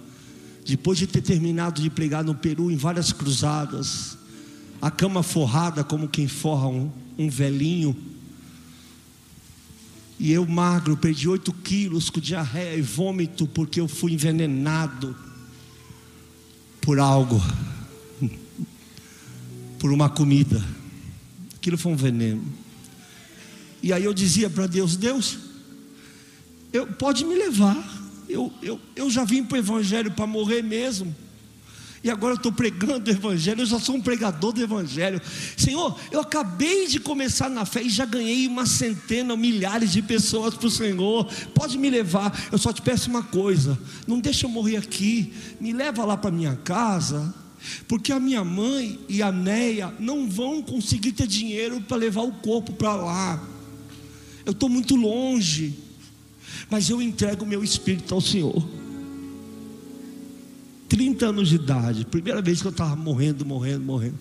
depois 0.65 0.99
de 0.99 1.07
ter 1.07 1.21
terminado 1.21 1.83
de 1.83 1.91
pregar 1.91 2.23
no 2.23 2.35
Peru 2.35 2.71
em 2.71 2.77
várias 2.77 3.13
cruzadas, 3.13 4.17
a 4.81 4.91
cama 4.91 5.23
forrada 5.23 5.83
como 5.83 6.07
quem 6.07 6.29
forra 6.29 6.69
um, 6.69 6.91
um 7.19 7.29
velhinho 7.29 7.97
e 10.19 10.33
eu 10.33 10.47
magro, 10.47 10.97
perdi 10.97 11.29
8 11.29 11.53
quilos 11.53 12.09
com 12.09 12.21
diarreia 12.21 12.77
e 12.77 12.83
vômito, 12.83 13.47
porque 13.47 13.81
eu 13.81 13.89
fui 13.89 14.13
envenenado 14.13 15.17
por 16.81 16.99
algo, 16.99 17.43
por 19.79 19.93
uma 19.93 20.09
comida. 20.09 20.65
Aquilo 21.57 21.77
foi 21.77 21.93
um 21.93 21.97
veneno. 21.97 22.45
E 23.83 23.93
aí 23.93 24.05
eu 24.05 24.15
dizia 24.15 24.49
para 24.49 24.67
Deus: 24.67 24.97
Deus, 24.97 25.39
eu, 26.73 26.87
pode 26.87 27.25
me 27.25 27.35
levar. 27.35 28.03
Eu, 28.29 28.53
eu, 28.63 28.81
eu 28.97 29.11
já 29.11 29.25
vim 29.25 29.45
para 29.45 29.57
o 29.57 29.59
Evangelho 29.59 30.11
para 30.11 30.27
morrer 30.27 30.63
mesmo 30.63 31.15
e 32.05 32.11
agora 32.11 32.35
eu 32.35 32.37
estou 32.37 32.53
pregando 32.53 33.11
o 33.11 33.15
Evangelho, 33.15 33.63
eu 33.63 33.67
já 33.67 33.81
sou 33.81 33.95
um 33.95 34.01
pregador 34.01 34.53
do 34.53 34.63
Evangelho. 34.63 35.23
Senhor, 35.57 35.99
eu 36.13 36.21
acabei 36.21 36.87
de 36.87 37.01
começar 37.01 37.49
na 37.49 37.65
fé 37.65 37.83
e 37.83 37.89
já 37.89 38.05
ganhei 38.05 38.47
uma 38.47 38.67
centena, 38.67 39.35
milhares 39.35 39.91
de 39.91 40.03
pessoas 40.03 40.53
para 40.53 40.67
o 40.67 40.71
Senhor. 40.71 41.27
Pode 41.55 41.79
me 41.79 41.89
levar, 41.89 42.47
eu 42.53 42.59
só 42.59 42.75
te 42.75 42.83
peço 42.83 43.09
uma 43.09 43.23
coisa: 43.23 43.79
não 44.07 44.21
deixa 44.21 44.45
eu 44.45 44.51
morrer 44.51 44.77
aqui, 44.77 45.33
me 45.59 45.73
leva 45.73 46.05
lá 46.05 46.15
para 46.15 46.31
minha 46.31 46.55
casa. 46.57 47.35
Porque 47.89 48.13
a 48.13 48.21
minha 48.21 48.45
mãe 48.45 49.01
e 49.09 49.23
a 49.23 49.33
Neia 49.33 49.95
não 49.99 50.29
vão 50.29 50.61
conseguir 50.61 51.13
ter 51.13 51.27
dinheiro 51.27 51.81
para 51.81 51.97
levar 51.97 52.21
o 52.21 52.33
corpo 52.33 52.75
para 52.75 52.95
lá. 52.95 53.43
Eu 54.45 54.53
estou 54.53 54.69
muito 54.69 54.95
longe, 54.95 55.73
mas 56.69 56.91
eu 56.91 57.01
entrego 57.01 57.47
meu 57.47 57.65
espírito 57.65 58.15
ao 58.15 58.21
Senhor. 58.21 58.84
30 60.95 61.27
anos 61.27 61.49
de 61.49 61.57
idade, 61.57 62.05
primeira 62.05 62.41
vez 62.41 62.61
que 62.61 62.69
eu 62.69 62.71
estava 62.71 62.95
morrendo, 62.95 63.45
morrendo, 63.45 63.85
morrendo. 63.85 64.19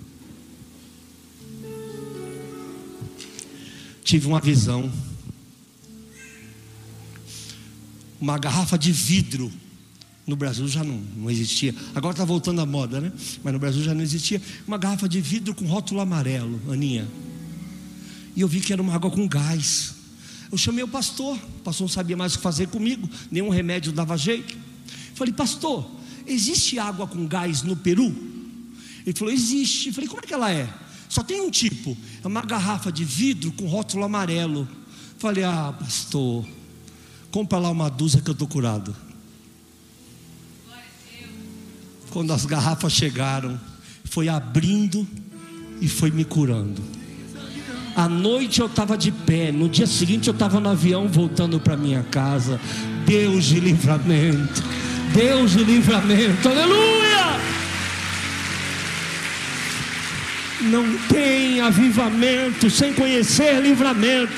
Tive 4.04 4.26
uma 4.26 4.40
visão. 4.40 4.92
Uma 8.20 8.40
garrafa 8.40 8.76
de 8.76 8.92
vidro. 8.92 9.52
No 10.26 10.36
Brasil 10.36 10.68
já 10.68 10.84
não, 10.84 11.00
não 11.16 11.30
existia. 11.30 11.76
Agora 11.94 12.14
está 12.14 12.26
voltando 12.26 12.60
à 12.60 12.66
moda, 12.66 13.00
né? 13.00 13.12
Mas 13.44 13.54
no 13.54 13.60
Brasil 13.60 13.84
já 13.84 13.94
não 13.94 14.02
existia. 14.02 14.42
Uma 14.68 14.80
garrafa 14.80 15.08
de 15.08 15.22
vidro 15.22 15.54
com 15.54 15.68
rótulo 15.68 16.02
amarelo, 16.02 16.60
Aninha. 16.72 17.08
E 18.36 18.42
eu 18.42 18.48
vi 18.48 18.60
que 18.60 18.74
era 18.74 18.82
uma 18.82 18.96
água 18.96 19.12
com 19.12 19.28
gás. 19.28 19.94
Eu 20.52 20.58
chamei 20.58 20.84
o 20.84 20.88
pastor. 20.88 21.38
O 21.38 21.62
pastor 21.64 21.86
não 21.86 21.94
sabia 21.94 22.18
mais 22.18 22.34
o 22.34 22.38
que 22.38 22.42
fazer 22.42 22.68
comigo. 22.70 23.08
Nenhum 23.30 23.50
remédio 23.50 23.92
dava 23.92 24.18
jeito. 24.18 24.58
Falei, 25.14 25.32
pastor, 25.32 25.88
Existe 26.26 26.80
água 26.80 27.08
com 27.08 27.26
gás 27.28 27.64
no 27.64 27.76
Peru? 27.76 28.14
Ele 29.06 29.16
falou: 29.18 29.34
Existe. 29.34 29.88
Eu 29.88 29.94
falei: 29.94 30.10
Como 30.10 30.22
é 30.24 30.28
que 30.28 30.34
ela 30.34 30.52
é? 30.52 30.70
Só 31.10 31.24
tem 31.24 31.42
um 31.42 31.52
tipo. 31.52 31.98
É 32.24 32.28
uma 32.28 32.42
garrafa 32.42 32.92
de 32.92 33.04
vidro 33.04 33.52
com 33.52 33.68
rótulo 33.68 34.04
amarelo. 34.04 34.62
Eu 34.62 35.20
falei: 35.20 35.44
Ah, 35.44 35.74
pastor, 35.78 36.46
compra 37.32 37.60
lá 37.60 37.70
uma 37.70 37.90
dúzia 37.90 38.22
que 38.22 38.30
eu 38.30 38.34
estou 38.34 38.48
curado. 38.48 38.96
Quando 42.10 42.32
as 42.32 42.46
garrafas 42.46 42.94
chegaram, 42.94 43.60
foi 44.06 44.30
abrindo 44.30 45.08
e 45.82 45.88
foi 45.88 46.12
me 46.12 46.24
curando. 46.24 46.82
À 47.96 48.08
noite 48.10 48.60
eu 48.60 48.66
estava 48.66 48.98
de 48.98 49.12
pé, 49.12 49.52
no 49.52 49.70
dia 49.70 49.86
seguinte 49.86 50.28
eu 50.28 50.34
estava 50.34 50.60
no 50.60 50.70
avião 50.70 51.08
voltando 51.08 51.60
para 51.60 51.78
minha 51.78 52.04
casa. 52.04 52.60
Deus 53.06 53.46
de 53.46 53.60
livramento. 53.60 54.64
Deus 55.14 55.52
de 55.52 55.64
livramento, 55.64 56.50
aleluia! 56.50 57.40
Não 60.62 60.98
tem 61.08 61.62
avivamento 61.62 62.68
sem 62.68 62.94
conhecer 62.94 63.62
livramento. 63.62 64.34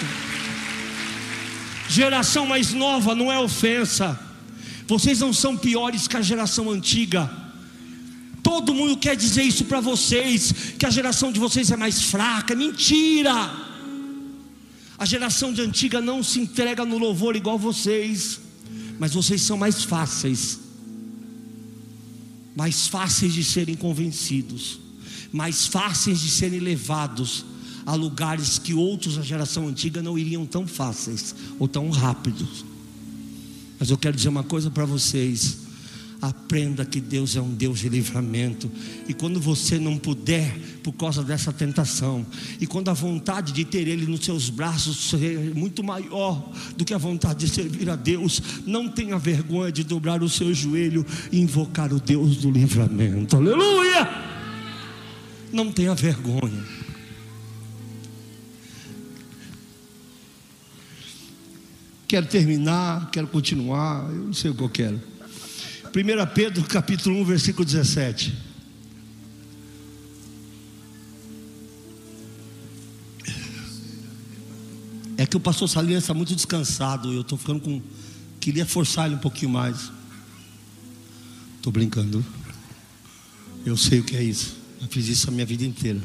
Geração 1.87 2.45
mais 2.45 2.73
nova 2.73 3.15
não 3.15 3.31
é 3.31 3.39
ofensa. 3.39 4.19
Vocês 4.85 5.21
não 5.21 5.31
são 5.31 5.55
piores 5.55 6.09
que 6.09 6.17
a 6.17 6.21
geração 6.21 6.69
antiga. 6.69 7.31
Todo 8.43 8.75
mundo 8.75 8.97
quer 8.97 9.15
dizer 9.15 9.43
isso 9.43 9.63
para 9.63 9.79
vocês, 9.79 10.73
que 10.77 10.85
a 10.85 10.89
geração 10.89 11.31
de 11.31 11.39
vocês 11.39 11.71
é 11.71 11.77
mais 11.77 12.03
fraca. 12.03 12.53
Mentira! 12.53 13.49
A 14.97 15.05
geração 15.05 15.53
de 15.53 15.61
antiga 15.61 16.01
não 16.01 16.21
se 16.21 16.37
entrega 16.41 16.83
no 16.83 16.97
louvor 16.97 17.33
igual 17.37 17.57
vocês, 17.57 18.41
mas 18.99 19.13
vocês 19.13 19.41
são 19.41 19.55
mais 19.57 19.81
fáceis 19.85 20.64
mais 22.55 22.87
fáceis 22.87 23.33
de 23.33 23.43
serem 23.43 23.75
convencidos, 23.75 24.79
mais 25.31 25.67
fáceis 25.67 26.21
de 26.21 26.29
serem 26.29 26.59
levados 26.59 27.45
a 27.85 27.93
lugares 27.93 28.57
que 28.57 28.73
outros 28.73 29.17
da 29.17 29.21
geração 29.21 29.67
antiga 29.67 30.01
não 30.01 30.17
iriam 30.17 30.45
tão 30.45 30.65
fáceis 30.65 31.35
ou 31.59 31.67
tão 31.67 31.89
rápidos. 31.89 32.65
Mas 33.79 33.89
eu 33.89 33.97
quero 33.97 34.15
dizer 34.15 34.29
uma 34.29 34.43
coisa 34.43 34.71
para 34.71 34.85
vocês: 34.85 35.57
aprenda 36.21 36.85
que 36.85 36.99
Deus 36.99 37.35
é 37.35 37.41
um 37.41 37.53
Deus 37.53 37.79
de 37.79 37.89
livramento, 37.89 38.71
e 39.07 39.13
quando 39.13 39.39
você 39.39 39.77
não 39.77 39.97
puder, 39.97 40.57
por 40.85 40.93
causa 40.93 41.23
dessa 41.23 41.51
tentação, 41.51 42.23
e 42.61 42.67
quando 42.67 42.89
a 42.89 42.93
vontade 42.93 43.51
de 43.51 43.65
ter 43.65 43.87
Ele 43.87 44.05
nos 44.05 44.23
seus 44.23 44.51
braços 44.51 45.15
é 45.15 45.51
muito 45.55 45.83
maior 45.83 46.51
do 46.77 46.85
que 46.85 46.93
a 46.93 46.97
vontade 46.99 47.47
de 47.47 47.51
servir 47.51 47.89
a 47.89 47.95
Deus, 47.95 48.39
não 48.67 48.87
tenha 48.87 49.17
vergonha 49.17 49.71
de 49.71 49.83
dobrar 49.83 50.21
o 50.21 50.29
seu 50.29 50.53
joelho 50.53 51.03
e 51.31 51.39
invocar 51.39 51.91
o 51.91 51.99
Deus 51.99 52.37
do 52.37 52.51
livramento, 52.51 53.35
aleluia! 53.35 54.07
Não 55.51 55.71
tenha 55.71 55.95
vergonha. 55.95 56.63
Quero 62.07 62.27
terminar, 62.27 63.09
quero 63.09 63.25
continuar, 63.25 64.07
eu 64.11 64.25
não 64.25 64.33
sei 64.33 64.51
o 64.51 64.53
que 64.53 64.61
eu 64.61 64.69
quero. 64.69 65.01
1 65.87 66.33
Pedro 66.35 66.63
capítulo 66.65 67.19
1, 67.21 67.25
versículo 67.25 67.65
17. 67.65 68.54
É 75.17 75.25
que 75.25 75.37
o 75.37 75.39
pastor 75.39 75.69
Salinas 75.69 76.03
está 76.03 76.13
muito 76.13 76.35
descansado. 76.35 77.11
Eu 77.13 77.21
estou 77.21 77.37
ficando 77.37 77.59
com. 77.59 77.81
Queria 78.39 78.65
forçar 78.65 79.05
ele 79.05 79.15
um 79.15 79.19
pouquinho 79.19 79.51
mais. 79.51 79.91
Estou 81.57 81.71
brincando. 81.71 82.23
Eu 83.65 83.75
sei 83.75 83.99
o 83.99 84.03
que 84.03 84.15
é 84.15 84.23
isso. 84.23 84.55
Eu 84.81 84.87
fiz 84.87 85.07
isso 85.07 85.29
a 85.29 85.31
minha 85.31 85.45
vida 85.45 85.63
inteira. 85.63 86.01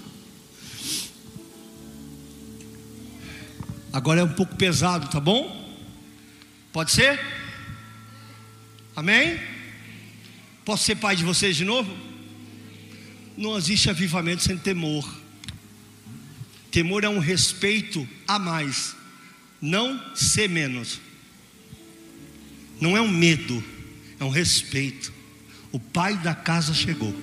Agora 3.92 4.20
é 4.20 4.24
um 4.24 4.32
pouco 4.32 4.54
pesado, 4.54 5.08
tá 5.08 5.18
bom? 5.18 5.58
Pode 6.72 6.92
ser? 6.92 7.20
Amém? 8.94 9.38
Posso 10.64 10.84
ser 10.84 10.94
pai 10.94 11.16
de 11.16 11.24
vocês 11.24 11.56
de 11.56 11.64
novo? 11.64 11.92
Não 13.36 13.58
existe 13.58 13.90
avivamento 13.90 14.42
sem 14.42 14.56
temor. 14.56 15.08
Temor 16.70 17.02
é 17.02 17.08
um 17.08 17.18
respeito 17.18 18.06
a 18.28 18.38
mais, 18.38 18.94
não 19.60 20.14
ser 20.14 20.48
menos. 20.48 21.00
Não 22.80 22.96
é 22.96 23.00
um 23.00 23.08
medo, 23.08 23.62
é 24.18 24.24
um 24.24 24.30
respeito. 24.30 25.12
O 25.70 25.78
pai 25.78 26.16
da 26.16 26.34
casa 26.34 26.72
chegou. 26.72 27.14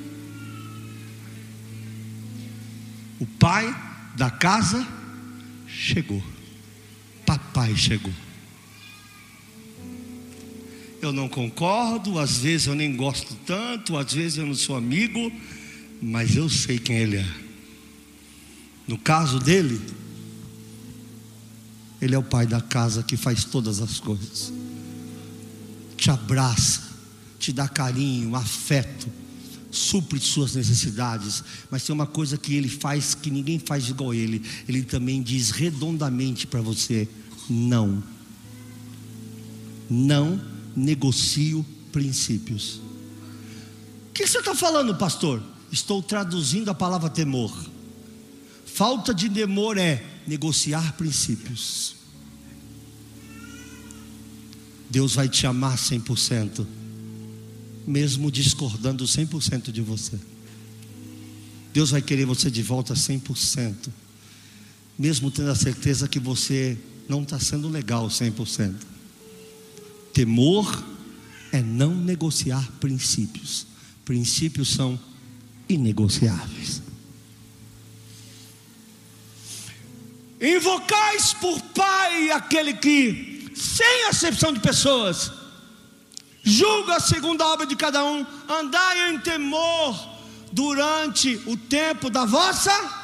O 3.20 3.26
pai 3.26 3.76
da 4.16 4.30
casa 4.30 4.88
chegou. 5.68 6.24
Papai 7.26 7.76
chegou. 7.76 8.14
Eu 11.02 11.12
não 11.12 11.28
concordo, 11.28 12.20
às 12.20 12.38
vezes 12.38 12.68
eu 12.68 12.76
nem 12.76 12.96
gosto 12.96 13.36
tanto, 13.46 13.98
às 13.98 14.14
vezes 14.14 14.38
eu 14.38 14.46
não 14.46 14.56
sou 14.56 14.76
amigo, 14.76 15.32
mas 16.02 16.36
eu 16.36 16.50
sei 16.50 16.80
quem 16.80 16.98
ele 16.98 17.18
é. 17.18 17.28
No 18.88 18.98
caso 18.98 19.40
dele, 19.40 19.80
ele 22.02 22.14
é 22.14 22.18
o 22.18 22.24
pai 22.24 22.46
da 22.46 22.62
casa 22.62 23.04
que 23.04 23.18
faz 23.18 23.44
todas 23.44 23.82
as 23.82 24.00
coisas. 24.00 24.54
Te 25.96 26.12
abraça, 26.12 26.84
te 27.40 27.52
dá 27.52 27.68
carinho, 27.68 28.36
afeto, 28.36 29.08
supre 29.72 30.20
suas 30.20 30.56
necessidades. 30.56 31.44
Mas 31.72 31.84
tem 31.84 31.94
uma 31.94 32.06
coisa 32.06 32.38
que 32.38 32.56
ele 32.56 32.70
faz 32.70 33.16
que 33.16 33.32
ninguém 33.32 33.60
faz 33.60 33.90
igual 33.90 34.14
ele. 34.14 34.44
Ele 34.68 34.84
também 34.84 35.22
diz 35.22 35.50
redondamente 35.50 36.46
para 36.46 36.62
você: 36.62 37.08
não. 37.50 38.04
Não 39.90 40.40
negocio 40.76 41.66
princípios. 41.92 42.82
O 44.10 44.14
que 44.14 44.28
você 44.28 44.40
está 44.40 44.54
falando, 44.54 44.96
pastor? 44.96 45.42
Estou 45.72 46.02
traduzindo 46.04 46.70
a 46.70 46.76
palavra 46.76 47.10
temor. 47.10 47.52
Falta 48.66 49.14
de 49.14 49.30
temor 49.30 49.78
é 49.78 50.17
negociar 50.28 50.94
princípios. 50.94 51.96
Deus 54.90 55.16
vai 55.16 55.30
te 55.30 55.48
amar 55.48 55.78
100%, 55.78 56.66
mesmo 57.86 58.30
discordando 58.30 59.06
100% 59.06 59.72
de 59.72 59.82
você. 59.82 60.20
Deus 61.74 61.92
vai 61.92 62.02
querer 62.02 62.26
você 62.26 62.52
de 62.52 62.62
volta 62.62 62.94
100%, 62.94 63.90
mesmo 65.00 65.32
tendo 65.32 65.52
a 65.52 65.56
certeza 65.56 66.08
que 66.08 66.20
você 66.20 66.78
não 67.08 67.24
está 67.24 67.40
sendo 67.40 67.70
legal 67.70 68.08
100%. 68.08 68.76
Temor 70.14 70.84
é 71.52 71.62
não 71.62 71.96
negociar 71.96 72.70
princípios. 72.80 73.68
Princípios 74.04 74.70
são 74.70 75.00
inegociáveis. 75.70 76.87
Invocais 80.40 81.34
por 81.34 81.60
Pai 81.62 82.32
aquele 82.32 82.74
que, 82.74 83.52
sem 83.56 84.08
acepção 84.08 84.54
de 84.54 84.60
pessoas, 84.60 85.32
julga 86.44 87.00
segundo 87.00 87.42
a 87.42 87.54
obra 87.54 87.66
de 87.66 87.76
cada 87.76 88.04
um, 88.04 88.26
andai 88.48 89.12
em 89.12 89.20
temor 89.20 90.18
durante 90.52 91.42
o 91.48 91.58
tempo 91.58 92.10
da 92.10 92.26
vossa 92.26 92.98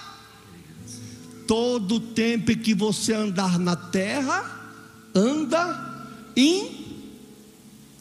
todo 1.48 1.96
o 1.96 2.00
tempo 2.00 2.56
que 2.56 2.74
você 2.74 3.14
andar 3.14 3.60
na 3.60 3.76
terra, 3.76 4.74
anda 5.14 6.08
em 6.36 6.86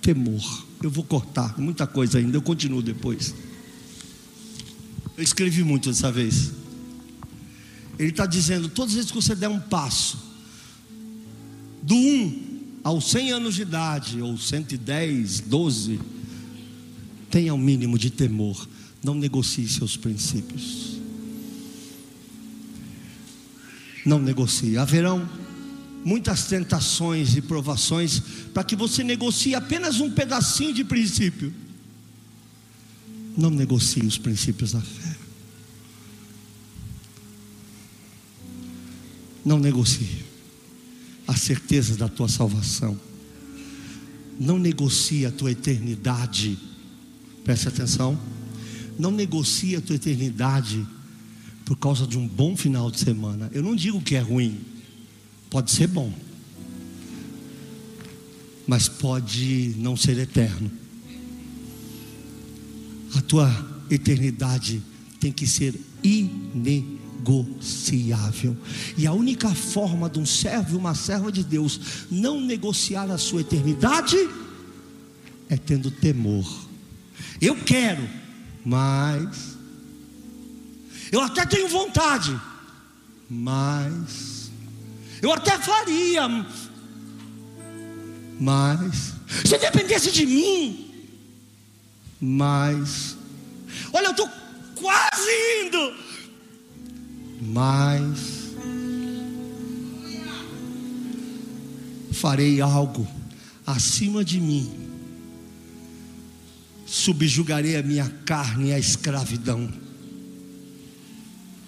temor. 0.01 0.65
Eu 0.83 0.91
vou 0.91 1.05
cortar 1.05 1.59
muita 1.59 1.87
coisa 1.87 2.19
ainda, 2.19 2.37
eu 2.37 2.43
continuo 2.43 2.83
depois. 2.83 3.35
Eu 5.17 5.23
escrevi 5.23 5.63
muito 5.63 5.89
dessa 5.91 6.11
vez. 6.11 6.62
Ele 7.99 8.11
está 8.11 8.27
dizendo: 8.27 8.69
todas 8.69 8.93
as 8.93 8.97
vezes 8.97 9.11
que 9.11 9.17
você 9.17 9.35
der 9.35 9.49
um 9.49 9.61
passo, 9.61 10.19
do 11.83 11.95
1 11.95 12.53
aos 12.85 13.11
100 13.11 13.33
anos 13.33 13.55
de 13.55 13.63
idade, 13.63 14.21
ou 14.21 14.37
110, 14.37 15.41
12, 15.41 16.01
tenha 17.31 17.55
o 17.55 17.57
um 17.57 17.61
mínimo 17.61 17.99
de 17.99 18.11
temor, 18.11 18.69
não 19.03 19.15
negocie 19.15 19.69
seus 19.69 19.97
princípios. 19.97 20.93
Não 24.05 24.19
negocie. 24.19 24.77
Haverão 24.77 25.29
muitas 26.05 26.47
tentações 26.47 27.37
e 27.37 27.41
provações 27.41 28.21
para 28.53 28.65
que 28.65 28.75
você 28.75 29.05
negocie 29.05 29.55
apenas 29.55 30.01
um 30.01 30.11
pedacinho 30.11 30.75
de 30.75 30.85
princípio. 30.85 31.53
Não 33.37 33.51
negocie 33.51 34.05
os 34.05 34.19
princípios 34.19 34.73
da 34.73 34.81
fé. 34.81 35.02
Não 39.45 39.59
negocie 39.59 40.25
a 41.27 41.37
certeza 41.37 41.97
da 41.97 42.09
tua 42.09 42.29
salvação. 42.29 42.99
Não 44.39 44.59
negocie 44.59 45.27
a 45.27 45.31
tua 45.31 45.51
eternidade. 45.51 46.59
Preste 47.45 47.69
atenção. 47.69 48.19
Não 48.99 49.11
negocie 49.11 49.77
a 49.77 49.81
tua 49.81 49.97
eternidade 49.97 50.87
por 51.65 51.77
causa 51.77 52.07
de 52.07 52.19
um 52.19 52.27
bom 52.27 52.57
final 52.57 52.91
de 52.91 53.01
semana. 53.01 53.51
Eu 53.53 53.63
não 53.63 53.75
digo 53.75 54.01
que 54.01 54.15
é 54.15 54.21
ruim. 54.21 54.61
Pode 55.51 55.71
ser 55.71 55.87
bom. 55.87 56.13
Mas 58.67 58.89
pode 58.89 59.75
não 59.79 59.97
ser 59.97 60.19
eterno. 60.19 60.71
A 63.15 63.21
tua 63.21 63.85
eternidade 63.91 64.83
tem 65.21 65.33
que 65.33 65.47
ser 65.47 65.79
inegociável 66.03 66.92
negociável. 67.23 68.57
E 68.99 69.07
a 69.07 69.13
única 69.13 69.49
forma 69.55 70.11
de 70.11 70.19
um 70.19 70.27
servo 70.27 70.75
e 70.75 70.77
uma 70.77 70.95
serva 70.95 71.31
de 71.31 71.45
Deus 71.45 72.07
não 72.11 72.41
negociar 72.41 73.11
a 73.11 73.19
sua 73.19 73.43
eternidade 73.43 74.17
é 75.49 75.57
tendo 75.57 75.91
temor. 75.91 76.47
Eu 77.41 77.57
quero, 77.57 78.09
mas 78.65 79.57
eu 81.11 81.21
até 81.21 81.47
tenho 81.47 81.69
vontade, 81.69 82.39
mas 83.31 84.51
eu 85.21 85.33
até 85.33 85.59
faria, 85.59 86.29
mas 88.41 89.15
se 89.45 89.57
dependesse 89.59 90.11
de 90.11 90.27
mim, 90.27 90.91
mas 92.21 93.17
olha, 93.93 94.07
eu 94.07 94.11
estou 94.11 94.29
quase 94.75 95.67
indo, 95.67 95.95
mas 97.45 98.53
farei 102.13 102.61
algo 102.61 103.07
acima 103.67 104.25
de 104.25 104.41
mim, 104.41 104.71
subjugarei 106.87 107.77
a 107.77 107.83
minha 107.83 108.09
carne 108.25 108.73
à 108.73 108.79
escravidão, 108.79 109.73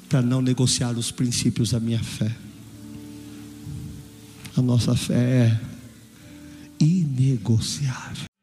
para 0.08 0.22
não 0.22 0.40
negociar 0.40 0.92
os 0.92 1.10
princípios 1.10 1.70
da 1.70 1.80
minha 1.80 2.02
fé. 2.02 2.32
A 4.56 4.62
nossa 4.62 4.94
fé 4.94 5.16
é 5.18 5.60
inegociável. 6.78 8.33